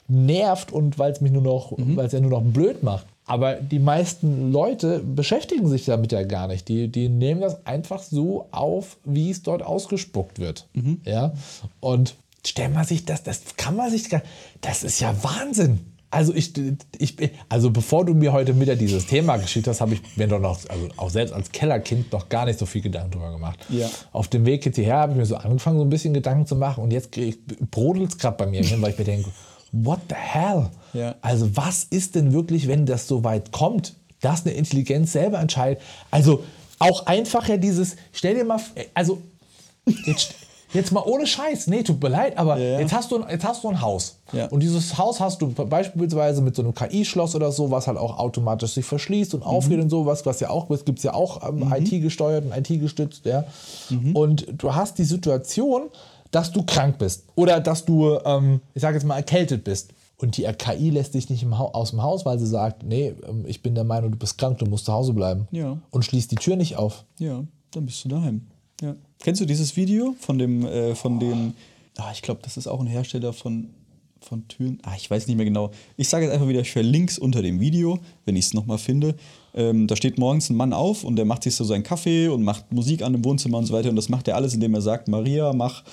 nervt 0.09 0.73
und 0.73 0.99
weil 0.99 1.13
es 1.13 1.21
mich 1.21 1.33
nur 1.33 1.43
noch, 1.43 1.73
weil 1.97 2.07
es 2.07 2.13
ja 2.13 2.21
nur 2.21 2.31
noch 2.31 2.43
blöd 2.43 2.83
macht. 2.83 3.07
Aber 3.25 3.55
die 3.55 3.79
meisten 3.79 4.53
Leute 4.53 4.99
beschäftigen 4.99 5.69
sich 5.69 5.85
damit 5.85 6.13
ja 6.13 6.23
gar 6.25 6.49
nicht. 6.49 6.69
Die, 6.69 6.89
die 6.89 7.09
nehmen 7.09 7.41
das 7.41 7.65
einfach 7.67 8.03
so 8.03 8.49
auf, 8.51 8.99
wie 9.05 9.31
es 9.31 9.43
dort 9.43 9.63
ausgespuckt 9.63 10.39
wird. 10.39 10.67
Ja. 11.05 11.33
Und 11.81 12.17
stellt 12.45 12.75
man 12.75 12.85
sich 12.85 13.05
das, 13.05 13.23
das 13.23 13.57
kann 13.57 13.77
man 13.77 13.91
sich 13.91 14.11
gar, 14.11 14.23
das 14.61 14.83
ist 14.83 15.01
ja 15.01 15.15
Wahnsinn. 15.23 15.92
Also 16.13 16.35
ich, 16.35 16.53
ich, 16.99 17.17
also 17.49 17.71
bevor 17.71 18.05
du 18.05 18.13
mir 18.13 18.35
heute 18.35 18.61
wieder 18.61 18.77
dieses 18.77 19.07
Thema 19.07 19.39
geschickt 19.39 19.67
hast, 19.67 19.81
habe 19.81 19.95
ich 19.95 20.03
mir 20.17 20.29
doch 20.29 20.39
noch, 20.39 20.61
also 20.69 20.89
auch 20.99 21.09
selbst 21.09 21.33
als 21.33 21.51
Kellerkind 21.51 22.13
noch 22.13 22.29
gar 22.29 22.45
nicht 22.45 22.59
so 22.59 22.67
viel 22.67 22.83
Gedanken 22.83 23.13
drüber 23.13 23.33
gemacht. 23.33 23.59
Ja. 23.71 23.89
Auf 24.13 24.29
dem 24.29 24.45
Weg 24.45 24.63
hierher 24.63 24.99
habe 24.99 25.13
ich 25.13 25.19
mir 25.19 25.25
so 25.25 25.37
angefangen, 25.37 25.79
so 25.79 25.85
ein 25.85 25.89
bisschen 25.89 26.13
Gedanken 26.13 26.47
zu 26.47 26.55
machen 26.55 26.85
und 26.85 26.93
jetzt 26.93 27.19
brodelt 27.71 28.11
es 28.11 28.19
gerade 28.19 28.37
bei 28.37 28.47
mir 28.47 28.63
hin, 28.63 28.83
weil 28.83 28.91
ich 28.91 28.99
mir 28.99 29.05
denke, 29.05 29.31
what 29.73 30.01
the 30.11 30.15
hell? 30.15 30.69
Ja. 30.93 31.15
Also 31.23 31.57
was 31.57 31.85
ist 31.85 32.15
denn 32.15 32.35
wirklich, 32.35 32.69
wenn 32.69 32.85
das 32.85 33.09
so 33.09 33.25
weit 33.25 33.51
kommt, 33.51 33.95
dass 34.21 34.45
eine 34.45 34.55
Intelligenz 34.55 35.13
selber 35.13 35.39
entscheidet? 35.39 35.83
Also 36.11 36.45
auch 36.79 37.07
einfach 37.07 37.49
ja 37.49 37.57
dieses, 37.57 37.97
stell 38.13 38.35
dir 38.35 38.45
mal, 38.45 38.61
also 38.93 39.23
jetzt, 40.05 40.35
jetzt 40.75 40.93
mal 40.93 41.03
ohne 41.05 41.27
Scheiß, 41.27 41.67
nee, 41.67 41.83
tut 41.83 42.03
mir 42.03 42.09
leid, 42.09 42.39
aber 42.39 42.59
Ja, 42.59 42.65
ja. 42.75 42.81
Jetzt, 42.81 42.93
hast 42.93 43.11
du, 43.11 43.23
ein- 43.23 43.31
jetzt 43.31 43.45
hast 43.45 43.63
du 43.65 43.69
ein 43.69 43.81
Haus. 43.81 44.19
Ja. 44.33 44.47
Und 44.47 44.61
dieses 44.61 44.97
Haus 44.99 45.21
hast 45.21 45.41
du 45.43 45.49
beispielsweise 45.53 46.41
mit 46.43 46.57
so 46.57 46.63
einem 46.63 46.75
KI-Schloss 46.75 47.35
oder 47.35 47.53
so, 47.53 47.71
was 47.71 47.87
halt 47.87 47.99
auch 47.99 48.19
automatisch 48.19 48.73
sich 48.73 48.85
verschließt 48.87 49.35
und 49.35 49.43
aufgeht 49.43 49.79
Mhm. 49.79 49.85
und 49.85 49.91
sowas, 49.91 50.25
was 50.27 50.41
ja 50.41 50.51
auch, 50.51 50.69
gibt 50.85 50.99
es 50.99 51.05
ja 51.05 51.15
auch 51.15 51.49
ähm, 51.49 51.73
IT-gesteuert 51.73 52.45
und 52.45 52.57
IT-gestützt, 52.57 53.25
ja. 53.27 53.45
Mhm. 53.91 54.17
Und 54.17 54.47
du 54.57 54.75
hast 54.75 54.99
die 54.99 55.05
Situation, 55.05 55.83
dass 56.31 56.51
du 56.53 56.63
krank 56.63 56.99
bist 56.99 57.25
oder 57.35 57.61
dass 57.61 57.85
du, 57.85 58.19
ähm, 58.25 58.61
ich 58.75 58.83
sage 58.83 58.97
jetzt 58.97 59.05
mal, 59.05 59.17
erkältet 59.17 59.65
bist. 59.65 59.91
Und 60.19 60.37
die 60.37 60.45
KI 60.45 60.91
lässt 60.91 61.15
dich 61.15 61.29
nicht 61.31 61.45
aus 61.51 61.91
dem 61.91 62.01
Haus, 62.03 62.25
weil 62.25 62.39
sie 62.39 62.47
sagt, 62.47 62.85
nee, 62.85 63.13
ähm, 63.29 63.45
ich 63.47 63.61
bin 63.61 63.75
der 63.75 63.83
Meinung, 63.83 64.13
du 64.13 64.17
bist 64.19 64.39
krank, 64.39 64.57
du 64.59 64.67
musst 64.67 64.85
zu 64.87 64.93
Hause 64.93 65.13
bleiben. 65.15 65.49
Ja. 65.51 65.79
Und 65.91 66.05
schließt 66.05 66.31
die 66.31 66.37
Tür 66.37 66.55
nicht 66.55 66.77
auf. 66.77 67.05
Ja, 67.19 67.43
dann 67.73 67.87
bist 67.87 68.05
du 68.05 68.09
daheim. 68.09 68.47
Ja. 68.81 68.95
Kennst 69.23 69.41
du 69.41 69.45
dieses 69.45 69.77
Video 69.77 70.17
von 70.19 70.37
dem, 70.37 70.67
äh, 70.67 70.97
von 70.97 71.21
dem, 71.21 71.55
ah, 71.97 72.11
ich 72.13 72.23
glaube, 72.23 72.41
das 72.43 72.57
ist 72.57 72.67
auch 72.67 72.81
ein 72.81 72.89
Hersteller 72.89 73.33
von, 73.33 73.71
von 74.21 74.49
Türen. 74.49 74.81
Ah, 74.83 74.95
ich 74.97 75.09
weiß 75.09 75.29
nicht 75.29 75.37
mehr 75.37 75.45
genau. 75.45 75.71
Ich 75.97 76.09
sage 76.09 76.25
jetzt 76.25 76.35
einfach 76.35 76.49
wieder, 76.49 76.63
ich 76.63 76.73
verlinke 76.73 77.13
es 77.13 77.21
unter 77.21 77.41
dem 77.41 77.61
Video, 77.61 78.01
wenn 78.25 78.35
ich 78.35 78.47
es 78.47 78.55
nochmal 78.55 78.79
finde. 78.79 79.15
Ähm, 79.55 79.87
da 79.87 79.95
steht 79.95 80.19
morgens 80.19 80.51
ein 80.51 80.57
Mann 80.57 80.73
auf 80.73 81.05
und 81.05 81.15
der 81.15 81.25
macht 81.25 81.45
sich 81.45 81.55
so 81.55 81.63
seinen 81.63 81.85
Kaffee 81.85 82.27
und 82.27 82.43
macht 82.43 82.73
Musik 82.73 83.03
an 83.03 83.15
im 83.15 83.25
Wohnzimmer 83.25 83.59
und 83.59 83.67
so 83.67 83.75
weiter. 83.75 83.91
Und 83.91 83.97
das 83.97 84.09
macht 84.09 84.27
er 84.27 84.35
alles, 84.35 84.55
indem 84.55 84.75
er 84.75 84.83
sagt, 84.83 85.07
Maria, 85.07 85.53
mach 85.53 85.85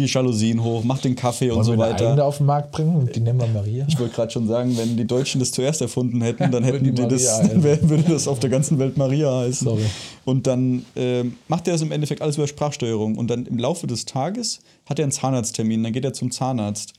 die 0.00 0.12
Jalousien 0.12 0.62
hoch, 0.62 0.82
mach 0.84 0.98
den 0.98 1.14
Kaffee 1.14 1.50
und 1.50 1.56
Wollen 1.56 1.64
so 1.64 1.72
wir 1.72 1.78
weiter. 1.78 2.24
auf 2.24 2.38
den 2.38 2.46
Markt 2.46 2.72
bringen 2.72 2.96
und 2.96 3.14
die 3.14 3.20
nennen 3.20 3.40
wir 3.40 3.46
Maria? 3.48 3.84
Ich 3.88 3.98
wollte 3.98 4.14
gerade 4.14 4.30
schon 4.32 4.46
sagen, 4.46 4.76
wenn 4.76 4.96
die 4.96 5.06
Deutschen 5.06 5.38
das 5.38 5.52
zuerst 5.52 5.80
erfunden 5.80 6.20
hätten, 6.22 6.50
dann 6.50 6.52
Würde 6.64 6.66
hätten 6.66 6.84
die 6.84 6.92
die 6.92 7.08
das, 7.08 7.40
dann 7.48 7.62
würde 7.62 8.04
das 8.08 8.26
auf 8.28 8.38
der 8.40 8.50
ganzen 8.50 8.78
Welt 8.78 8.96
Maria 8.96 9.40
heißen. 9.40 9.66
Sorry. 9.66 9.84
Und 10.24 10.46
dann 10.46 10.84
ähm, 10.96 11.36
macht 11.48 11.66
er 11.66 11.74
das 11.74 11.82
im 11.82 11.92
Endeffekt 11.92 12.22
alles 12.22 12.36
über 12.36 12.46
Sprachsteuerung. 12.46 13.16
Und 13.16 13.28
dann 13.28 13.46
im 13.46 13.58
Laufe 13.58 13.86
des 13.86 14.04
Tages 14.04 14.60
hat 14.86 14.98
er 14.98 15.04
einen 15.04 15.12
Zahnarzttermin, 15.12 15.82
dann 15.82 15.92
geht 15.92 16.04
er 16.04 16.12
zum 16.12 16.30
Zahnarzt. 16.30 16.94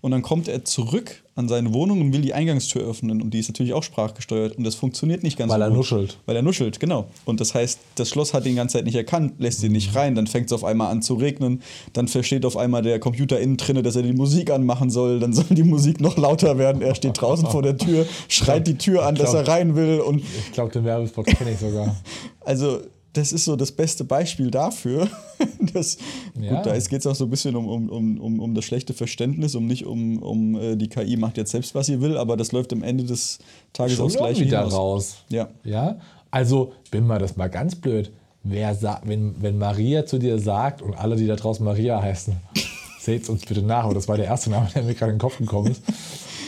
Und 0.00 0.10
dann 0.12 0.22
kommt 0.22 0.48
er 0.48 0.64
zurück 0.64 1.22
an 1.36 1.48
seine 1.48 1.74
Wohnung 1.74 2.00
und 2.00 2.12
will 2.14 2.22
die 2.22 2.32
Eingangstür 2.32 2.82
öffnen. 2.82 3.20
Und 3.20 3.34
die 3.34 3.38
ist 3.38 3.48
natürlich 3.48 3.74
auch 3.74 3.82
sprachgesteuert. 3.82 4.56
Und 4.56 4.64
das 4.64 4.74
funktioniert 4.74 5.22
nicht 5.22 5.36
ganz 5.38 5.52
Weil 5.52 5.58
so 5.58 5.64
er 5.64 5.68
gut. 5.68 5.76
nuschelt. 5.76 6.18
Weil 6.24 6.34
er 6.34 6.42
nuschelt, 6.42 6.80
genau. 6.80 7.08
Und 7.26 7.40
das 7.40 7.54
heißt, 7.54 7.78
das 7.96 8.08
Schloss 8.08 8.32
hat 8.32 8.44
ihn 8.46 8.52
die 8.52 8.56
ganze 8.56 8.78
Zeit 8.78 8.86
nicht 8.86 8.94
erkannt, 8.94 9.34
lässt 9.38 9.62
ihn 9.62 9.72
nicht 9.72 9.94
rein. 9.94 10.14
Dann 10.14 10.26
fängt 10.26 10.46
es 10.46 10.52
auf 10.54 10.64
einmal 10.64 10.90
an 10.90 11.02
zu 11.02 11.14
regnen. 11.14 11.60
Dann 11.92 12.08
versteht 12.08 12.46
auf 12.46 12.56
einmal 12.56 12.80
der 12.80 12.98
Computer 12.98 13.38
innen 13.38 13.58
drinne, 13.58 13.82
dass 13.82 13.96
er 13.96 14.02
die 14.02 14.14
Musik 14.14 14.50
anmachen 14.50 14.88
soll. 14.88 15.20
Dann 15.20 15.34
soll 15.34 15.44
die 15.50 15.62
Musik 15.62 16.00
noch 16.00 16.16
lauter 16.16 16.56
werden. 16.56 16.80
Er 16.80 16.94
steht 16.94 17.20
draußen 17.20 17.48
vor 17.48 17.62
der 17.62 17.76
Tür, 17.76 18.06
schreit 18.28 18.66
die 18.66 18.78
Tür 18.78 19.04
an, 19.04 19.14
dass 19.14 19.34
er 19.34 19.46
rein 19.46 19.76
will. 19.76 20.00
Und 20.00 20.20
Ich 20.20 20.52
glaube, 20.52 20.72
den 20.72 20.84
Werbespot 20.84 21.26
kenne 21.26 21.50
ich 21.52 21.58
sogar. 21.58 21.94
also, 22.40 22.80
das 23.16 23.32
ist 23.32 23.44
so 23.44 23.56
das 23.56 23.72
beste 23.72 24.04
Beispiel 24.04 24.50
dafür. 24.50 25.08
dass, 25.72 25.98
Ja. 26.38 26.56
Gut, 26.56 26.66
da 26.66 26.78
geht 26.78 27.00
es 27.00 27.06
auch 27.06 27.14
so 27.14 27.24
ein 27.24 27.30
bisschen 27.30 27.56
um, 27.56 27.66
um, 27.88 28.20
um, 28.20 28.40
um, 28.40 28.54
das 28.54 28.64
schlechte 28.64 28.94
Verständnis, 28.94 29.54
um 29.54 29.66
nicht 29.66 29.86
um, 29.86 30.22
um 30.22 30.54
äh, 30.56 30.76
die 30.76 30.88
KI 30.88 31.16
macht 31.16 31.36
jetzt 31.36 31.50
selbst, 31.50 31.74
was 31.74 31.86
sie 31.86 32.00
will, 32.00 32.16
aber 32.16 32.36
das 32.36 32.52
läuft 32.52 32.72
am 32.72 32.82
Ende 32.82 33.04
des 33.04 33.38
Tages 33.72 33.96
Schon 33.96 34.06
aufs 34.06 34.16
Gleiche 34.16 34.46
da 34.46 34.60
hinaus. 34.60 34.74
raus. 34.74 35.16
Ja. 35.28 35.48
Ja, 35.64 35.98
also, 36.30 36.72
bin 36.90 37.06
mal 37.06 37.18
das 37.18 37.36
mal 37.36 37.48
ganz 37.48 37.74
blöd. 37.74 38.12
Wer 38.42 38.76
wenn, 39.04 39.42
wenn 39.42 39.58
Maria 39.58 40.06
zu 40.06 40.18
dir 40.18 40.38
sagt 40.38 40.82
und 40.82 40.94
alle, 40.94 41.16
die 41.16 41.26
da 41.26 41.34
draußen 41.34 41.64
Maria 41.64 42.00
heißen, 42.00 42.36
seht 43.00 43.28
uns 43.28 43.44
bitte 43.44 43.62
nach, 43.62 43.84
aber 43.84 43.94
das 43.94 44.06
war 44.06 44.16
der 44.16 44.26
erste 44.26 44.50
Name, 44.50 44.68
der 44.74 44.82
mir 44.82 44.94
gerade 44.94 45.12
in 45.12 45.16
den 45.16 45.20
Kopf 45.20 45.38
gekommen 45.38 45.72
ist. 45.72 45.82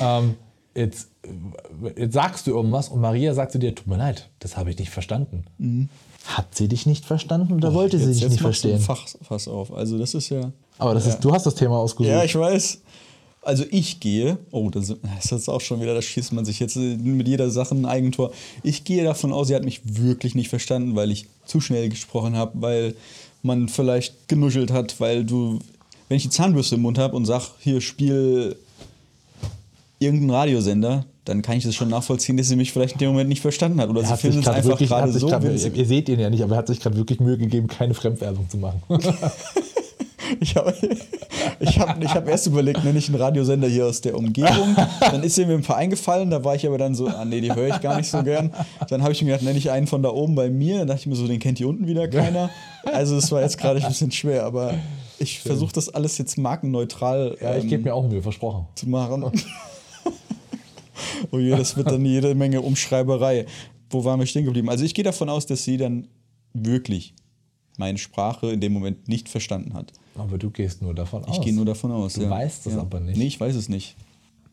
ähm, 0.00 0.34
jetzt, 0.74 1.08
jetzt 1.96 2.12
sagst 2.12 2.46
du 2.46 2.52
irgendwas 2.52 2.88
und 2.88 3.00
Maria 3.00 3.34
sagt 3.34 3.52
zu 3.52 3.58
dir, 3.58 3.74
tut 3.74 3.86
mir 3.86 3.96
leid, 3.96 4.28
das 4.38 4.56
habe 4.56 4.70
ich 4.70 4.78
nicht 4.78 4.90
verstanden. 4.90 5.44
Hat 6.28 6.54
sie 6.54 6.68
dich 6.68 6.84
nicht 6.86 7.04
verstanden 7.04 7.54
oder 7.54 7.72
wollte 7.74 7.98
sie 7.98 8.04
Mhm. 8.04 8.10
Jetzt, 8.10 8.16
dich 8.16 8.22
jetzt 8.22 8.30
nicht 8.32 8.40
verstehen? 8.42 8.78
Fach, 8.80 9.06
Fass 9.22 9.48
auf. 9.48 9.72
Also, 9.72 9.98
das 9.98 10.14
ist 10.14 10.28
ja. 10.28 10.52
Aber 10.78 10.94
das 10.94 11.06
ist, 11.06 11.20
du 11.20 11.32
hast 11.32 11.46
das 11.46 11.54
Thema 11.54 11.76
ausgesucht. 11.78 12.10
Ja, 12.12 12.22
ich 12.22 12.34
weiß. 12.34 12.80
Also 13.42 13.64
ich 13.70 13.98
gehe, 14.00 14.36
oh, 14.50 14.68
das 14.68 14.94
das 15.16 15.32
ist 15.32 15.48
auch 15.48 15.60
schon 15.60 15.80
wieder, 15.80 15.94
da 15.94 16.02
schießt 16.02 16.32
man 16.34 16.44
sich 16.44 16.60
jetzt 16.60 16.76
mit 16.76 17.26
jeder 17.26 17.50
Sache 17.50 17.74
ein 17.74 17.86
Eigentor. 17.86 18.30
Ich 18.62 18.84
gehe 18.84 19.04
davon 19.04 19.32
aus, 19.32 19.48
sie 19.48 19.54
hat 19.54 19.64
mich 19.64 19.80
wirklich 19.84 20.34
nicht 20.34 20.48
verstanden, 20.50 20.96
weil 20.96 21.10
ich 21.10 21.26
zu 21.46 21.60
schnell 21.60 21.88
gesprochen 21.88 22.36
habe, 22.36 22.52
weil 22.60 22.94
man 23.42 23.68
vielleicht 23.68 24.28
genuschelt 24.28 24.70
hat, 24.70 25.00
weil 25.00 25.24
du, 25.24 25.60
wenn 26.08 26.16
ich 26.18 26.24
die 26.24 26.30
Zahnbürste 26.30 26.74
im 26.74 26.82
Mund 26.82 26.98
habe 26.98 27.16
und 27.16 27.24
sag, 27.24 27.52
hier 27.60 27.80
spiel 27.80 28.56
irgendeinen 29.98 30.30
Radiosender, 30.30 31.04
dann 31.24 31.42
kann 31.42 31.56
ich 31.56 31.64
das 31.64 31.74
schon 31.74 31.88
nachvollziehen, 31.88 32.36
dass 32.36 32.48
sie 32.48 32.56
mich 32.56 32.72
vielleicht 32.72 32.94
in 32.94 32.98
dem 32.98 33.10
Moment 33.10 33.28
nicht 33.28 33.42
verstanden 33.42 33.80
hat. 33.80 33.90
Oder 33.90 34.02
Er 34.02 34.08
sie 34.08 34.16
findet 34.16 34.40
es 34.40 34.44
gerade 34.44 34.56
einfach 34.58 34.70
wirklich, 34.70 34.88
gerade 34.88 35.12
so 35.12 35.26
grad, 35.26 35.44
ihr 35.44 35.86
seht 35.86 36.08
ihn 36.08 36.20
ja 36.20 36.30
nicht, 36.30 36.42
aber 36.42 36.54
er 36.54 36.58
hat 36.58 36.68
sich 36.68 36.80
gerade 36.80 36.96
wirklich 36.96 37.20
Mühe 37.20 37.36
gegeben, 37.36 37.66
keine 37.66 37.94
Fremdwerbung 37.94 38.48
zu 38.48 38.58
machen. 38.58 38.82
Ich 40.40 40.56
habe 40.56 40.74
ich 41.60 41.78
hab, 41.78 42.02
ich 42.02 42.14
hab 42.14 42.28
erst 42.28 42.46
überlegt, 42.46 42.84
nenne 42.84 42.98
ich 42.98 43.08
einen 43.08 43.20
Radiosender 43.20 43.68
hier 43.68 43.86
aus 43.86 44.00
der 44.00 44.16
Umgebung. 44.16 44.76
Dann 45.00 45.22
ist 45.22 45.38
mir 45.38 45.48
ein 45.48 45.62
paar 45.62 45.76
eingefallen, 45.76 46.30
da 46.30 46.44
war 46.44 46.54
ich 46.54 46.66
aber 46.66 46.78
dann 46.78 46.94
so, 46.94 47.08
ah 47.08 47.24
nee, 47.24 47.40
die 47.40 47.52
höre 47.54 47.68
ich 47.68 47.80
gar 47.80 47.96
nicht 47.96 48.10
so 48.10 48.22
gern. 48.22 48.52
Dann 48.88 49.02
habe 49.02 49.12
ich 49.12 49.22
mir 49.22 49.28
gedacht, 49.28 49.44
nenne 49.44 49.58
ich 49.58 49.70
einen 49.70 49.86
von 49.86 50.02
da 50.02 50.10
oben 50.10 50.34
bei 50.34 50.50
mir. 50.50 50.78
Dann 50.80 50.88
dachte 50.88 51.00
ich 51.00 51.06
mir 51.06 51.16
so, 51.16 51.26
den 51.26 51.38
kennt 51.38 51.58
hier 51.58 51.68
unten 51.68 51.86
wieder 51.86 52.08
keiner. 52.08 52.50
Also 52.84 53.16
das 53.16 53.32
war 53.32 53.42
jetzt 53.42 53.58
gerade 53.58 53.80
ein 53.80 53.88
bisschen 53.88 54.12
schwer, 54.12 54.44
aber 54.44 54.74
ich 55.18 55.40
versuche 55.40 55.72
das 55.72 55.88
alles 55.88 56.18
jetzt 56.18 56.38
markenneutral 56.38 57.36
ja, 57.40 57.56
ich 57.56 57.64
ähm, 57.64 57.70
gebe 57.70 57.82
mir 57.84 57.94
auch 57.94 58.06
Mühe, 58.06 58.22
versprochen. 58.22 58.66
zu 58.74 58.88
machen. 58.88 59.24
oh 61.30 61.38
je, 61.38 61.50
das 61.50 61.76
wird 61.76 61.90
dann 61.90 62.04
jede 62.04 62.34
Menge 62.34 62.60
Umschreiberei. 62.60 63.46
Wo 63.90 64.04
waren 64.04 64.20
wir 64.20 64.26
stehen 64.26 64.44
geblieben? 64.44 64.68
Also 64.68 64.84
ich 64.84 64.94
gehe 64.94 65.04
davon 65.04 65.28
aus, 65.28 65.46
dass 65.46 65.64
sie 65.64 65.76
dann 65.76 66.08
wirklich 66.52 67.14
meine 67.78 67.98
Sprache 67.98 68.50
in 68.50 68.60
dem 68.60 68.72
Moment 68.72 69.08
nicht 69.08 69.28
verstanden 69.28 69.74
hat. 69.74 69.92
Aber 70.16 70.36
du 70.36 70.50
gehst 70.50 70.82
nur 70.82 70.94
davon 70.94 71.24
aus. 71.24 71.36
Ich 71.36 71.44
gehe 71.44 71.54
nur 71.54 71.64
davon 71.64 71.92
aus. 71.92 72.14
Du 72.14 72.22
ja. 72.22 72.30
weißt 72.30 72.66
es 72.66 72.74
ja. 72.74 72.80
aber 72.80 73.00
nicht. 73.00 73.16
Nee, 73.16 73.26
ich 73.26 73.40
weiß 73.40 73.54
es 73.54 73.68
nicht. 73.68 73.96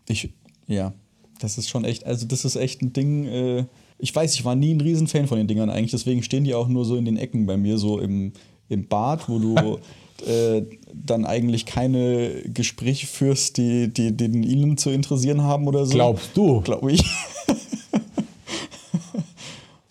Ich, 0.08 0.30
ja, 0.68 0.94
das 1.40 1.58
ist 1.58 1.70
schon 1.70 1.84
echt, 1.84 2.06
also 2.06 2.26
das 2.28 2.46
ist 2.46 2.56
echt 2.56 2.82
ein 2.82 2.94
Ding. 2.94 3.26
Äh, 3.26 3.66
ich 3.98 4.16
weiß, 4.16 4.36
ich 4.36 4.46
war 4.46 4.56
nie 4.56 4.74
ein 4.74 4.82
Riesenfan 4.82 5.28
von 5.28 5.38
den 5.38 5.48
Dingern 5.48 5.70
eigentlich, 5.70 5.92
deswegen 5.92 6.22
stehen 6.22 6.44
die 6.44 6.54
auch 6.54 6.68
nur 6.68 6.86
so 6.86 6.96
in 6.96 7.06
den 7.06 7.18
Ecken 7.18 7.46
bei 7.46 7.58
mir, 7.58 7.78
so 7.78 8.00
im, 8.00 8.34
im 8.70 8.88
Bad, 8.88 9.28
wo 9.28 9.40
du 9.40 9.56
äh, 10.26 10.64
dann 10.94 11.26
eigentlich 11.26 11.66
keine 11.66 12.44
Gespräche 12.54 13.08
führst, 13.08 13.58
die, 13.58 13.90
die, 13.90 14.12
die 14.12 14.30
den 14.32 14.44
ihnen 14.44 14.78
zu 14.78 14.90
interessieren 14.90 15.42
haben 15.42 15.68
oder 15.68 15.86
so. 15.86 15.94
Glaubst 15.94 16.30
du? 16.36 16.62
Glaube 16.62 16.92
ich. 16.92 17.04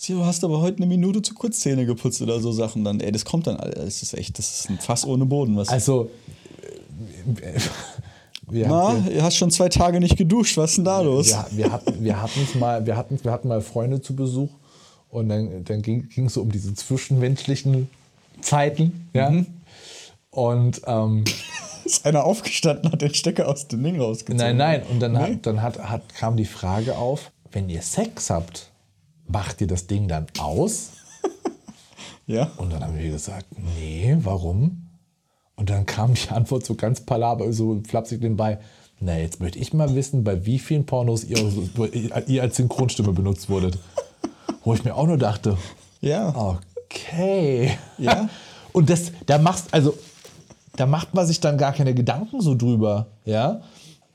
Du 0.07 0.23
hast 0.23 0.45
aber 0.45 0.61
heute 0.61 0.79
eine 0.79 0.87
Minute 0.87 1.23
zu 1.23 1.33
kurz 1.33 1.61
Zähne 1.61 1.87
geputzt 1.87 2.21
oder 2.21 2.39
so 2.39 2.53
Sachen 2.53 2.85
dann. 2.85 3.01
Ey, 3.01 3.11
das 3.11 3.25
kommt 3.25 3.47
dann. 3.47 3.57
Alter, 3.57 3.85
Das 3.85 4.03
ist 4.03 4.13
echt, 4.13 4.39
das 4.39 4.61
ist 4.61 4.71
ein 4.71 4.79
Fass 4.79 5.07
ohne 5.07 5.25
Boden. 5.25 5.57
Was 5.57 5.71
Also, 5.71 6.11
wir, 8.51 8.69
Na, 8.69 9.03
ihr 9.09 9.23
hast 9.23 9.37
schon 9.37 9.51
zwei 9.51 9.71
Tage 9.71 10.01
nicht 10.01 10.19
geduscht, 10.19 10.59
was 10.59 10.73
ist 10.73 10.77
denn 10.77 10.85
da 10.85 11.01
los? 11.01 11.29
wir, 11.29 11.47
wir 11.53 11.73
hatten, 11.73 12.05
wir 12.05 12.61
mal, 12.61 12.85
wir 12.85 12.97
hatten, 12.97 13.19
wir 13.23 13.33
hatten 13.33 13.49
mal 13.49 13.63
Freunde 13.63 14.03
zu 14.03 14.15
Besuch 14.15 14.51
und 15.09 15.31
dann, 15.31 15.65
dann 15.65 15.81
ging 15.81 16.07
es 16.27 16.35
so 16.35 16.43
um 16.43 16.53
diese 16.53 16.75
zwischenmenschlichen 16.75 17.89
Zeiten, 18.43 19.09
ja. 19.15 19.31
Mhm. 19.31 19.47
Und 20.35 20.83
ähm, 20.87 21.25
Ist 21.85 22.07
einer 22.07 22.25
aufgestanden, 22.25 22.91
hat 22.91 23.03
den 23.03 23.13
Stecker 23.13 23.47
aus 23.47 23.69
dem 23.69 23.83
Ding 23.85 24.01
rausgezogen. 24.01 24.39
nein, 24.39 24.57
nein. 24.57 24.83
Und 24.91 25.01
dann, 25.01 25.13
Nee. 25.13 25.19
hat, 25.19 25.47
dann 25.47 25.61
hat, 25.63 25.79
hat, 25.79 26.15
kam 26.15 26.37
die 26.37 26.47
Frage 26.47 26.97
auf, 26.97 27.31
wenn 27.53 27.69
ihr 27.69 27.83
Sex 27.83 28.31
habt, 28.31 28.71
macht 29.29 29.61
ihr 29.61 29.67
das 29.67 29.87
Ding 29.87 30.09
dann 30.09 30.27
aus? 30.39 30.91
Ja. 32.27 32.51
Und 32.57 32.73
dann 32.73 32.83
haben 32.83 32.99
wir 32.99 33.11
gesagt, 33.11 33.45
nee, 33.77 34.17
warum? 34.21 34.89
Und 35.57 35.69
dann 35.69 35.85
kam 35.85 36.15
die 36.15 36.31
Antwort 36.31 36.65
so 36.65 36.75
ganz 36.75 37.03
palaber, 37.03 37.53
so 37.53 37.83
flapsig 37.87 38.23
nebenbei. 38.23 38.59
Na, 38.99 39.19
jetzt 39.19 39.41
möchte 39.41 39.59
ich 39.59 39.75
mal 39.75 39.95
wissen, 39.95 40.25
bei 40.25 40.47
wie 40.47 40.59
vielen 40.59 40.87
Pornos 40.87 41.25
ihr, 41.25 41.39
ihr 42.27 42.43
als 42.43 42.57
Synchronstimme 42.57 43.13
benutzt 43.13 43.51
wurdet. 43.51 43.79
Wo 44.65 44.73
ich 44.73 44.85
mir 44.85 44.95
auch 44.95 45.07
nur 45.07 45.19
dachte, 45.19 45.59
Ja. 46.01 46.35
okay. 46.89 47.77
Ja. 47.99 48.31
Und 48.73 48.89
das, 48.89 49.13
da 49.27 49.37
machst, 49.37 49.67
also, 49.73 49.95
da 50.77 50.87
macht 50.87 51.15
man 51.15 51.27
sich 51.27 51.41
dann 51.41 51.59
gar 51.59 51.73
keine 51.73 51.95
Gedanken 51.95 52.41
so 52.41 52.55
drüber, 52.55 53.07
ja. 53.25 53.61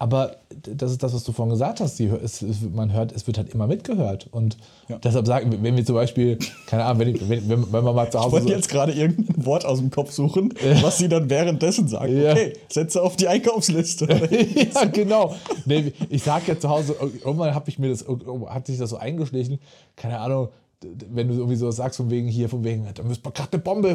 Aber 0.01 0.37
das 0.77 0.91
ist 0.91 1.03
das, 1.03 1.13
was 1.13 1.25
du 1.25 1.33
vorhin 1.33 1.49
gesagt 1.51 1.81
hast. 1.81 1.99
Es, 1.99 2.41
es, 2.41 2.61
man 2.73 2.93
hört, 2.93 3.11
es 3.11 3.27
wird 3.27 3.37
halt 3.37 3.53
immer 3.53 3.67
mitgehört. 3.67 4.29
Und 4.31 4.55
Ja. 4.87 4.97
deshalb 4.97 5.27
sagen, 5.27 5.53
wenn 5.61 5.75
wir 5.75 5.83
zum 5.85 5.95
Beispiel, 5.95 6.39
keine 6.67 6.85
Ahnung, 6.85 6.99
wenn, 7.01 7.15
ich, 7.15 7.27
wenn, 7.29 7.49
wenn, 7.49 7.73
wenn 7.73 7.83
man 7.83 7.93
mal 7.93 8.09
zu 8.09 8.17
Ich 8.17 8.23
Hause. 8.23 8.31
wollte 8.31 8.47
so- 8.47 8.53
jetzt 8.53 8.69
gerade 8.69 8.93
irgendein 8.93 9.45
Wort 9.45 9.65
aus 9.65 9.79
dem 9.79 9.91
Kopf 9.91 10.11
suchen, 10.13 10.53
was 10.81 10.99
sie 10.99 11.09
dann 11.09 11.29
währenddessen 11.29 11.89
sagt. 11.89 12.09
Ja. 12.11 12.31
Okay, 12.31 12.53
setze 12.69 13.01
auf 13.03 13.17
die 13.17 13.27
Einkaufsliste. 13.27 14.07
ja, 14.73 14.85
genau. 14.85 15.35
Nee, 15.65 15.91
ich 16.09 16.23
sag 16.23 16.47
ja 16.47 16.57
zu 16.57 16.69
Hause, 16.69 16.95
irgendwann 17.25 17.53
habe 17.53 17.69
ich 17.69 17.77
mir 17.77 17.89
das, 17.89 18.05
hat 18.47 18.67
sich 18.67 18.77
das 18.77 18.91
so 18.91 18.95
eingeschlichen, 18.97 19.59
keine 19.97 20.17
Ahnung, 20.21 20.47
wenn 20.81 21.27
du 21.27 21.33
irgendwie 21.33 21.57
so 21.57 21.69
sagst, 21.71 21.97
von 21.97 22.09
wegen 22.09 22.27
hier, 22.27 22.47
von 22.47 22.63
wegen, 22.63 22.87
da 22.93 23.03
müsste 23.03 23.25
man 23.25 23.33
gerade 23.33 23.53
eine 23.53 23.61
Bombe 23.61 23.89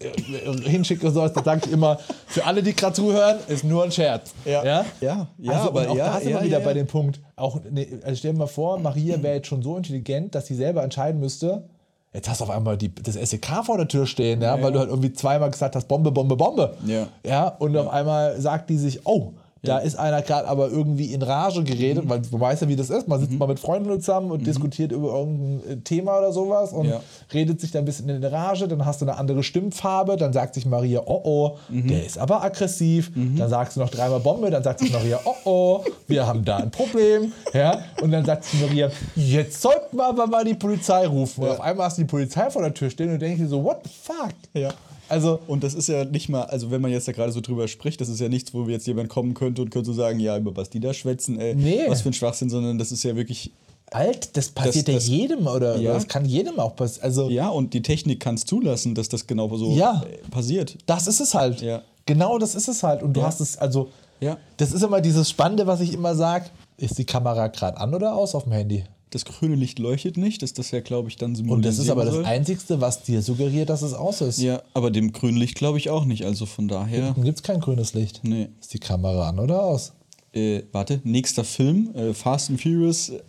äh, 0.00 0.68
hinschicken 0.68 1.04
oder 1.04 1.14
sowas, 1.14 1.32
dann 1.34 1.44
sage 1.44 1.62
ich 1.66 1.72
immer, 1.72 1.98
für 2.26 2.44
alle, 2.46 2.62
die 2.62 2.74
gerade 2.74 2.94
zuhören, 2.94 3.38
ist 3.48 3.64
nur 3.64 3.84
ein 3.84 3.92
Scherz. 3.92 4.32
Ja. 4.46 4.64
ja? 4.64 4.84
Ja, 5.00 5.28
ja, 5.38 5.52
also, 5.52 5.68
aber 5.68 5.90
auch 5.90 5.96
ja, 5.96 6.14
da 6.14 6.20
sind 6.20 6.30
ja, 6.30 6.38
wir 6.38 6.46
wieder 6.46 6.58
ja, 6.60 6.64
bei 6.64 6.72
dem 6.72 6.86
Punkt. 6.86 7.20
Auch, 7.36 7.60
ne, 7.70 7.86
also 8.02 8.16
stell 8.16 8.32
dir 8.32 8.38
mal 8.38 8.46
vor, 8.46 8.78
Maria 8.78 9.22
wäre 9.22 9.36
jetzt 9.36 9.48
schon 9.48 9.62
so 9.62 9.76
intelligent, 9.76 10.34
dass 10.34 10.46
sie 10.46 10.54
selber 10.54 10.82
entscheiden 10.82 11.20
müsste, 11.20 11.64
jetzt 12.12 12.28
hast 12.28 12.40
du 12.40 12.44
auf 12.44 12.50
einmal 12.50 12.76
die, 12.76 12.92
das 12.94 13.14
SEK 13.14 13.64
vor 13.64 13.76
der 13.76 13.88
Tür 13.88 14.06
stehen, 14.06 14.40
ja, 14.40 14.60
weil 14.62 14.72
du 14.72 14.78
halt 14.78 14.88
irgendwie 14.88 15.12
zweimal 15.12 15.50
gesagt 15.50 15.76
hast, 15.76 15.88
Bombe, 15.88 16.10
Bombe, 16.10 16.36
Bombe. 16.36 16.76
Ja. 16.86 17.06
ja 17.24 17.48
und 17.48 17.76
auf 17.76 17.88
einmal 17.88 18.40
sagt 18.40 18.70
die 18.70 18.78
sich, 18.78 19.06
oh, 19.06 19.34
da 19.62 19.78
ist 19.78 19.96
einer 19.96 20.22
gerade 20.22 20.48
aber 20.48 20.68
irgendwie 20.70 21.12
in 21.12 21.20
Rage 21.22 21.62
geredet, 21.64 22.04
weil 22.08 22.20
du 22.20 22.40
weißt 22.40 22.62
ja, 22.62 22.68
wie 22.68 22.76
das 22.76 22.88
ist. 22.88 23.08
Man 23.08 23.20
sitzt 23.20 23.38
mal 23.38 23.46
mit 23.46 23.60
Freunden 23.60 24.00
zusammen 24.00 24.30
und 24.30 24.46
diskutiert 24.46 24.90
über 24.92 25.12
irgendein 25.18 25.70
äh, 25.70 25.76
Thema 25.82 26.18
oder 26.18 26.32
sowas 26.32 26.72
und 26.72 26.86
Ja. 26.86 27.00
redet 27.34 27.60
sich 27.60 27.70
dann 27.70 27.82
ein 27.82 27.84
bisschen 27.84 28.08
in 28.08 28.24
Rage, 28.24 28.66
dann 28.68 28.86
hast 28.86 29.00
du 29.02 29.04
eine 29.06 29.18
andere 29.18 29.42
Stimmfarbe, 29.42 30.16
dann 30.16 30.32
sagt 30.32 30.54
sich 30.54 30.64
Maria, 30.66 31.02
oh 31.04 31.20
oh, 31.24 31.58
der 31.68 32.04
ist 32.06 32.16
aber 32.18 32.42
aggressiv, 32.42 33.12
dann 33.14 33.48
sagst 33.50 33.76
du 33.76 33.80
noch 33.80 33.90
dreimal 33.90 34.20
Bombe, 34.20 34.50
dann 34.50 34.62
sagt 34.62 34.80
sich 34.80 34.92
Maria, 34.92 35.20
oh 35.24 35.34
oh, 35.44 35.84
wir 36.06 36.26
haben 36.26 36.44
da 36.44 36.56
ein 36.58 36.70
Problem, 36.70 37.32
ja, 37.52 37.80
und 38.00 38.10
dann 38.12 38.24
sagt 38.24 38.44
sich 38.44 38.60
Maria, 38.60 38.90
jetzt 39.14 39.60
sollten 39.60 39.96
wir 39.96 40.06
aber 40.06 40.26
mal 40.26 40.44
die 40.44 40.54
Polizei 40.54 41.06
rufen. 41.06 41.44
Und 41.44 41.50
auf 41.50 41.60
einmal 41.60 41.86
hast 41.86 41.98
du 41.98 42.02
die 42.02 42.08
Polizei 42.08 42.50
vor 42.50 42.62
der 42.62 42.72
Tür 42.72 42.88
stehen 42.90 43.12
und 43.12 43.20
denkst 43.20 43.40
dir 43.40 43.48
so, 43.48 43.62
what 43.62 43.80
the 43.84 43.90
fuck? 44.02 44.32
Ja. 44.54 44.70
Also, 45.10 45.40
Und 45.48 45.64
das 45.64 45.74
ist 45.74 45.88
ja 45.88 46.04
nicht 46.04 46.28
mal, 46.28 46.44
also 46.44 46.70
wenn 46.70 46.80
man 46.80 46.90
jetzt 46.90 47.08
da 47.08 47.12
gerade 47.12 47.32
so 47.32 47.40
drüber 47.40 47.66
spricht, 47.68 48.00
das 48.00 48.08
ist 48.08 48.20
ja 48.20 48.28
nichts, 48.28 48.54
wo 48.54 48.64
jetzt 48.68 48.86
jemand 48.86 49.08
kommen 49.08 49.34
könnte 49.34 49.60
und 49.60 49.70
könnte 49.70 49.86
so 49.86 49.92
sagen, 49.92 50.20
ja, 50.20 50.36
über 50.38 50.56
was 50.56 50.70
die 50.70 50.80
da 50.80 50.94
schwätzen, 50.94 51.38
ey, 51.40 51.54
Nee. 51.54 51.80
was 51.88 52.02
für 52.02 52.10
ein 52.10 52.14
Schwachsinn, 52.14 52.48
sondern 52.48 52.78
das 52.78 52.92
ist 52.92 53.02
ja 53.02 53.16
wirklich, 53.16 53.50
alt, 53.90 54.36
das 54.36 54.50
passiert 54.50 54.86
das- 54.88 55.08
ja 55.08 55.14
jedem 55.16 55.46
oder 55.48 55.76
Ja. 55.78 55.94
das 55.94 56.06
kann 56.06 56.24
jedem 56.24 56.60
auch 56.60 56.76
passieren. 56.76 57.04
Also, 57.04 57.28
ja, 57.28 57.48
und 57.48 57.74
die 57.74 57.82
Technik 57.82 58.20
kann 58.20 58.36
es 58.36 58.44
zulassen, 58.44 58.94
dass 58.94 59.08
das 59.08 59.26
genau 59.26 59.54
so 59.56 59.72
Ja. 59.72 60.04
äh, 60.08 60.28
passiert. 60.30 60.76
Das 60.86 61.08
ist 61.08 61.20
es 61.20 61.34
halt. 61.34 61.60
Ja. 61.60 61.82
Genau 62.06 62.38
das 62.38 62.54
ist 62.54 62.68
es 62.68 62.82
halt. 62.84 63.02
Und 63.02 63.14
du 63.14 63.20
Ja. 63.20 63.26
hast 63.26 63.40
es, 63.40 63.58
also, 63.58 63.88
Ja. 64.20 64.36
das 64.58 64.70
ist 64.72 64.82
immer 64.84 65.00
dieses 65.00 65.28
Spannende, 65.28 65.66
was 65.66 65.80
ich 65.80 65.92
immer 65.92 66.14
sage. 66.14 66.46
Ist 66.76 66.98
die 66.98 67.04
Kamera 67.04 67.48
gerade 67.48 67.76
an 67.78 67.92
oder 67.94 68.14
aus 68.14 68.34
auf 68.36 68.44
dem 68.44 68.52
Handy? 68.52 68.84
Das 69.10 69.24
grüne 69.24 69.56
Licht 69.56 69.78
leuchtet 69.80 70.16
nicht, 70.16 70.40
dass 70.42 70.52
das 70.52 70.70
ja, 70.70 70.80
glaube 70.80 71.08
ich, 71.08 71.16
dann 71.16 71.30
Und 71.32 71.36
symbolisiert 71.36 71.72
das 71.74 71.84
ist 71.84 71.90
aber 71.90 72.04
das 72.04 72.14
soll. 72.14 72.24
Einzigste, 72.24 72.80
was 72.80 73.02
dir 73.02 73.22
suggeriert, 73.22 73.68
dass 73.68 73.82
es 73.82 73.92
aus 73.92 74.20
ist. 74.20 74.38
Ja, 74.40 74.62
aber 74.72 74.90
dem 74.92 75.12
grünen 75.12 75.36
Licht 75.36 75.56
glaube 75.56 75.78
ich 75.78 75.90
auch 75.90 76.04
nicht, 76.04 76.24
also 76.24 76.46
von 76.46 76.68
daher, 76.68 77.12
Dann 77.12 77.24
gibt 77.24 77.38
es 77.38 77.42
kein 77.42 77.60
grünes 77.60 77.92
Licht. 77.94 78.20
nee. 78.22 78.48
Ist 78.60 78.72
die 78.72 78.78
Kamera 78.78 79.28
an 79.28 79.38
oder 79.40 79.62
aus? 79.64 79.92
Äh, 80.32 80.62
warte, 80.70 81.00
nächster 81.02 81.42
Film, 81.42 81.90
äh, 81.96 82.14
Fast 82.14 82.50
and 82.50 82.62
Furious 82.62 83.08
äh, 83.08 83.20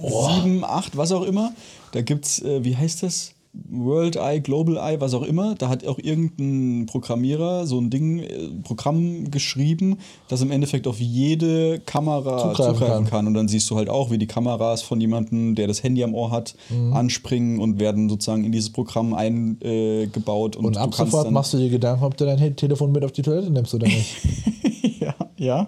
Oh. 0.00 0.28
7, 0.42 0.62
8, 0.64 0.96
was 0.96 1.10
auch 1.10 1.22
immer. 1.24 1.52
Da 1.90 2.02
gibt's, 2.02 2.40
äh, 2.42 2.62
wie 2.64 2.76
heißt 2.76 3.02
das? 3.02 3.32
World 3.70 4.16
Eye, 4.16 4.40
Global 4.40 4.76
Eye, 4.76 5.00
was 5.00 5.14
auch 5.14 5.22
immer. 5.22 5.54
Da 5.54 5.68
hat 5.68 5.86
auch 5.86 5.98
irgendein 5.98 6.86
Programmierer 6.86 7.66
so 7.66 7.78
ein 7.80 7.90
Ding, 7.90 8.18
äh, 8.20 8.48
Programm 8.62 9.30
geschrieben, 9.30 9.96
das 10.28 10.42
im 10.42 10.50
Endeffekt 10.50 10.86
auf 10.86 11.00
jede 11.00 11.80
Kamera 11.80 12.38
Zugreifen 12.38 12.74
zugreifen, 12.74 12.94
kann. 13.04 13.04
kann. 13.06 13.26
Und 13.26 13.34
dann 13.34 13.48
siehst 13.48 13.68
du 13.70 13.76
halt 13.76 13.88
auch, 13.88 14.10
wie 14.10 14.18
die 14.18 14.26
Kameras 14.26 14.82
von 14.82 15.00
jemandem, 15.00 15.54
der 15.54 15.66
das 15.66 15.82
Handy 15.82 16.04
am 16.04 16.14
Ohr 16.14 16.30
hat, 16.30 16.54
Mhm. 16.70 16.92
anspringen 16.92 17.58
und 17.60 17.78
werden 17.80 18.08
sozusagen 18.08 18.44
in 18.44 18.52
dieses 18.52 18.70
Programm 18.70 19.14
eingebaut. 19.14 20.56
Und, 20.56 20.76
du 20.76 20.80
ab 20.80 20.94
sofort 20.94 21.30
machst 21.30 21.52
du 21.52 21.58
dir 21.58 21.68
Gedanken, 21.70 22.04
ob 22.04 22.16
du 22.16 22.24
dein 22.24 22.56
Telefon 22.56 22.92
mit 22.92 23.04
auf 23.04 23.12
die 23.12 23.22
Toilette 23.22 23.50
nimmst 23.50 23.74
oder 23.74 23.86
nicht. 23.86 24.16
ja, 25.00 25.14
ja, 25.36 25.66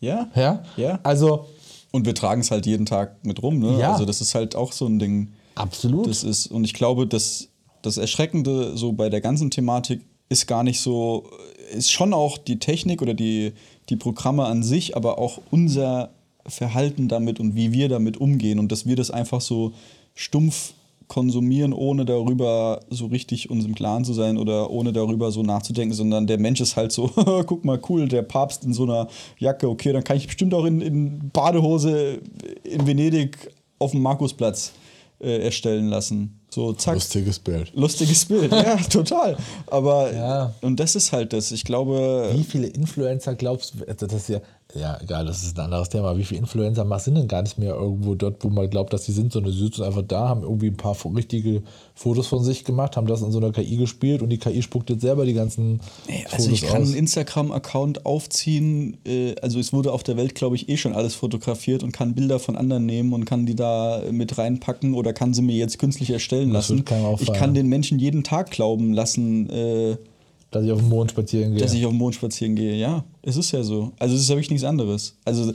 ja. 0.00 0.28
ja? 0.34 0.62
Ja. 0.76 0.98
Also, 1.02 1.46
Und 1.92 2.06
wir 2.06 2.14
tragen 2.14 2.40
es 2.40 2.50
halt 2.50 2.66
jeden 2.66 2.86
Tag 2.86 3.16
mit 3.24 3.42
rum, 3.42 3.58
ne? 3.58 3.78
Ja. 3.80 3.92
Also 3.92 4.04
das 4.04 4.20
ist 4.20 4.34
halt 4.34 4.54
auch 4.54 4.72
so 4.72 4.86
ein 4.86 4.98
Ding. 4.98 5.28
Absolut. 5.62 6.06
Das 6.06 6.24
ist, 6.24 6.46
und 6.46 6.64
ich 6.64 6.74
glaube, 6.74 7.06
das, 7.06 7.48
das 7.82 7.96
Erschreckende 7.96 8.76
so 8.76 8.92
bei 8.92 9.08
der 9.08 9.20
ganzen 9.20 9.50
Thematik 9.50 10.00
ist 10.28 10.46
gar 10.46 10.62
nicht 10.62 10.80
so, 10.80 11.28
ist 11.72 11.90
schon 11.90 12.14
auch 12.14 12.38
die 12.38 12.58
Technik 12.58 13.02
oder 13.02 13.14
die, 13.14 13.52
die 13.88 13.96
Programme 13.96 14.44
an 14.44 14.62
sich, 14.62 14.96
aber 14.96 15.18
auch 15.18 15.40
unser 15.50 16.10
Verhalten 16.46 17.08
damit 17.08 17.40
und 17.40 17.54
wie 17.54 17.72
wir 17.72 17.88
damit 17.88 18.16
umgehen 18.16 18.58
und 18.58 18.72
dass 18.72 18.86
wir 18.86 18.96
das 18.96 19.10
einfach 19.10 19.40
so 19.40 19.72
stumpf 20.14 20.72
konsumieren, 21.08 21.72
ohne 21.72 22.04
darüber 22.04 22.80
so 22.88 23.06
richtig 23.06 23.50
uns 23.50 23.64
im 23.64 23.74
Klaren 23.74 24.04
zu 24.04 24.14
sein 24.14 24.38
oder 24.38 24.70
ohne 24.70 24.92
darüber 24.92 25.32
so 25.32 25.42
nachzudenken, 25.42 25.92
sondern 25.92 26.28
der 26.28 26.38
Mensch 26.38 26.60
ist 26.60 26.76
halt 26.76 26.92
so, 26.92 27.08
guck 27.46 27.64
mal, 27.64 27.80
cool, 27.88 28.06
der 28.06 28.22
Papst 28.22 28.64
in 28.64 28.72
so 28.72 28.84
einer 28.84 29.08
Jacke, 29.36 29.68
okay, 29.68 29.92
dann 29.92 30.04
kann 30.04 30.16
ich 30.16 30.28
bestimmt 30.28 30.54
auch 30.54 30.64
in, 30.64 30.80
in 30.80 31.30
Badehose 31.32 32.20
in 32.62 32.86
Venedig 32.86 33.50
auf 33.80 33.90
dem 33.90 34.02
Markusplatz 34.02 34.72
äh, 35.20 35.38
erstellen 35.44 35.88
lassen. 35.88 36.40
So, 36.50 36.72
zack. 36.72 36.94
Lustiges 36.94 37.38
Bild. 37.38 37.72
Lustiges 37.74 38.24
Bild, 38.24 38.50
ja, 38.52 38.76
total. 38.90 39.36
Aber, 39.68 40.12
Ja. 40.12 40.54
und 40.62 40.80
das 40.80 40.96
ist 40.96 41.12
halt 41.12 41.32
das. 41.32 41.52
Ich 41.52 41.62
glaube, 41.64 42.30
Wie 42.34 42.42
viele 42.44 42.66
Influencer 42.66 43.34
glaubst 43.36 43.74
du, 43.74 43.84
also 43.86 44.06
das 44.06 44.22
ist 44.22 44.28
ja, 44.30 44.40
ja, 44.74 44.98
egal, 45.00 45.26
das 45.26 45.42
ist 45.42 45.58
ein 45.58 45.64
anderes 45.64 45.88
Thema. 45.88 46.16
Wie 46.16 46.24
viele 46.24 46.40
Influencer 46.40 46.84
mal 46.84 46.98
sind 46.98 47.16
denn 47.16 47.28
gar 47.28 47.42
nicht 47.42 47.58
mehr 47.58 47.74
irgendwo 47.74 48.14
dort, 48.14 48.44
wo 48.44 48.50
man 48.50 48.68
glaubt, 48.70 48.92
dass 48.92 49.04
sie 49.04 49.12
sind, 49.12 49.32
sondern 49.32 49.52
sie 49.52 49.58
sitzen 49.58 49.82
einfach 49.82 50.02
da, 50.06 50.28
haben 50.28 50.42
irgendwie 50.42 50.68
ein 50.68 50.76
paar 50.76 50.96
richtige 51.14 51.62
Fotos 51.94 52.26
von 52.26 52.42
sich 52.44 52.64
gemacht, 52.64 52.96
haben 52.96 53.06
das 53.06 53.22
in 53.22 53.32
so 53.32 53.38
einer 53.38 53.52
KI 53.52 53.76
gespielt 53.76 54.22
und 54.22 54.30
die 54.30 54.38
KI 54.38 54.62
spuckt 54.62 54.90
jetzt 54.90 55.00
selber 55.00 55.24
die 55.26 55.34
ganzen 55.34 55.80
Fotos 55.80 56.32
also 56.32 56.50
ich 56.50 56.62
kann 56.62 56.82
aus. 56.82 56.88
einen 56.88 56.96
Instagram-Account 56.98 58.06
aufziehen. 58.06 58.98
Äh, 59.04 59.34
also 59.42 59.58
es 59.58 59.72
wurde 59.72 59.92
auf 59.92 60.02
der 60.02 60.16
Welt, 60.16 60.34
glaube 60.34 60.56
ich, 60.56 60.68
eh 60.68 60.76
schon 60.76 60.94
alles 60.94 61.14
fotografiert 61.14 61.82
und 61.82 61.92
kann 61.92 62.14
Bilder 62.14 62.38
von 62.38 62.56
anderen 62.56 62.86
nehmen 62.86 63.12
und 63.12 63.24
kann 63.24 63.46
die 63.46 63.56
da 63.56 64.02
mit 64.10 64.38
reinpacken 64.38 64.94
oder 64.94 65.12
kann 65.12 65.34
sie 65.34 65.42
mir 65.42 65.56
jetzt 65.56 65.78
künstlich 65.78 66.10
erstellen 66.10 66.52
Das 66.52 66.68
lassen. 66.68 66.84
Ich 67.18 67.32
kann 67.32 67.54
den 67.54 67.68
Menschen 67.68 67.98
jeden 67.98 68.24
Tag 68.24 68.50
glauben 68.50 68.92
lassen, 68.92 69.50
äh, 69.50 69.96
Dass 70.50 70.64
ich 70.64 70.72
auf 70.72 70.80
den 70.80 70.88
Mond 70.88 71.12
spazieren 71.12 71.52
gehe. 71.52 71.60
dass 71.60 71.74
ich 71.74 71.84
auf 71.84 71.92
den 71.92 71.98
Mond 71.98 72.14
spazieren 72.14 72.56
gehe. 72.56 72.74
Ja, 72.74 73.04
es 73.22 73.36
ist 73.36 73.52
ja 73.52 73.62
so. 73.62 73.92
Also 73.98 74.14
es 74.16 74.22
ist 74.22 74.28
ja 74.28 74.34
wirklich 74.34 74.50
nichts 74.50 74.64
anderes. 74.64 75.16
Also 75.24 75.52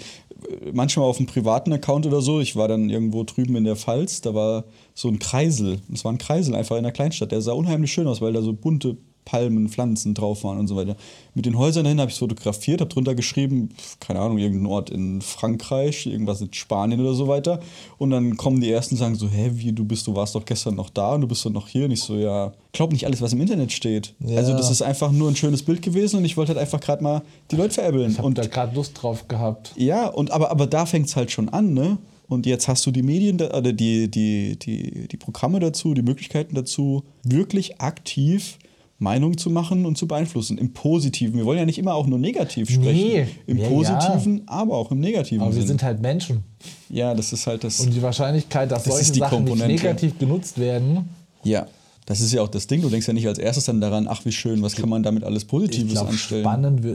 manchmal 0.73 1.05
auf 1.05 1.17
einem 1.17 1.27
privaten 1.27 1.73
Account 1.73 2.05
oder 2.05 2.21
so, 2.21 2.39
ich 2.39 2.55
war 2.55 2.67
dann 2.67 2.89
irgendwo 2.89 3.23
drüben 3.23 3.55
in 3.55 3.63
der 3.63 3.75
Pfalz, 3.75 4.21
da 4.21 4.33
war 4.33 4.65
so 4.93 5.07
ein 5.07 5.19
Kreisel. 5.19 5.79
Es 5.93 6.05
war 6.05 6.11
ein 6.11 6.17
Kreisel 6.17 6.55
einfach 6.55 6.77
in 6.77 6.83
der 6.83 6.91
Kleinstadt. 6.91 7.31
Der 7.31 7.41
sah 7.41 7.53
unheimlich 7.53 7.91
schön 7.91 8.07
aus, 8.07 8.21
weil 8.21 8.33
da 8.33 8.41
so 8.41 8.53
bunte 8.53 8.97
Palmen, 9.25 9.67
Pflanzen 9.69 10.13
drauf 10.13 10.43
waren 10.43 10.59
und 10.59 10.67
so 10.67 10.75
weiter. 10.75 10.95
Mit 11.33 11.45
den 11.45 11.57
Häusern 11.57 11.83
dahin 11.83 11.99
habe 11.99 12.09
ich 12.09 12.15
es 12.15 12.19
fotografiert, 12.19 12.79
habe 12.79 12.93
drunter 12.93 13.15
geschrieben, 13.15 13.69
keine 13.99 14.19
Ahnung, 14.19 14.37
irgendein 14.37 14.67
Ort 14.71 14.89
in 14.91 15.21
Frankreich, 15.21 16.05
irgendwas 16.05 16.41
in 16.41 16.53
Spanien 16.53 17.01
oder 17.01 17.13
so 17.13 17.27
weiter. 17.27 17.59
Und 17.97 18.11
dann 18.11 18.37
kommen 18.37 18.61
die 18.61 18.71
ersten 18.71 18.95
und 18.95 18.99
sagen 18.99 19.15
so, 19.15 19.27
hä, 19.27 19.51
wie, 19.55 19.73
du 19.73 19.83
bist, 19.83 20.07
du 20.07 20.15
warst 20.15 20.35
doch 20.35 20.45
gestern 20.45 20.75
noch 20.75 20.89
da 20.89 21.15
und 21.15 21.21
du 21.21 21.27
bist 21.27 21.43
doch 21.45 21.51
noch 21.51 21.67
hier. 21.67 21.85
Und 21.85 21.91
ich 21.91 22.01
so, 22.01 22.15
ja, 22.15 22.53
glaub 22.71 22.91
nicht 22.91 23.05
alles, 23.05 23.21
was 23.21 23.33
im 23.33 23.41
Internet 23.41 23.71
steht. 23.71 24.13
Ja. 24.19 24.37
Also 24.37 24.53
das 24.53 24.69
ist 24.69 24.81
einfach 24.81 25.11
nur 25.11 25.29
ein 25.29 25.35
schönes 25.35 25.63
Bild 25.63 25.81
gewesen 25.81 26.17
und 26.17 26.25
ich 26.25 26.37
wollte 26.37 26.49
halt 26.53 26.59
einfach 26.59 26.79
gerade 26.79 27.03
mal 27.03 27.21
die 27.51 27.55
Leute 27.55 27.73
veräppeln. 27.73 28.11
ich 28.11 28.17
habe 28.17 28.27
Und 28.27 28.37
da 28.37 28.45
gerade 28.45 28.75
Lust 28.75 29.01
drauf 29.01 29.27
gehabt. 29.27 29.73
ja, 29.75 30.07
und 30.07 30.31
aber, 30.31 30.51
aber 30.51 30.67
da 30.67 30.85
fängt 30.85 31.07
es 31.07 31.15
halt 31.15 31.31
schon 31.31 31.49
an, 31.49 31.73
ne? 31.73 31.97
Und 32.27 32.47
jetzt 32.47 32.67
hast 32.67 32.85
du 32.87 32.91
die 32.91 33.03
Medien 33.03 33.39
oder 33.39 33.71
die, 33.71 34.09
die, 34.09 34.57
die, 34.57 35.07
die 35.07 35.17
Programme 35.17 35.59
dazu, 35.59 35.93
die 35.93 36.01
Möglichkeiten 36.01 36.55
dazu, 36.55 37.03
wirklich 37.23 37.79
aktiv 37.81 38.57
Meinung 38.97 39.37
zu 39.37 39.49
machen 39.49 39.85
und 39.85 39.97
zu 39.97 40.07
beeinflussen. 40.07 40.57
Im 40.57 40.71
Positiven. 40.73 41.37
Wir 41.37 41.45
wollen 41.45 41.59
ja 41.59 41.65
nicht 41.65 41.77
immer 41.77 41.95
auch 41.95 42.07
nur 42.07 42.17
negativ 42.19 42.69
sprechen. 42.69 43.07
Nee. 43.07 43.27
Im 43.45 43.57
Ja, 43.57 43.67
Positiven, 43.67 44.43
aber 44.47 44.77
auch 44.77 44.89
im 44.91 44.99
Negativen. 44.99 45.41
Aber 45.41 45.51
wir 45.53 45.61
Sinn. 45.61 45.67
sind 45.69 45.83
halt 45.83 46.01
Menschen. 46.01 46.43
ja, 46.89 47.13
das 47.13 47.33
ist 47.33 47.45
halt 47.45 47.63
das. 47.63 47.79
Und 47.81 47.93
die 47.93 48.01
Wahrscheinlichkeit, 48.01 48.71
dass 48.71 48.83
Das 48.83 48.95
solche 48.95 49.19
Sachen 49.19 49.43
nicht 49.43 49.67
negativ 49.67 50.17
genutzt 50.17 50.57
werden, 50.57 51.09
ja, 51.43 51.67
das 52.05 52.21
ist 52.21 52.31
ja 52.33 52.41
auch 52.41 52.47
das 52.47 52.67
Ding. 52.67 52.81
Du 52.81 52.89
denkst 52.89 53.07
ja 53.07 53.13
nicht 53.13 53.27
als 53.27 53.37
erstes 53.39 53.65
dann 53.65 53.81
daran, 53.81 54.07
ach 54.07 54.23
wie 54.25 54.31
schön, 54.31 54.61
was 54.61 54.75
kann 54.75 54.89
man 54.89 55.03
damit 55.03 55.23
alles 55.23 55.43
ich 55.43 55.49
Positives 55.49 55.93
glaube, 55.93 56.09
anstellen. 56.09 56.43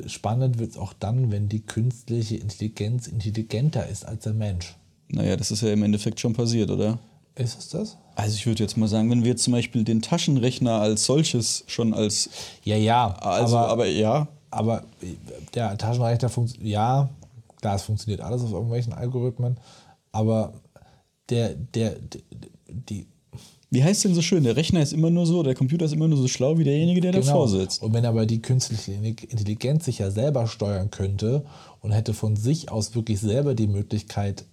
spannend 0.08 0.58
wird 0.58 0.58
wird's 0.58 0.76
auch 0.78 0.92
dann, 0.98 1.30
wenn 1.32 1.48
die 1.48 1.60
künstliche 1.60 2.36
Intelligenz 2.36 3.08
intelligenter 3.08 3.86
ist 3.88 4.06
als 4.06 4.24
der 4.24 4.32
Mensch. 4.34 4.74
Naja, 5.08 5.36
das 5.36 5.50
ist 5.50 5.62
ja 5.62 5.72
im 5.72 5.82
Endeffekt 5.82 6.20
schon 6.20 6.32
passiert, 6.32 6.70
oder? 6.70 6.98
Ist 7.34 7.58
es 7.58 7.68
das? 7.68 7.96
Also 8.16 8.34
ich 8.34 8.46
würde 8.46 8.62
jetzt 8.62 8.76
mal 8.76 8.88
sagen, 8.88 9.10
wenn 9.10 9.24
wir 9.24 9.36
zum 9.36 9.52
Beispiel 9.52 9.84
den 9.84 10.02
Taschenrechner 10.02 10.80
als 10.80 11.06
solches 11.06 11.64
schon 11.66 11.94
als, 11.94 12.28
Ja, 12.64 12.76
ja. 12.76 13.14
also, 13.20 13.56
aber, 13.56 13.70
aber, 13.70 13.86
ja, 13.86 14.28
aber 14.50 14.84
der 15.54 15.78
Taschenrechner 15.78 16.28
funktioniert, 16.28 16.72
ja, 16.72 17.08
klar, 17.60 17.76
es 17.76 17.82
funktioniert 17.82 18.20
alles 18.20 18.42
auf 18.42 18.52
irgendwelchen 18.52 18.92
Algorithmen, 18.92 19.58
aber 20.12 20.52
der, 21.28 21.54
der, 21.54 21.96
der 21.98 22.20
die, 22.68 23.06
wie 23.70 23.84
heißt 23.84 24.04
denn 24.04 24.14
so 24.14 24.22
schön, 24.22 24.42
der 24.42 24.56
Rechner 24.56 24.82
ist 24.82 24.92
immer 24.92 25.10
nur 25.10 25.26
so, 25.26 25.44
der 25.44 25.54
Computer 25.54 25.84
ist 25.84 25.92
immer 25.92 26.08
nur 26.08 26.18
so 26.18 26.26
schlau 26.26 26.58
wie 26.58 26.64
derjenige, 26.64 27.00
der 27.00 27.12
davor 27.12 27.48
sitzt. 27.48 27.82
Und 27.82 27.94
wenn 27.94 28.04
aber 28.04 28.26
die 28.26 28.42
künstliche 28.42 28.92
Intelligenz 28.92 29.84
sich 29.84 29.98
ja 30.00 30.10
selber 30.10 30.48
steuern 30.48 30.90
könnte 30.90 31.44
und 31.80 31.92
hätte 31.92 32.12
von 32.12 32.34
sich 32.34 32.70
aus 32.70 32.96
wirklich 32.96 33.20
selber 33.20 33.54
die 33.54 33.68
Möglichkeit, 33.68 34.44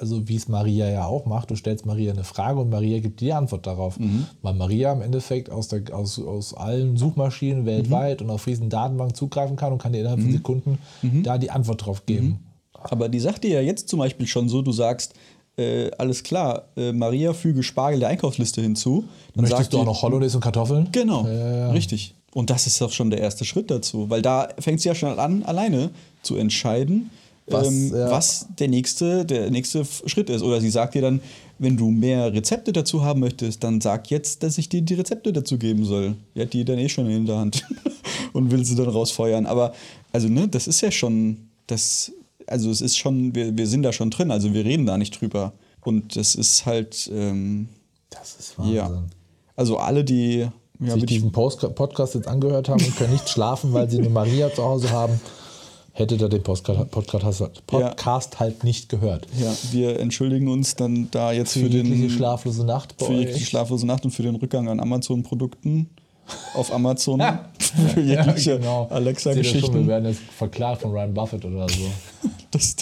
also 0.00 0.28
wie 0.28 0.36
es 0.36 0.48
Maria 0.48 0.88
ja 0.88 1.06
auch 1.06 1.26
macht, 1.26 1.50
du 1.50 1.56
stellst 1.56 1.86
Maria 1.86 2.12
eine 2.12 2.24
Frage 2.24 2.60
und 2.60 2.70
Maria 2.70 3.00
gibt 3.00 3.20
dir 3.20 3.26
die 3.26 3.32
Antwort 3.32 3.66
darauf. 3.66 3.98
Mhm. 3.98 4.26
Weil 4.42 4.54
Maria 4.54 4.92
im 4.92 5.02
Endeffekt 5.02 5.50
aus, 5.50 5.68
der, 5.68 5.82
aus, 5.92 6.18
aus 6.18 6.54
allen 6.54 6.96
Suchmaschinen 6.96 7.66
weltweit 7.66 8.22
und 8.22 8.30
auf 8.30 8.46
riesen 8.46 8.70
Datenbanken 8.70 9.14
zugreifen 9.14 9.56
kann 9.56 9.72
und 9.72 9.78
kann 9.82 9.92
dir 9.92 10.00
innerhalb 10.00 10.20
Mhm. 10.20 10.24
von 10.24 10.32
Sekunden 10.32 10.78
da 11.22 11.38
die 11.38 11.50
Antwort 11.50 11.84
drauf 11.84 12.06
geben. 12.06 12.40
Aber 12.72 13.08
die 13.08 13.20
sagt 13.20 13.44
dir 13.44 13.50
ja 13.50 13.60
jetzt 13.60 13.88
zum 13.88 13.98
Beispiel 13.98 14.26
schon 14.26 14.48
so, 14.48 14.62
du 14.62 14.72
sagst, 14.72 15.14
äh, 15.56 15.90
alles 15.98 16.22
klar, 16.22 16.68
äh, 16.76 16.92
Maria 16.92 17.32
füge 17.32 17.62
Spargel 17.64 18.00
der 18.00 18.08
Einkaufsliste 18.08 18.60
hinzu. 18.62 19.04
Dann 19.34 19.42
Möchtest 19.42 19.62
sagt 19.62 19.72
du 19.72 19.78
auch 19.80 19.84
noch 19.84 20.02
Hollandaise 20.02 20.36
und 20.36 20.42
Kartoffeln? 20.42 20.88
Genau, 20.92 21.26
ja. 21.26 21.70
richtig. 21.72 22.14
Und 22.32 22.50
das 22.50 22.66
ist 22.68 22.80
doch 22.80 22.92
schon 22.92 23.10
der 23.10 23.20
erste 23.20 23.44
Schritt 23.44 23.70
dazu, 23.70 24.08
weil 24.10 24.22
da 24.22 24.48
fängt 24.60 24.80
sie 24.80 24.88
ja 24.88 24.94
schon 24.94 25.18
an, 25.18 25.42
alleine 25.42 25.90
zu 26.22 26.36
entscheiden, 26.36 27.10
Was, 27.50 27.68
ähm, 27.68 27.92
ja. 27.94 28.10
was 28.10 28.46
der, 28.58 28.68
nächste, 28.68 29.24
der 29.24 29.50
nächste 29.50 29.84
Schritt 29.84 30.30
ist. 30.30 30.42
Oder 30.42 30.60
sie 30.60 30.70
sagt 30.70 30.94
dir 30.94 31.02
dann, 31.02 31.20
wenn 31.58 31.76
du 31.76 31.90
mehr 31.90 32.32
Rezepte 32.32 32.72
dazu 32.72 33.02
haben 33.02 33.20
möchtest, 33.20 33.64
dann 33.64 33.80
sag 33.80 34.10
jetzt, 34.10 34.42
dass 34.42 34.58
ich 34.58 34.68
dir 34.68 34.82
die 34.82 34.94
Rezepte 34.94 35.32
dazu 35.32 35.58
geben 35.58 35.84
soll. 35.84 36.14
Die 36.34 36.42
hat 36.42 36.52
die 36.52 36.64
dann 36.64 36.78
eh 36.78 36.88
schon 36.88 37.08
in 37.10 37.26
der 37.26 37.38
Hand 37.38 37.66
und 38.32 38.50
will 38.50 38.64
sie 38.64 38.76
dann 38.76 38.88
rausfeuern. 38.88 39.46
Aber, 39.46 39.72
also, 40.12 40.28
ne, 40.28 40.48
das 40.48 40.66
ist 40.66 40.80
ja 40.80 40.90
schon, 40.90 41.48
das, 41.66 42.12
also 42.46 42.70
es 42.70 42.80
ist 42.80 42.96
schon, 42.96 43.34
wir, 43.34 43.56
wir 43.56 43.66
sind 43.66 43.82
da 43.82 43.92
schon 43.92 44.10
drin, 44.10 44.30
also 44.30 44.54
wir 44.54 44.64
reden 44.64 44.86
da 44.86 44.96
nicht 44.98 45.20
drüber. 45.20 45.52
Und 45.84 46.16
das 46.16 46.34
ist 46.34 46.66
halt, 46.66 47.10
ähm, 47.12 47.68
Das 48.10 48.36
ist 48.38 48.54
ja. 48.64 49.04
Also 49.56 49.78
alle, 49.78 50.04
die 50.04 50.46
ja, 50.80 50.94
sich 50.94 51.06
diesen 51.06 51.32
Post 51.32 51.74
Podcast 51.74 52.14
jetzt 52.14 52.28
angehört 52.28 52.68
haben 52.68 52.84
und 52.84 52.96
können 52.96 53.12
nicht 53.12 53.28
schlafen, 53.28 53.72
weil 53.72 53.90
sie 53.90 53.98
eine 53.98 54.10
Maria 54.10 54.52
zu 54.54 54.62
Hause 54.62 54.90
haben, 54.90 55.20
hättet 55.98 56.20
ihr 56.20 56.28
den 56.28 56.42
Podcast, 56.42 56.90
Podcast 57.66 58.40
halt 58.40 58.64
nicht 58.64 58.88
gehört. 58.88 59.26
Ja, 59.38 59.52
wir 59.72 59.98
entschuldigen 59.98 60.48
uns 60.48 60.76
dann 60.76 61.08
da 61.10 61.32
jetzt 61.32 61.52
Für, 61.52 61.60
für, 61.60 61.70
den 61.70 62.10
schlaflose 62.10 62.64
Nacht 62.64 62.94
für 62.98 63.12
jegliche 63.12 63.44
schlaflose 63.44 63.86
Nacht 63.86 64.04
und 64.04 64.12
für 64.12 64.22
den 64.22 64.36
Rückgang 64.36 64.68
an 64.68 64.80
Amazon-Produkten 64.80 65.90
auf 66.54 66.72
Amazon 66.72 67.20
für 67.58 68.00
Ja, 68.00 68.24
jegliche 68.24 68.58
genau. 68.58 68.88
Seht 69.16 69.36
ihr 69.36 69.44
schon, 69.44 69.74
Wir 69.74 69.86
werden 69.86 70.06
jetzt 70.06 70.20
verklagt 70.20 70.82
von 70.82 70.92
Ryan 70.92 71.14
Buffett 71.14 71.44
oder 71.44 71.68
so. 71.68 71.82
Das, 72.50 72.76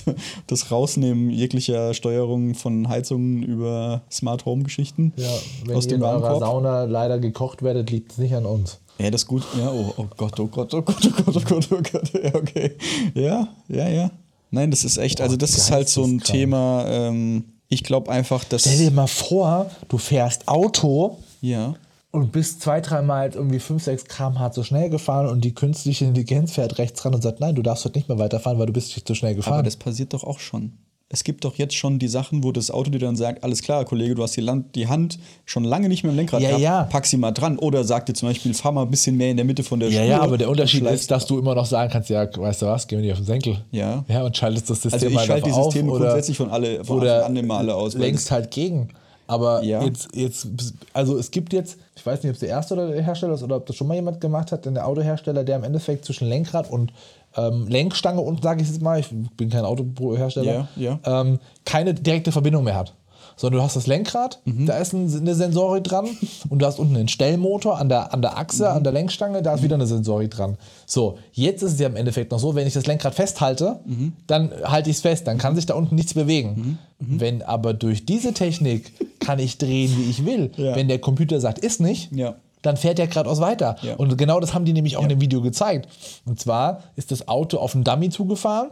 das 0.46 0.70
Rausnehmen 0.70 1.28
jeglicher 1.28 1.92
Steuerung 1.92 2.54
von 2.54 2.88
Heizungen 2.88 3.42
über 3.42 4.02
Smart 4.12 4.44
Home-Geschichten 4.44 5.12
Ja, 5.16 5.26
wenn 5.64 5.76
aus 5.76 5.86
ihr 5.86 5.90
dem 5.90 6.02
in 6.02 6.06
eurer. 6.06 6.38
Sauna 6.38 6.84
leider 6.84 7.18
gekocht 7.18 7.64
werdet, 7.64 7.90
liegt 7.90 8.12
es 8.12 8.18
nicht 8.18 8.32
an 8.36 8.46
uns. 8.46 8.78
Ja, 8.98 9.10
das 9.10 9.22
ist 9.22 9.26
gut. 9.28 9.42
Ja, 9.58 9.70
oh, 9.70 9.92
oh 9.96 10.06
Gott, 10.16 10.38
oh 10.40 10.46
Gott, 10.46 10.72
oh 10.74 10.82
Gott, 10.82 10.96
oh 11.06 11.10
Gott, 11.24 11.36
oh 11.36 11.40
Gott, 11.40 11.68
oh 11.72 11.82
Gott. 11.92 12.12
Ja, 12.22 12.34
okay. 12.34 12.76
Ja, 13.14 13.48
ja, 13.68 13.88
ja. 13.88 14.10
Nein, 14.50 14.70
das 14.70 14.84
ist 14.84 14.96
echt, 14.96 15.20
also 15.20 15.36
das 15.36 15.56
ist 15.56 15.70
halt 15.70 15.88
so 15.88 16.04
ein. 16.04 16.20
Thema, 16.20 16.84
ähm, 16.88 17.44
ich 17.68 17.82
glaube 17.82 18.10
einfach, 18.10 18.44
dass. 18.44 18.62
Stell 18.62 18.78
dir 18.78 18.90
mal 18.90 19.06
vor, 19.08 19.70
du 19.88 19.98
fährst 19.98 20.46
Auto 20.48 21.18
Ja. 21.40 21.74
und 22.12 22.32
bist 22.32 22.62
zwei, 22.62 22.80
dreimal 22.80 23.30
irgendwie 23.34 23.58
5, 23.58 23.82
6 23.82 24.04
km/h 24.06 24.52
zu 24.52 24.62
schnell 24.62 24.88
gefahren 24.88 25.28
und 25.28 25.44
die 25.44 25.52
künstliche 25.54 26.04
Intelligenz 26.06 26.52
fährt 26.52 26.78
rechts 26.78 27.04
ran 27.04 27.14
und 27.14 27.22
sagt, 27.22 27.40
nein, 27.40 27.54
du 27.54 27.62
darfst 27.62 27.84
heute 27.84 27.98
nicht 27.98 28.08
mehr 28.08 28.18
weiterfahren, 28.18 28.58
weil 28.58 28.66
du 28.66 28.72
bist 28.72 28.92
zu 29.06 29.14
schnell 29.14 29.32
Aber 29.32 29.36
gefahren. 29.36 29.64
das 29.64 29.76
passiert 29.76 30.14
doch 30.14 30.24
auch 30.24 30.38
schon. 30.38 30.72
Es 31.08 31.22
gibt 31.22 31.44
doch 31.44 31.54
jetzt 31.54 31.76
schon 31.76 32.00
die 32.00 32.08
Sachen, 32.08 32.42
wo 32.42 32.50
das 32.50 32.68
Auto 32.68 32.90
dir 32.90 32.98
dann 32.98 33.14
sagt, 33.14 33.44
alles 33.44 33.62
klar, 33.62 33.84
Kollege, 33.84 34.16
du 34.16 34.24
hast 34.24 34.36
die, 34.36 34.40
Land, 34.40 34.74
die 34.74 34.88
Hand 34.88 35.20
schon 35.44 35.62
lange 35.62 35.88
nicht 35.88 36.02
mehr 36.02 36.10
im 36.10 36.16
Lenkrad 36.16 36.40
Ja, 36.42 36.48
gehabt, 36.48 36.62
ja. 36.64 36.82
pack 36.82 37.06
sie 37.06 37.16
mal 37.16 37.30
dran. 37.30 37.58
Oder 37.60 37.84
sagt 37.84 38.08
dir 38.08 38.14
zum 38.14 38.28
Beispiel, 38.28 38.52
fahr 38.54 38.72
mal 38.72 38.82
ein 38.82 38.90
bisschen 38.90 39.16
mehr 39.16 39.30
in 39.30 39.36
der 39.36 39.46
Mitte 39.46 39.62
von 39.62 39.78
der 39.78 39.88
ja, 39.88 40.00
Spur. 40.00 40.08
ja, 40.10 40.20
aber 40.20 40.36
der 40.36 40.50
Unterschied 40.50 40.82
ist, 40.84 41.08
dass 41.12 41.24
du 41.26 41.38
immer 41.38 41.54
noch 41.54 41.64
sagen 41.66 41.92
kannst, 41.92 42.10
ja, 42.10 42.26
weißt 42.36 42.62
du 42.62 42.66
was, 42.66 42.88
geh 42.88 42.96
mir 42.96 43.02
nicht 43.02 43.12
auf 43.12 43.18
den 43.20 43.24
Senkel. 43.26 43.62
Ja. 43.70 44.04
Ja, 44.08 44.24
und 44.24 44.36
schaltest 44.36 44.68
das 44.68 44.82
System 44.82 44.94
Also 44.94 45.06
ich 45.06 45.16
halt 45.16 45.26
schalte 45.28 45.44
die 45.44 45.52
auf 45.52 45.64
Systeme 45.66 45.92
oder, 45.92 46.04
grundsätzlich 46.06 46.36
von 46.36 46.50
alle 46.50 46.84
von 46.84 46.98
oder 46.98 47.24
an 47.24 47.36
immer 47.36 47.58
alle 47.58 47.76
aus. 47.76 47.94
lenkst 47.94 48.32
halt 48.32 48.50
gegen. 48.50 48.88
Aber 49.28 49.62
Ja. 49.62 49.82
jetzt, 49.84 50.08
jetzt, 50.14 50.48
also 50.92 51.16
es 51.18 51.30
gibt 51.30 51.52
jetzt, 51.52 51.78
ich 51.94 52.04
weiß 52.04 52.22
nicht, 52.22 52.30
ob 52.30 52.34
es 52.34 52.40
der 52.40 52.48
erste 52.48 52.74
oder 52.74 52.88
der 52.88 53.02
Hersteller 53.02 53.34
ist 53.34 53.42
oder 53.44 53.56
ob 53.56 53.66
das 53.66 53.74
schon 53.76 53.86
mal 53.86 53.94
jemand 53.94 54.20
gemacht 54.20 54.50
hat, 54.50 54.66
denn 54.66 54.74
der 54.74 54.86
Autohersteller, 54.86 55.44
der 55.44 55.56
im 55.56 55.64
Endeffekt 55.64 56.04
zwischen 56.04 56.28
Lenkrad 56.28 56.68
und 56.70 56.92
ähm, 57.36 57.66
Lenkstange 57.68 58.20
und, 58.20 58.42
sage 58.42 58.62
ich 58.62 58.68
jetzt 58.68 58.80
mal, 58.82 58.98
ich 59.00 59.08
bin 59.36 59.50
kein 59.50 59.64
Autohersteller, 59.64 60.68
Ja, 60.76 60.98
Ähm, 61.04 61.38
keine 61.64 61.94
direkte 61.94 62.32
Verbindung 62.32 62.64
mehr 62.64 62.76
hat. 62.76 62.94
Sondern 63.38 63.58
du 63.58 63.64
hast 63.64 63.76
das 63.76 63.86
Lenkrad, 63.86 64.40
Mhm. 64.46 64.64
da 64.64 64.78
ist 64.78 64.94
ein, 64.94 65.14
eine 65.14 65.34
Sensorik 65.34 65.84
dran 65.84 66.06
und 66.48 66.60
du 66.60 66.64
hast 66.66 66.78
unten 66.78 66.96
einen 66.96 67.08
Stellmotor 67.08 67.78
an 67.78 67.90
der, 67.90 68.14
an 68.14 68.22
der 68.22 68.38
Achse, 68.38 68.62
Mhm. 68.70 68.76
an 68.76 68.84
der 68.84 68.92
Lenkstange, 68.94 69.42
da 69.42 69.54
ist 69.54 69.62
wieder 69.62 69.74
eine 69.74 69.86
Sensorik 69.86 70.30
dran. 70.30 70.56
So, 70.86 71.18
jetzt 71.32 71.62
ist 71.62 71.74
es 71.74 71.78
ja 71.80 71.86
im 71.88 71.96
Endeffekt 71.96 72.32
noch 72.32 72.38
so, 72.38 72.54
wenn 72.54 72.66
ich 72.66 72.72
das 72.72 72.86
Lenkrad 72.86 73.14
festhalte, 73.14 73.80
Mhm. 73.84 74.14
dann 74.26 74.50
halte 74.64 74.88
ich 74.88 74.96
es 74.96 75.02
fest, 75.02 75.26
dann 75.26 75.36
kann 75.36 75.54
sich 75.54 75.66
da 75.66 75.74
unten 75.74 75.96
nichts 75.96 76.14
bewegen. 76.14 76.78
Wenn 76.98 77.42
aber 77.42 77.74
durch 77.74 78.06
diese 78.06 78.32
Technik 78.32 78.90
kann 79.20 79.38
ich 79.38 79.58
drehen, 79.58 79.94
wie 79.98 80.08
ich 80.08 80.24
will, 80.24 80.50
Ja. 80.56 80.74
wenn 80.74 80.88
der 80.88 80.98
Computer 80.98 81.38
sagt, 81.38 81.58
ist 81.58 81.78
nicht, 81.78 82.10
Ja. 82.16 82.36
Dann 82.66 82.76
fährt 82.76 82.98
der 82.98 83.06
geradeaus 83.06 83.40
weiter. 83.40 83.76
Ja. 83.82 83.94
Und 83.96 84.16
genau 84.18 84.40
das 84.40 84.52
haben 84.54 84.64
die 84.64 84.72
nämlich 84.72 84.96
auch 84.96 85.02
in 85.02 85.08
dem 85.08 85.20
Video 85.20 85.40
gezeigt. 85.40 85.88
Und 86.26 86.40
zwar 86.40 86.82
ist 86.96 87.10
das 87.10 87.28
Auto 87.28 87.58
auf 87.58 87.74
einen 87.74 87.84
Dummy 87.84 88.10
zugefahren 88.10 88.70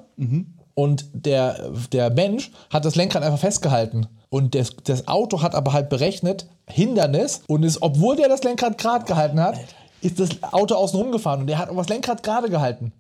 und 0.74 1.07
der, 1.12 1.70
der 1.92 2.11
Mensch 2.11 2.51
hat 2.70 2.84
das 2.84 2.97
Lenkrad 2.97 3.22
einfach 3.22 3.38
festgehalten. 3.38 4.07
Und 4.28 4.55
das, 4.57 4.74
das 4.82 5.07
Auto 5.07 5.42
hat 5.42 5.55
aber 5.55 5.72
halt 5.72 5.88
berechnet, 5.88 6.47
Hindernis, 6.68 7.42
und 7.47 7.62
ist, 7.62 7.80
obwohl 7.82 8.16
der 8.16 8.28
das 8.28 8.42
Lenkrad 8.42 8.78
gerade 8.78 9.05
gehalten 9.05 9.38
hat, 9.40 9.59
ist 10.01 10.18
das 10.18 10.30
Auto 10.53 10.74
außen 10.74 10.99
rumgefahren 10.99 11.42
und 11.42 11.47
der 11.47 11.59
hat 11.59 11.68
aber 11.68 11.78
das 11.78 11.88
Lenkrad 11.88 12.22
gerade 12.22 12.51
gehalten. 12.51 12.92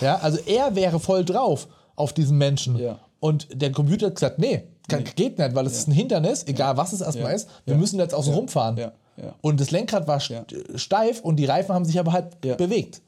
Ja, 0.00 0.16
also 0.16 0.38
er 0.46 0.74
wäre 0.76 1.00
voll 1.00 1.24
drauf 1.24 1.66
auf 1.96 2.12
diesen 2.12 2.38
Menschen. 2.38 2.78
Ja. 2.78 2.98
Und 3.18 3.48
der 3.52 3.72
Computer 3.72 4.06
hat 4.06 4.14
gesagt, 4.14 4.38
nee, 4.38 4.62
kann, 4.88 5.02
geht 5.16 5.38
nicht, 5.38 5.54
weil 5.54 5.66
es 5.66 5.76
ist 5.78 5.88
ein 5.88 5.92
Hindernis, 5.92 6.44
egal 6.46 6.76
was 6.76 6.92
es 6.92 7.00
erstmal 7.00 7.30
Ja. 7.30 7.36
ist, 7.36 7.48
wir 7.64 7.74
Ja. 7.74 7.80
müssen 7.80 7.98
jetzt 7.98 8.14
außen 8.14 8.32
Ja. 8.32 8.38
rumfahren. 8.38 8.76
Ja. 9.16 9.34
Und 9.40 9.60
das 9.60 9.70
Lenkrad 9.70 10.06
war 10.08 10.20
Ja. 10.20 10.44
steif 10.76 11.20
und 11.20 11.36
die 11.36 11.44
Reifen 11.44 11.74
haben 11.74 11.84
sich 11.84 11.98
aber 11.98 12.12
halt 12.12 12.28
Ja. 12.44 12.54
bewegt. 12.56 13.00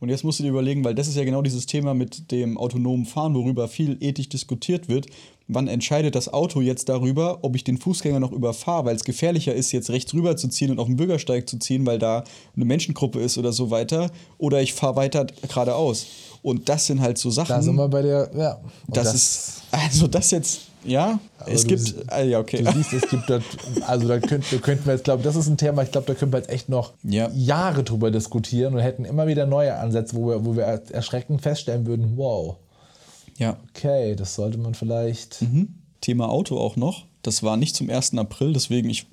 Und 0.00 0.08
jetzt 0.08 0.24
musst 0.24 0.40
du 0.40 0.42
dir 0.42 0.48
überlegen, 0.48 0.84
weil 0.84 0.96
das 0.96 1.06
ist 1.06 1.16
ja 1.16 1.22
genau 1.22 1.42
dieses 1.42 1.66
Thema 1.66 1.94
mit 1.94 2.32
dem 2.32 2.58
autonomen 2.58 3.06
Fahren, 3.06 3.34
worüber 3.36 3.68
viel 3.68 3.96
ethisch 4.00 4.28
diskutiert 4.28 4.88
wird. 4.88 5.06
Wann 5.46 5.68
entscheidet 5.68 6.16
das 6.16 6.32
Auto 6.32 6.60
jetzt 6.60 6.88
darüber, 6.88 7.38
ob 7.42 7.54
ich 7.54 7.62
den 7.62 7.78
Fußgänger 7.78 8.18
noch 8.18 8.32
überfahre, 8.32 8.86
weil 8.86 8.96
es 8.96 9.04
gefährlicher 9.04 9.54
ist, 9.54 9.70
jetzt 9.70 9.90
rechts 9.90 10.12
rüber 10.12 10.36
zu 10.36 10.48
ziehen 10.48 10.72
und 10.72 10.80
auf 10.80 10.86
den 10.88 10.96
Bürgersteig 10.96 11.48
zu 11.48 11.56
ziehen, 11.58 11.86
weil 11.86 12.00
da 12.00 12.24
eine 12.56 12.64
Menschengruppe 12.64 13.20
ist 13.20 13.38
oder 13.38 13.52
so 13.52 13.70
weiter, 13.70 14.10
oder 14.38 14.60
ich 14.60 14.72
fahre 14.72 14.96
weiter 14.96 15.24
geradeaus. 15.46 16.06
Und 16.42 16.68
das 16.68 16.86
sind 16.86 17.00
halt 17.00 17.16
so 17.18 17.30
Sachen. 17.30 17.50
Da 17.50 17.62
sind 17.62 17.76
wir 17.76 17.86
bei 17.88 18.02
der, 18.02 18.28
ja. 18.36 18.54
Und 18.88 18.96
das, 18.96 19.14
ist, 19.14 19.62
also 19.70 20.08
das 20.08 20.32
jetzt, 20.32 20.62
ja, 20.84 21.18
es 21.46 21.62
du 21.62 21.68
gibt, 21.68 21.80
sie- 21.82 21.94
ah, 22.08 22.22
ja, 22.22 22.38
okay. 22.40 22.62
Du 22.62 22.72
siehst, 22.72 22.92
es 22.92 23.08
gibt 23.10 23.28
da, 23.30 23.40
also 23.86 24.08
da 24.08 24.18
könnten, 24.18 24.46
wir 24.86 24.92
jetzt, 24.94 25.04
glaube 25.04 25.22
das 25.22 25.36
ist 25.36 25.46
ein 25.48 25.56
Thema, 25.56 25.82
ich 25.82 25.90
glaube, 25.92 26.06
da 26.06 26.14
können 26.14 26.32
wir 26.32 26.38
jetzt 26.40 26.50
echt 26.50 26.68
noch 26.68 26.92
Ja. 27.02 27.30
Jahre 27.34 27.84
drüber 27.84 28.10
diskutieren 28.10 28.74
und 28.74 28.80
hätten 28.80 29.04
immer 29.04 29.26
wieder 29.26 29.46
neue 29.46 29.76
Ansätze, 29.76 30.16
wo 30.16 30.28
wir, 30.28 30.44
wo 30.44 30.56
wir 30.56 30.64
erschreckend 30.64 31.42
feststellen 31.42 31.86
würden, 31.86 32.16
wow, 32.16 32.56
Ja. 33.38 33.56
okay, 33.70 34.14
das 34.16 34.34
sollte 34.34 34.58
man 34.58 34.74
vielleicht. 34.74 35.38
Thema 36.00 36.28
Auto 36.28 36.58
auch 36.58 36.76
noch. 36.76 37.04
Das 37.22 37.42
war 37.44 37.56
nicht 37.56 37.76
zum 37.76 37.88
1. 37.88 38.18
April, 38.18 38.52
deswegen 38.52 38.90
ich 38.90 39.06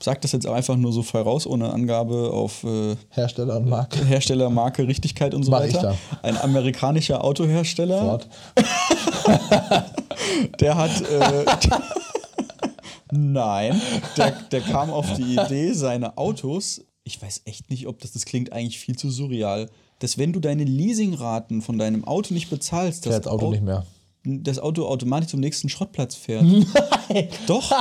sage 0.00 0.20
das 0.22 0.32
jetzt 0.32 0.46
einfach 0.46 0.76
nur 0.76 0.92
so 0.92 1.02
frei 1.02 1.20
raus, 1.22 1.46
ohne 1.46 1.72
Angabe 1.72 2.30
auf 2.32 2.64
äh, 2.64 2.96
Hersteller 3.10 3.56
und 3.58 3.68
Marke. 3.68 4.04
Hersteller, 4.04 4.50
Marke, 4.50 4.86
Richtigkeit 4.86 5.34
und 5.34 5.42
so 5.44 5.50
Mach 5.50 5.64
ich 5.64 5.74
weiter. 5.74 5.96
Ein 6.22 6.36
amerikanischer 6.36 7.24
Autohersteller, 7.24 7.98
Ford. 8.00 8.28
der 10.60 10.76
hat. 10.76 11.00
Äh, 11.00 11.44
Nein, 13.10 13.80
der, 14.18 14.32
der 14.52 14.60
kam 14.60 14.90
auf 14.90 15.14
die 15.14 15.36
Idee, 15.36 15.72
seine 15.72 16.18
Autos, 16.18 16.82
ich 17.04 17.20
weiß 17.22 17.40
echt 17.46 17.70
nicht, 17.70 17.86
ob 17.86 17.98
das, 18.00 18.12
das 18.12 18.26
klingt 18.26 18.52
eigentlich 18.52 18.78
viel 18.78 18.96
zu 18.96 19.10
surreal, 19.10 19.70
dass 20.00 20.18
wenn 20.18 20.34
du 20.34 20.40
deine 20.40 20.64
Leasingraten 20.64 21.62
von 21.62 21.78
deinem 21.78 22.04
Auto 22.04 22.34
nicht 22.34 22.50
bezahlst, 22.50 23.04
Fährt 23.04 23.24
das 23.24 23.32
Auto 23.32 23.46
Au- 23.46 23.50
nicht 23.50 23.62
mehr. 23.64 23.86
Das 24.44 24.58
Auto 24.58 24.86
automatisch 24.86 25.30
zum 25.30 25.40
nächsten 25.40 25.68
Schrottplatz 25.68 26.14
fährt. 26.14 26.44
Doch. 27.46 27.72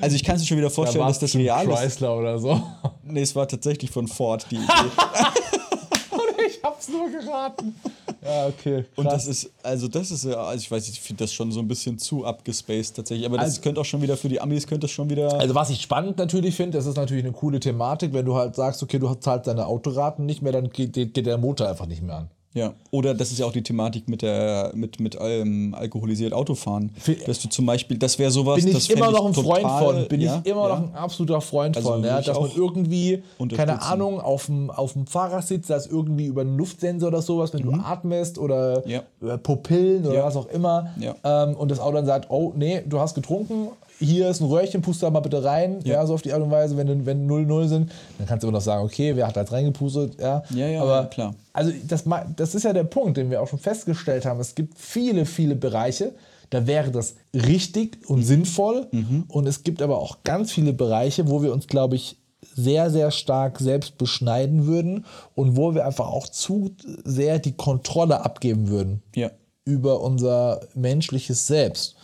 Also 0.00 0.16
ich 0.16 0.24
kann 0.24 0.36
es 0.36 0.42
mir 0.42 0.46
schon 0.48 0.58
wieder 0.58 0.70
vorstellen, 0.70 1.06
dass 1.06 1.18
das 1.18 1.34
real 1.34 1.68
ist. 1.68 1.78
Chrysler 1.78 2.16
oder 2.16 2.38
so. 2.38 2.62
Nee, 3.06 3.20
es 3.20 3.36
war 3.36 3.46
tatsächlich 3.46 3.90
von 3.90 4.08
Ford 4.08 4.46
die 4.50 4.56
Idee. 4.56 4.64
ich 6.46 6.62
hab's 6.62 6.88
nur 6.88 7.10
geraten. 7.10 7.74
Ja, 8.22 8.46
okay. 8.46 8.84
Und 8.96 9.04
das 9.04 9.26
ist, 9.26 9.50
also 9.62 9.88
das 9.88 10.10
ist 10.10 10.24
ja, 10.24 10.36
also 10.36 10.60
ich 10.62 10.70
weiß 10.70 10.88
ich 10.88 11.00
finde 11.00 11.24
das 11.24 11.32
schon 11.32 11.52
so 11.52 11.60
ein 11.60 11.68
bisschen 11.68 11.98
zu 11.98 12.24
abgespaced 12.24 12.96
tatsächlich. 12.96 13.26
Aber 13.26 13.36
das 13.36 13.44
Also- 13.46 13.60
könnte 13.60 13.80
auch 13.80 13.84
schon 13.84 14.00
wieder 14.02 14.16
für 14.16 14.28
die 14.28 14.40
Amis, 14.40 14.66
könnte 14.66 14.86
das 14.86 14.90
schon 14.90 15.10
wieder. 15.10 15.38
Also 15.38 15.54
was 15.54 15.70
ich 15.70 15.82
spannend 15.82 16.16
natürlich 16.18 16.54
finde, 16.56 16.78
das 16.78 16.86
ist 16.86 16.96
natürlich 16.96 17.24
eine 17.24 17.32
coole 17.34 17.60
Thematik, 17.60 18.12
wenn 18.14 18.24
du 18.24 18.34
halt 18.34 18.56
sagst, 18.56 18.82
okay, 18.82 18.98
du 18.98 19.12
zahlst 19.14 19.46
deine 19.46 19.66
Autoraten 19.66 20.24
nicht 20.24 20.40
mehr, 20.42 20.52
dann 20.52 20.70
geht, 20.70 20.94
geht 20.94 21.26
der 21.26 21.36
Motor 21.38 21.68
einfach 21.68 21.86
nicht 21.86 22.02
mehr 22.02 22.16
an. 22.16 22.30
Ja. 22.54 22.72
Oder 22.90 23.14
das 23.14 23.30
ist 23.32 23.38
ja 23.40 23.46
auch 23.46 23.52
die 23.52 23.62
Thematik 23.62 24.08
mit 24.08 24.22
der, 24.22 24.70
mit, 24.74 25.00
mit 25.00 25.16
ähm, 25.20 25.74
alkoholisiert 25.76 26.32
Autofahren. 26.32 26.90
Dass 27.26 27.40
du 27.40 27.48
zum 27.48 27.66
Beispiel, 27.66 27.98
das 27.98 28.18
wäre 28.18 28.30
sowas, 28.30 28.62
Bin 28.64 28.72
das 28.72 28.84
ich 28.84 28.90
immer 28.90 29.10
noch 29.10 29.26
ein 29.26 29.34
Freund 29.34 29.62
total- 29.62 29.84
von, 30.02 30.08
bin 30.08 30.20
ja, 30.20 30.40
ich 30.44 30.50
immer 30.50 30.68
ja. 30.68 30.68
noch 30.68 30.88
ein 30.88 30.94
absoluter 30.94 31.40
Freund 31.40 31.76
Also 31.76 31.90
von, 31.90 32.04
ja, 32.04 32.20
dass 32.20 32.38
man 32.40 32.50
irgendwie, 32.54 33.22
keine. 33.56 33.82
Ahnung, 33.82 34.20
auf 34.20 34.46
dem, 34.46 34.70
auf 34.70 34.92
dem 34.94 35.06
Fahrersitz, 35.06 35.66
da 35.66 35.76
ist 35.76 35.90
irgendwie 35.90 36.26
über 36.26 36.40
einen 36.42 36.56
Luftsensor 36.56 37.08
oder 37.08 37.22
sowas, 37.22 37.52
wenn 37.52 37.62
du 37.62 37.72
atmest 37.72 38.38
oder 38.38 38.82
Mhm. 38.86 38.90
Ja. 38.90 39.36
Pupillen 39.38 40.06
oder 40.06 40.24
was 40.24 40.36
auch 40.36 40.46
immer 40.46 40.94
ähm, 41.24 41.56
und 41.56 41.70
das 41.70 41.80
Auto 41.80 41.96
dann 41.96 42.06
sagt, 42.06 42.30
oh 42.30 42.52
nee, 42.56 42.82
du 42.86 43.00
hast 43.00 43.14
getrunken, 43.14 43.68
hier 43.98 44.28
ist 44.28 44.40
ein 44.40 44.46
Röhrchen, 44.46 44.82
pust 44.82 45.02
da 45.02 45.10
mal 45.10 45.20
bitte 45.20 45.42
rein, 45.44 45.80
ja. 45.84 45.94
Ja. 45.94 46.06
so 46.06 46.14
auf 46.14 46.22
die 46.22 46.32
Art 46.32 46.42
und 46.42 46.50
Weise, 46.50 46.76
wenn 46.76 47.06
wenn 47.06 47.28
0-0 47.28 47.68
sind, 47.68 47.92
dann 48.18 48.26
kannst 48.26 48.42
du 48.42 48.48
immer 48.48 48.58
noch 48.58 48.64
sagen, 48.64 48.84
okay, 48.84 49.14
wer 49.16 49.26
hat 49.26 49.36
da 49.36 49.40
jetzt 49.40 49.52
reingepustet, 49.52 50.20
ja, 50.20 50.42
Ja, 50.50 50.66
ja, 50.66 50.82
aber 50.82 51.00
ja, 51.02 51.04
klar. 51.06 51.34
also 51.52 51.72
das, 51.86 52.04
das 52.36 52.54
ist 52.54 52.64
ja 52.64 52.72
der 52.72 52.84
Punkt, 52.84 53.16
den 53.16 53.30
wir 53.30 53.40
auch 53.42 53.48
schon 53.48 53.58
festgestellt 53.58 54.24
haben. 54.26 54.40
Es 54.40 54.54
gibt 54.54 54.78
viele, 54.78 55.26
viele 55.26 55.54
Bereiche, 55.56 56.12
da 56.50 56.66
wäre 56.66 56.90
das 56.90 57.14
richtig 57.34 57.98
und 58.08 58.22
sinnvoll. 58.22 58.86
Und 59.28 59.46
es 59.48 59.62
gibt 59.64 59.80
aber 59.82 59.98
auch 59.98 60.18
ganz 60.24 60.52
viele 60.52 60.72
Bereiche, 60.72 61.28
wo 61.28 61.42
wir 61.42 61.52
uns, 61.52 61.66
glaube 61.66 61.96
ich, 61.96 62.16
sehr, 62.54 62.90
sehr 62.90 63.10
stark 63.10 63.58
selbst 63.58 63.98
beschneiden 63.98 64.66
würden 64.66 65.06
und 65.34 65.56
wo 65.56 65.74
wir 65.74 65.84
einfach 65.86 66.06
auch 66.06 66.28
zu 66.28 66.70
sehr 67.04 67.38
die 67.40 67.52
Kontrolle 67.56 68.20
abgeben 68.24 68.68
würden 68.68 69.02
Ja. 69.16 69.30
über 69.64 70.00
unser 70.00 70.60
menschliches 70.74 71.46
Selbst. 71.48 71.96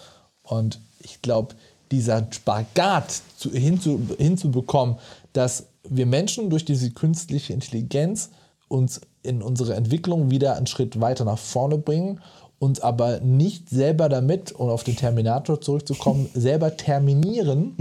Und 0.43 0.81
ich 1.03 1.23
glaube, 1.23 1.55
dieser 1.91 2.27
Spagat 2.31 3.23
zu, 3.37 3.51
hinzu, 3.51 4.01
hinzubekommen, 4.19 4.97
dass 5.33 5.67
wir 5.89 6.07
Menschen 6.07 6.51
durch 6.51 6.65
diese 6.65 6.91
künstliche 6.91 7.53
Intelligenz 7.53 8.31
uns 8.69 9.01
in 9.23 9.43
unsere 9.43 9.75
Entwicklung 9.75 10.31
wieder 10.31 10.57
einen 10.57 10.67
Schritt 10.67 11.01
weiter 11.01 11.25
nach 11.25 11.39
vorne 11.39 11.79
bringen, 11.79 12.21
uns 12.59 12.81
aber 12.81 13.21
nicht 13.21 13.69
selber 13.71 14.09
damit, 14.09 14.53
um 14.53 14.69
auf 14.69 14.85
den 14.85 14.97
Terminator 14.97 15.61
zurückzukommen, 15.61 16.29
selber 16.35 16.77
terminieren, 16.77 17.75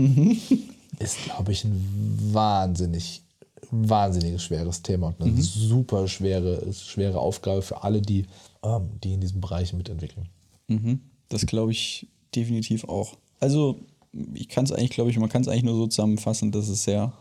ist, 0.99 1.17
glaube 1.25 1.51
ich, 1.51 1.65
ein 1.65 2.19
wahnsinnig, 2.31 3.21
wahnsinnig 3.71 4.41
schweres 4.41 4.81
Thema 4.81 5.07
und 5.07 5.21
eine 5.21 5.41
super 5.41 6.07
schwere, 6.07 6.73
schwere 6.73 7.19
Aufgabe 7.19 7.61
für 7.61 7.83
alle, 7.83 8.01
die, 8.01 8.25
ähm, 8.63 8.89
die 9.03 9.13
in 9.13 9.21
diesem 9.21 9.41
Bereich 9.41 9.73
mitentwickeln. 9.73 10.29
Mhm. 10.67 11.01
Das 11.27 11.45
glaube 11.45 11.71
ich 11.71 12.07
definitiv 12.35 12.85
auch. 12.85 13.15
Also, 13.39 13.79
ich 14.33 14.49
kann 14.49 14.65
es 14.65 14.71
eigentlich, 14.71 14.91
glaube 14.91 15.09
ich, 15.09 15.19
man 15.19 15.29
kann 15.29 15.41
es 15.41 15.47
eigentlich 15.47 15.63
nur 15.63 15.75
so 15.75 15.87
zusammenfassen, 15.87 16.51
dass 16.51 16.67
es 16.67 16.83
sehr 16.83 17.13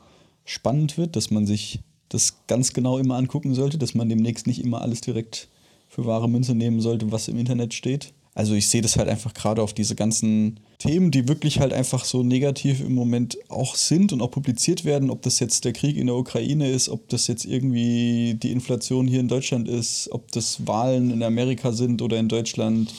spannend 0.45 0.97
wird, 0.97 1.16
dass 1.16 1.30
man 1.30 1.47
sich 1.47 1.80
das 2.09 2.39
ganz 2.47 2.72
genau 2.72 2.99
immer 2.99 3.16
angucken 3.16 3.55
sollte, 3.55 3.78
dass 3.78 3.95
man 3.95 4.09
demnächst 4.09 4.47
nicht 4.47 4.64
immer 4.64 4.80
alles 4.80 5.01
direkt 5.01 5.49
für 5.89 6.07
wahre 6.07 6.28
Münze 6.28 6.55
nehmen 6.55 6.80
sollte, 6.80 7.12
was 7.12 7.28
im 7.28 7.39
Internet 7.39 7.74
steht. 7.74 8.12
Also 8.34 8.55
ich 8.55 8.68
sehe 8.68 8.82
das 8.82 8.97
halt 8.97 9.09
einfach 9.09 9.34
gerade 9.34 9.62
auf 9.62 9.72
diese 9.72 9.97
ganzen 9.97 10.61
Themen, 10.78 11.11
die 11.11 11.26
wirklich 11.26 11.59
halt 11.59 11.72
einfach 11.72 12.05
so 12.05 12.22
negativ 12.22 12.80
im 12.80 12.95
Moment 12.95 13.36
auch 13.49 13.74
sind 13.74 14.12
und 14.12 14.22
auch 14.22 14.30
publiziert 14.30 14.84
werden, 14.84 15.11
ob 15.11 15.22
das 15.22 15.41
jetzt 15.41 15.64
der 15.64 15.72
Krieg 15.72 15.97
in 15.97 16.07
der 16.07 16.14
Ukraine 16.14 16.70
ist, 16.70 16.89
ob 16.89 17.09
das 17.09 17.26
jetzt 17.26 17.45
irgendwie 17.45 18.34
die 18.34 18.53
Inflation 18.53 19.09
hier 19.09 19.18
in 19.18 19.26
Deutschland 19.26 19.66
ist, 19.66 20.09
ob 20.12 20.30
das 20.30 20.68
Wahlen 20.68 21.11
in 21.11 21.22
Amerika 21.24 21.72
sind 21.72 22.01
oder 22.01 22.16
in 22.18 22.28
Deutschland 22.28 22.95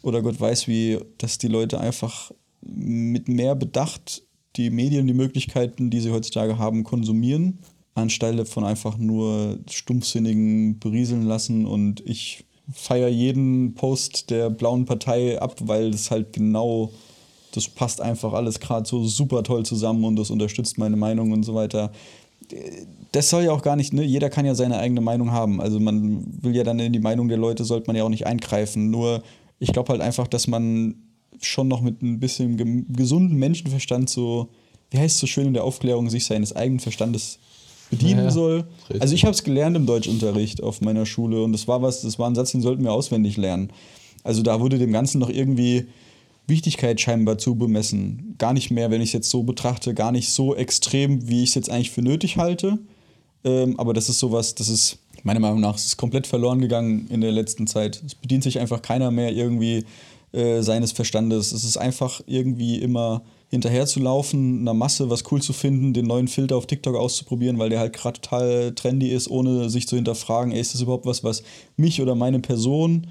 oder 0.00 0.22
Gott 0.22 0.40
weiß 0.40 0.68
wie, 0.68 0.98
dass 1.18 1.36
die 1.36 1.48
Leute 1.48 1.80
einfach 1.80 2.30
mit 2.68 3.28
mehr 3.28 3.54
Bedacht 3.54 4.22
die 4.56 4.70
Medien, 4.70 5.06
die 5.06 5.14
Möglichkeiten, 5.14 5.90
die 5.90 6.00
sie 6.00 6.10
heutzutage 6.10 6.58
haben, 6.58 6.84
konsumieren, 6.84 7.58
anstelle 7.94 8.44
von 8.44 8.64
einfach 8.64 8.98
nur 8.98 9.58
stumpfsinnigen 9.70 10.78
berieseln 10.78 11.22
lassen. 11.22 11.66
Und 11.66 12.00
ich 12.06 12.44
feiere 12.72 13.08
jeden 13.08 13.74
Post 13.74 14.30
der 14.30 14.50
blauen 14.50 14.84
Partei 14.84 15.40
ab, 15.40 15.56
weil 15.60 15.90
das 15.90 16.10
halt 16.10 16.32
genau, 16.32 16.92
das 17.52 17.68
passt 17.68 18.00
einfach 18.00 18.32
alles 18.32 18.60
gerade 18.60 18.86
so 18.86 19.04
super 19.04 19.42
toll 19.42 19.64
zusammen 19.64 20.04
und 20.04 20.16
das 20.16 20.30
unterstützt 20.30 20.78
meine 20.78 20.96
Meinung 20.96 21.32
und 21.32 21.44
so 21.44 21.54
weiter. 21.54 21.92
Das 23.12 23.30
soll 23.30 23.44
ja 23.44 23.52
auch 23.52 23.62
gar 23.62 23.76
nicht, 23.76 23.92
ne? 23.92 24.04
Jeder 24.04 24.30
kann 24.30 24.46
ja 24.46 24.54
seine 24.54 24.78
eigene 24.78 25.00
Meinung 25.00 25.32
haben. 25.32 25.60
Also 25.60 25.80
man 25.80 26.24
will 26.42 26.54
ja 26.54 26.64
dann 26.64 26.78
in 26.78 26.92
die 26.92 26.98
Meinung 26.98 27.28
der 27.28 27.38
Leute, 27.38 27.64
sollte 27.64 27.86
man 27.86 27.96
ja 27.96 28.04
auch 28.04 28.10
nicht 28.10 28.26
eingreifen. 28.26 28.90
Nur 28.90 29.22
ich 29.58 29.72
glaube 29.72 29.90
halt 29.90 30.00
einfach, 30.00 30.26
dass 30.26 30.46
man 30.46 30.94
schon 31.40 31.68
noch 31.68 31.80
mit 31.80 32.02
ein 32.02 32.20
bisschen 32.20 32.86
gesunden 32.92 33.36
Menschenverstand 33.38 34.08
so, 34.10 34.48
wie 34.90 34.98
heißt 34.98 35.14
es 35.16 35.20
so 35.20 35.26
schön 35.26 35.46
in 35.46 35.54
der 35.54 35.64
Aufklärung, 35.64 36.10
sich 36.10 36.24
seines 36.24 36.54
eigenen 36.54 36.80
Verstandes 36.80 37.38
bedienen 37.90 38.24
Ja, 38.24 38.30
soll. 38.30 38.64
richtig. 38.82 39.00
Also 39.02 39.14
ich 39.14 39.24
habe 39.24 39.32
es 39.32 39.44
gelernt 39.44 39.76
im 39.76 39.86
Deutschunterricht 39.86 40.62
auf 40.62 40.80
meiner 40.80 41.06
Schule 41.06 41.42
und 41.42 41.52
das 41.52 41.68
war 41.68 41.82
was, 41.82 42.02
das 42.02 42.18
war 42.18 42.28
ein 42.28 42.34
Satz, 42.34 42.52
den 42.52 42.60
sollten 42.60 42.84
wir 42.84 42.92
auswendig 42.92 43.36
lernen. 43.36 43.70
Also 44.24 44.42
da 44.42 44.60
wurde 44.60 44.78
dem 44.78 44.92
Ganzen 44.92 45.18
noch 45.20 45.30
irgendwie 45.30 45.86
Wichtigkeit 46.46 47.00
scheinbar 47.00 47.38
zubemessen. 47.38 48.34
Gar 48.38 48.52
nicht 48.54 48.70
mehr, 48.70 48.90
wenn 48.90 49.00
ich 49.00 49.10
es 49.10 49.12
jetzt 49.14 49.30
so 49.30 49.42
betrachte, 49.42 49.94
gar 49.94 50.12
nicht 50.12 50.30
so 50.30 50.54
extrem, 50.54 51.28
wie 51.28 51.42
ich 51.42 51.50
es 51.50 51.54
jetzt 51.54 51.70
eigentlich 51.70 51.90
für 51.90 52.02
nötig 52.02 52.36
halte. 52.36 52.78
Ähm, 53.44 53.78
aber 53.78 53.94
das 53.94 54.08
ist 54.08 54.18
sowas, 54.18 54.54
das 54.54 54.68
ist 54.68 54.98
meiner 55.24 55.40
Meinung 55.40 55.60
nach 55.60 55.76
ist 55.76 55.96
komplett 55.96 56.26
verloren 56.26 56.60
gegangen 56.60 57.06
in 57.10 57.20
der 57.20 57.32
letzten 57.32 57.66
Zeit. 57.66 58.02
Es 58.06 58.14
bedient 58.14 58.42
sich 58.44 58.58
einfach 58.58 58.82
keiner 58.82 59.10
mehr 59.10 59.32
irgendwie 59.32 59.84
äh, 60.38 60.62
seines 60.62 60.92
Verstandes. 60.92 61.50
Es 61.50 61.64
ist 61.64 61.76
einfach 61.76 62.20
irgendwie 62.26 62.76
immer 62.76 63.22
hinterher 63.48 63.86
zu 63.86 63.98
laufen, 63.98 64.60
einer 64.60 64.74
Masse 64.74 65.10
was 65.10 65.24
cool 65.32 65.42
zu 65.42 65.52
finden, 65.52 65.94
den 65.94 66.06
neuen 66.06 66.28
Filter 66.28 66.56
auf 66.56 66.66
TikTok 66.66 66.94
auszuprobieren, 66.94 67.58
weil 67.58 67.70
der 67.70 67.80
halt 67.80 67.94
gerade 67.94 68.20
total 68.20 68.72
trendy 68.74 69.08
ist, 69.08 69.28
ohne 69.28 69.68
sich 69.68 69.88
zu 69.88 69.96
hinterfragen, 69.96 70.52
ey, 70.52 70.60
ist 70.60 70.74
das 70.74 70.82
überhaupt 70.82 71.06
was, 71.06 71.24
was 71.24 71.42
mich 71.76 72.00
oder 72.00 72.14
meine 72.14 72.38
Person, 72.38 73.08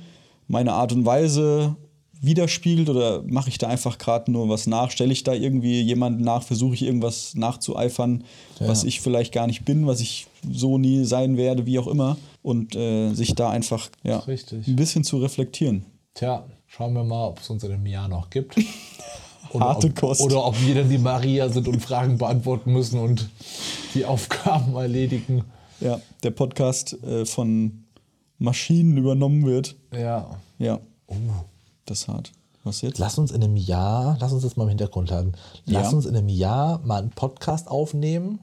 meine 0.47 0.71
Art 0.71 0.93
und 0.93 1.05
Weise 1.05 1.75
widerspiegelt 2.21 2.89
oder 2.89 3.23
mache 3.23 3.49
ich 3.49 3.57
da 3.57 3.67
einfach 3.67 3.97
gerade 3.97 4.31
nur 4.31 4.47
was 4.47 4.67
nach? 4.67 4.89
Stelle 4.89 5.11
ich 5.11 5.23
da 5.23 5.33
irgendwie 5.33 5.81
jemanden 5.81 6.23
nach? 6.23 6.43
Versuche 6.43 6.75
ich 6.75 6.83
irgendwas 6.83 7.35
nachzueifern, 7.35 8.23
was 8.59 8.85
ich 8.85 9.01
vielleicht 9.01 9.33
gar 9.33 9.47
nicht 9.47 9.65
bin, 9.65 9.85
was 9.85 9.99
ich 9.99 10.27
so 10.49 10.77
nie 10.77 11.03
sein 11.03 11.35
werde, 11.35 11.65
wie 11.65 11.77
auch 11.77 11.87
immer? 11.87 12.17
Und 12.41 12.75
äh, 12.75 13.13
sich 13.13 13.35
da 13.35 13.49
einfach 13.49 13.89
ja, 14.03 14.23
ein 14.25 14.75
bisschen 14.75 15.03
zu 15.03 15.17
reflektieren. 15.17 15.85
Tja, 16.13 16.45
schauen 16.77 16.93
wir 16.93 17.03
mal, 17.03 17.27
ob 17.29 17.39
es 17.39 17.49
uns 17.49 17.63
in 17.63 17.71
einem 17.71 17.85
Jahr 17.87 18.07
noch 18.07 18.29
gibt. 18.29 18.55
Harte 19.59 19.87
ob, 19.87 19.95
Kost. 19.95 20.21
Oder 20.21 20.45
ob 20.45 20.59
wir 20.61 20.75
dann 20.75 20.89
die 20.89 20.97
Maria 20.97 21.49
sind 21.49 21.67
und 21.67 21.79
Fragen 21.81 22.17
beantworten 22.17 22.71
müssen 22.71 22.99
und 22.99 23.29
die 23.95 24.05
Aufgaben 24.05 24.75
erledigen. 24.75 25.43
Ja, 25.79 25.99
der 26.23 26.31
Podcast 26.31 27.01
äh, 27.03 27.25
von 27.25 27.85
Maschinen 28.37 28.97
übernommen 28.97 29.45
wird. 29.45 29.75
Ja. 29.91 30.39
Ja, 30.59 30.79
das 31.85 32.01
ist 32.01 32.07
hart. 32.07 32.31
Was 32.63 32.81
jetzt? 32.81 32.99
Lass 32.99 33.17
uns 33.17 33.31
in 33.31 33.41
einem 33.43 33.55
Jahr, 33.55 34.17
lass 34.19 34.33
uns 34.33 34.43
das 34.43 34.57
mal 34.57 34.63
im 34.63 34.69
Hintergrund 34.69 35.11
halten. 35.11 35.31
Lass 35.65 35.91
Ja. 35.91 35.97
uns 35.97 36.05
in 36.05 36.15
einem 36.15 36.29
Jahr 36.29 36.79
mal 36.85 36.99
einen 37.01 37.11
Podcast 37.11 37.69
aufnehmen. 37.69 38.39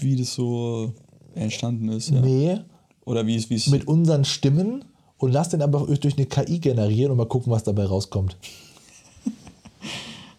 Wie 0.00 0.16
das 0.16 0.34
so 0.34 0.92
entstanden 1.34 1.88
ist. 1.88 2.10
Ja. 2.10 2.20
Nee, 2.20 2.58
Oder 3.04 3.26
wie 3.26 3.36
es 3.36 3.48
wie 3.48 3.54
es 3.54 3.68
mit 3.68 3.86
unseren 3.86 4.24
Stimmen 4.24 4.84
und 5.22 5.30
lass 5.32 5.48
den 5.50 5.62
aber 5.62 5.86
durch 5.86 6.16
eine 6.16 6.26
KI 6.26 6.58
generieren 6.58 7.12
und 7.12 7.16
mal 7.18 7.26
gucken, 7.26 7.52
was 7.52 7.62
dabei 7.64 7.84
rauskommt. 7.84 8.36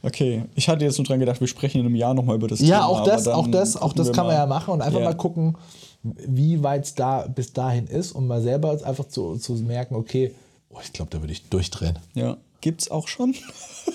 Okay, 0.06 0.44
ich 0.54 0.68
hatte 0.68 0.84
jetzt 0.84 0.98
nur 0.98 1.06
dran 1.06 1.22
gedacht, 1.22 1.40
wir 1.40 1.48
sprechen 1.48 1.80
in 1.80 1.86
einem 1.86 1.96
Jahr 1.96 2.14
nochmal 2.14 2.36
über 2.36 2.50
das 2.50 2.60
Ja, 2.60 2.80
Thema. 2.80 2.88
auch 2.88 2.98
aber 3.04 3.12
das, 3.12 3.28
auch 3.30 3.48
das, 3.48 3.78
auch 3.78 3.94
das 3.94 4.12
kann 4.12 4.26
man 4.28 4.36
ja 4.36 4.46
machen 4.46 4.74
und 4.74 4.82
einfach 4.82 5.00
Ja. 5.00 5.06
mal 5.06 5.14
gucken, 5.16 5.56
wie 6.04 6.62
weit 6.62 6.84
es 6.84 6.94
da 6.96 7.26
bis 7.26 7.54
dahin 7.54 7.88
ist 7.88 8.12
und 8.12 8.28
mal 8.28 8.42
selber 8.42 8.78
einfach 8.84 9.08
zu, 9.08 9.38
zu 9.38 9.54
merken, 9.54 9.96
okay, 9.96 10.36
oh, 10.72 10.78
ich 10.84 10.92
glaube, 10.92 11.10
da 11.10 11.22
würde 11.22 11.32
ich 11.32 11.48
durchdrehen. 11.48 11.98
Ja. 12.16 12.36
Gibt's 12.60 12.92
auch 12.92 13.08
schon? 13.08 13.34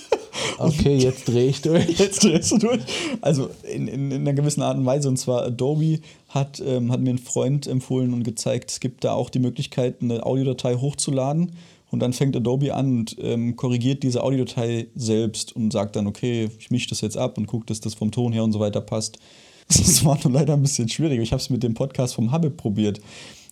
Okay, 0.57 0.97
jetzt 0.97 1.29
drehe 1.29 1.49
ich 1.49 1.61
durch. 1.61 1.87
Jetzt 1.99 2.25
drehst 2.25 2.53
du 2.53 2.59
durch. 2.59 2.81
Also 3.21 3.51
in, 3.63 3.89
in, 3.89 4.11
in 4.11 4.21
einer 4.23 4.33
gewissen 4.33 4.63
Art 4.63 4.77
und 4.79 4.87
Weise. 4.87 5.09
Und 5.09 5.17
zwar 5.17 5.43
Adobe 5.43 6.01
hat, 6.29 6.63
ähm, 6.65 6.91
hat 6.91 7.01
mir 7.01 7.11
ein 7.11 7.19
Freund 7.19 7.67
empfohlen 7.67 8.15
und 8.15 8.25
gezeigt, 8.25 8.71
es 8.71 8.81
gibt 8.81 9.05
da 9.05 9.13
auch 9.13 9.31
die 9.31 9.39
Möglichkeit, 9.39 9.97
eine 10.03 10.25
Audiodatei 10.25 10.75
hochzuladen. 10.75 11.53
Und 11.91 12.01
dann 12.01 12.13
fängt 12.13 12.37
Adobe 12.37 12.75
an 12.75 12.99
und 12.99 13.17
ähm, 13.21 13.57
korrigiert 13.57 14.03
diese 14.03 14.23
Audiodatei 14.23 14.89
selbst 14.95 15.57
und 15.57 15.73
sagt 15.73 15.97
dann, 15.97 16.07
okay, 16.07 16.51
ich 16.59 16.71
mische 16.71 16.89
das 16.91 17.01
jetzt 17.01 17.17
ab 17.17 17.39
und 17.39 17.47
gucke, 17.47 17.67
dass 17.67 17.81
das 17.81 17.95
vom 17.95 18.11
Ton 18.11 18.33
her 18.33 18.45
und 18.45 18.53
so 18.53 18.61
weiter 18.61 18.81
passt. 18.81 19.19
Das 19.69 20.03
war 20.03 20.19
nur 20.25 20.33
leider 20.33 20.55
ein 20.55 20.63
bisschen 20.63 20.89
schwierig. 20.89 21.21
Ich 21.21 21.33
habe 21.33 21.43
es 21.43 21.51
mit 21.51 21.63
dem 21.63 21.75
Podcast 21.75 22.15
vom 22.15 22.33
Habib 22.33 22.57
probiert. 22.57 23.03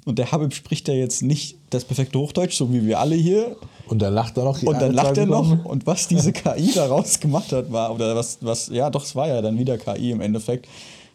Und 0.07 0.19
der 0.21 0.31
Habib 0.31 0.55
spricht 0.55 0.87
ja 0.87 0.95
jetzt 0.95 1.21
nicht 1.21 1.59
das 1.71 1.85
perfekte 1.85 2.19
Hochdeutsch, 2.21 2.55
so 2.57 2.73
wie 2.73 2.87
wir 2.87 3.01
alle 3.01 3.17
hier, 3.17 3.57
Und 3.89 4.01
dann 4.01 4.15
lacht 4.15 4.37
er 4.39 4.45
noch. 4.45 4.63
und 4.63 4.81
dann 4.81 4.93
lacht 4.95 5.19
er 5.19 5.27
noch. 5.27 5.65
Und 5.65 5.85
was 5.85 6.07
diese 6.07 6.33
KI 6.33 6.71
daraus 6.75 7.19
gemacht 7.19 7.51
hat, 7.53 7.73
war, 7.73 7.93
oder 7.93 8.15
was, 8.15 8.39
was, 8.41 8.69
ja, 8.69 8.89
doch, 8.89 9.05
es 9.05 9.17
war 9.17 9.27
ja 9.27 9.43
dann 9.43 9.59
wieder 9.59 9.77
KI 9.79 10.13
im 10.13 10.21
Endeffekt. 10.21 10.69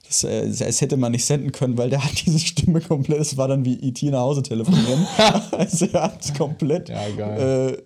Das, 0.05 0.25
äh, 0.25 0.41
es 0.45 0.81
hätte 0.81 0.97
man 0.97 1.13
nicht 1.13 1.23
senden 1.23 1.53
können, 1.53 1.77
weil 1.77 1.89
der 1.89 2.03
hat 2.03 2.25
diese 2.25 2.37
Stimme 2.39 2.81
komplett, 2.81 3.21
es 3.21 3.37
war 3.37 3.47
dann 3.47 3.63
wie 3.63 3.75
IT 3.75 4.03
nach 4.03 4.19
Hause 4.19 4.43
telefonieren. 4.43 5.07
also 5.51 5.85
er 5.85 6.03
hat 6.03 6.21
es 6.21 6.33
komplett 6.33 6.89
Ja, 6.89 7.67
äh, 7.67 7.77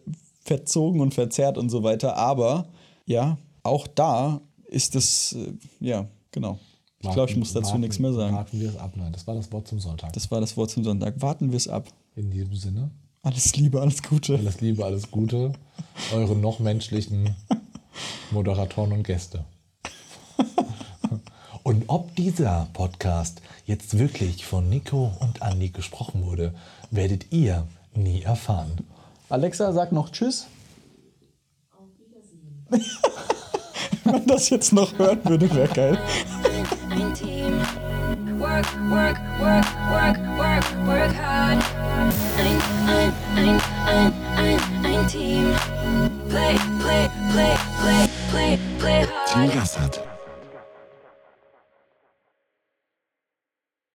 verzogen 0.43 1.01
und 1.01 1.14
verzerrt 1.14 1.60
und 1.60 1.70
so 1.70 1.84
weiter. 1.84 2.18
Aber 2.18 2.66
ja, 3.06 3.38
auch 3.62 3.86
da 3.86 4.41
ist 4.66 4.95
das, 4.95 5.34
äh, 5.38 5.53
ja, 5.86 6.08
genau. 6.32 6.58
Ich 7.08 7.14
glaube, 7.14 7.32
ich 7.32 7.38
muss 7.38 7.53
dazu 7.53 7.68
Warten- 7.70 7.82
nichts 7.82 7.99
mehr 7.99 8.14
sagen. 8.14 8.36
Warten 8.36 8.60
wir 8.60 8.70
es 8.70 8.78
ab. 8.78 8.91
Nein, 8.95 9.12
das 9.14 9.26
war 9.28 9.36
das 9.36 9.51
Wort 9.51 9.68
zum 9.68 9.80
Sonntag. 9.80 10.14
Das 10.14 10.30
war 10.32 10.41
das 10.41 10.56
Wort 10.58 10.72
zum 10.72 10.84
Sonntag. 10.84 11.22
Warten 11.22 11.51
wir 11.51 11.58
es 11.58 11.68
ab. 11.68 11.88
In 12.16 12.32
diesem 12.32 12.56
Sinne, 12.56 12.91
Alles 13.24 13.56
Liebe, 13.56 13.82
alles 13.82 14.01
Gute. 14.03 14.36
alles 14.38 14.62
Liebe, 14.62 14.86
alles 14.86 15.10
Gute. 15.12 15.51
Eure 16.14 16.36
noch 16.36 16.60
menschlichen 16.60 17.36
Moderatoren 18.32 18.91
und 18.93 19.03
Gäste. 19.03 19.43
Und 21.64 21.86
ob 21.88 22.16
dieser 22.16 22.68
Podcast 22.74 23.41
jetzt 23.66 23.97
wirklich 23.97 24.45
von 24.45 24.70
Nico 24.70 25.12
und 25.20 25.41
Andi 25.41 25.70
gesprochen 25.70 26.24
wurde, 26.24 26.53
werdet 26.91 27.32
ihr 27.34 27.66
nie 27.95 28.22
erfahren. 28.22 28.72
Alexa, 29.30 29.74
sag 29.74 29.91
noch 29.91 30.12
Tschüss. 30.12 30.45
Wenn 32.70 34.14
man 34.14 34.28
das 34.28 34.49
jetzt 34.51 34.72
noch 34.74 34.97
hören 34.99 35.20
würde, 35.26 35.49
wäre 35.56 35.74
geil. 35.74 35.97
Team. 36.96 37.60
Work, 38.39 38.66
work, 38.89 39.18
work, 39.41 39.66
work, 39.91 40.18
work, 40.39 40.66
work 40.88 41.12
hard. 41.12 41.60
Team. 45.10 45.54
Play, 46.30 46.58
play, 46.80 47.10
play, 47.32 47.58
play, 48.32 48.60
play 48.80 49.06
hard. 49.06 49.28
Team 49.28 49.50
Gassert. 49.50 50.05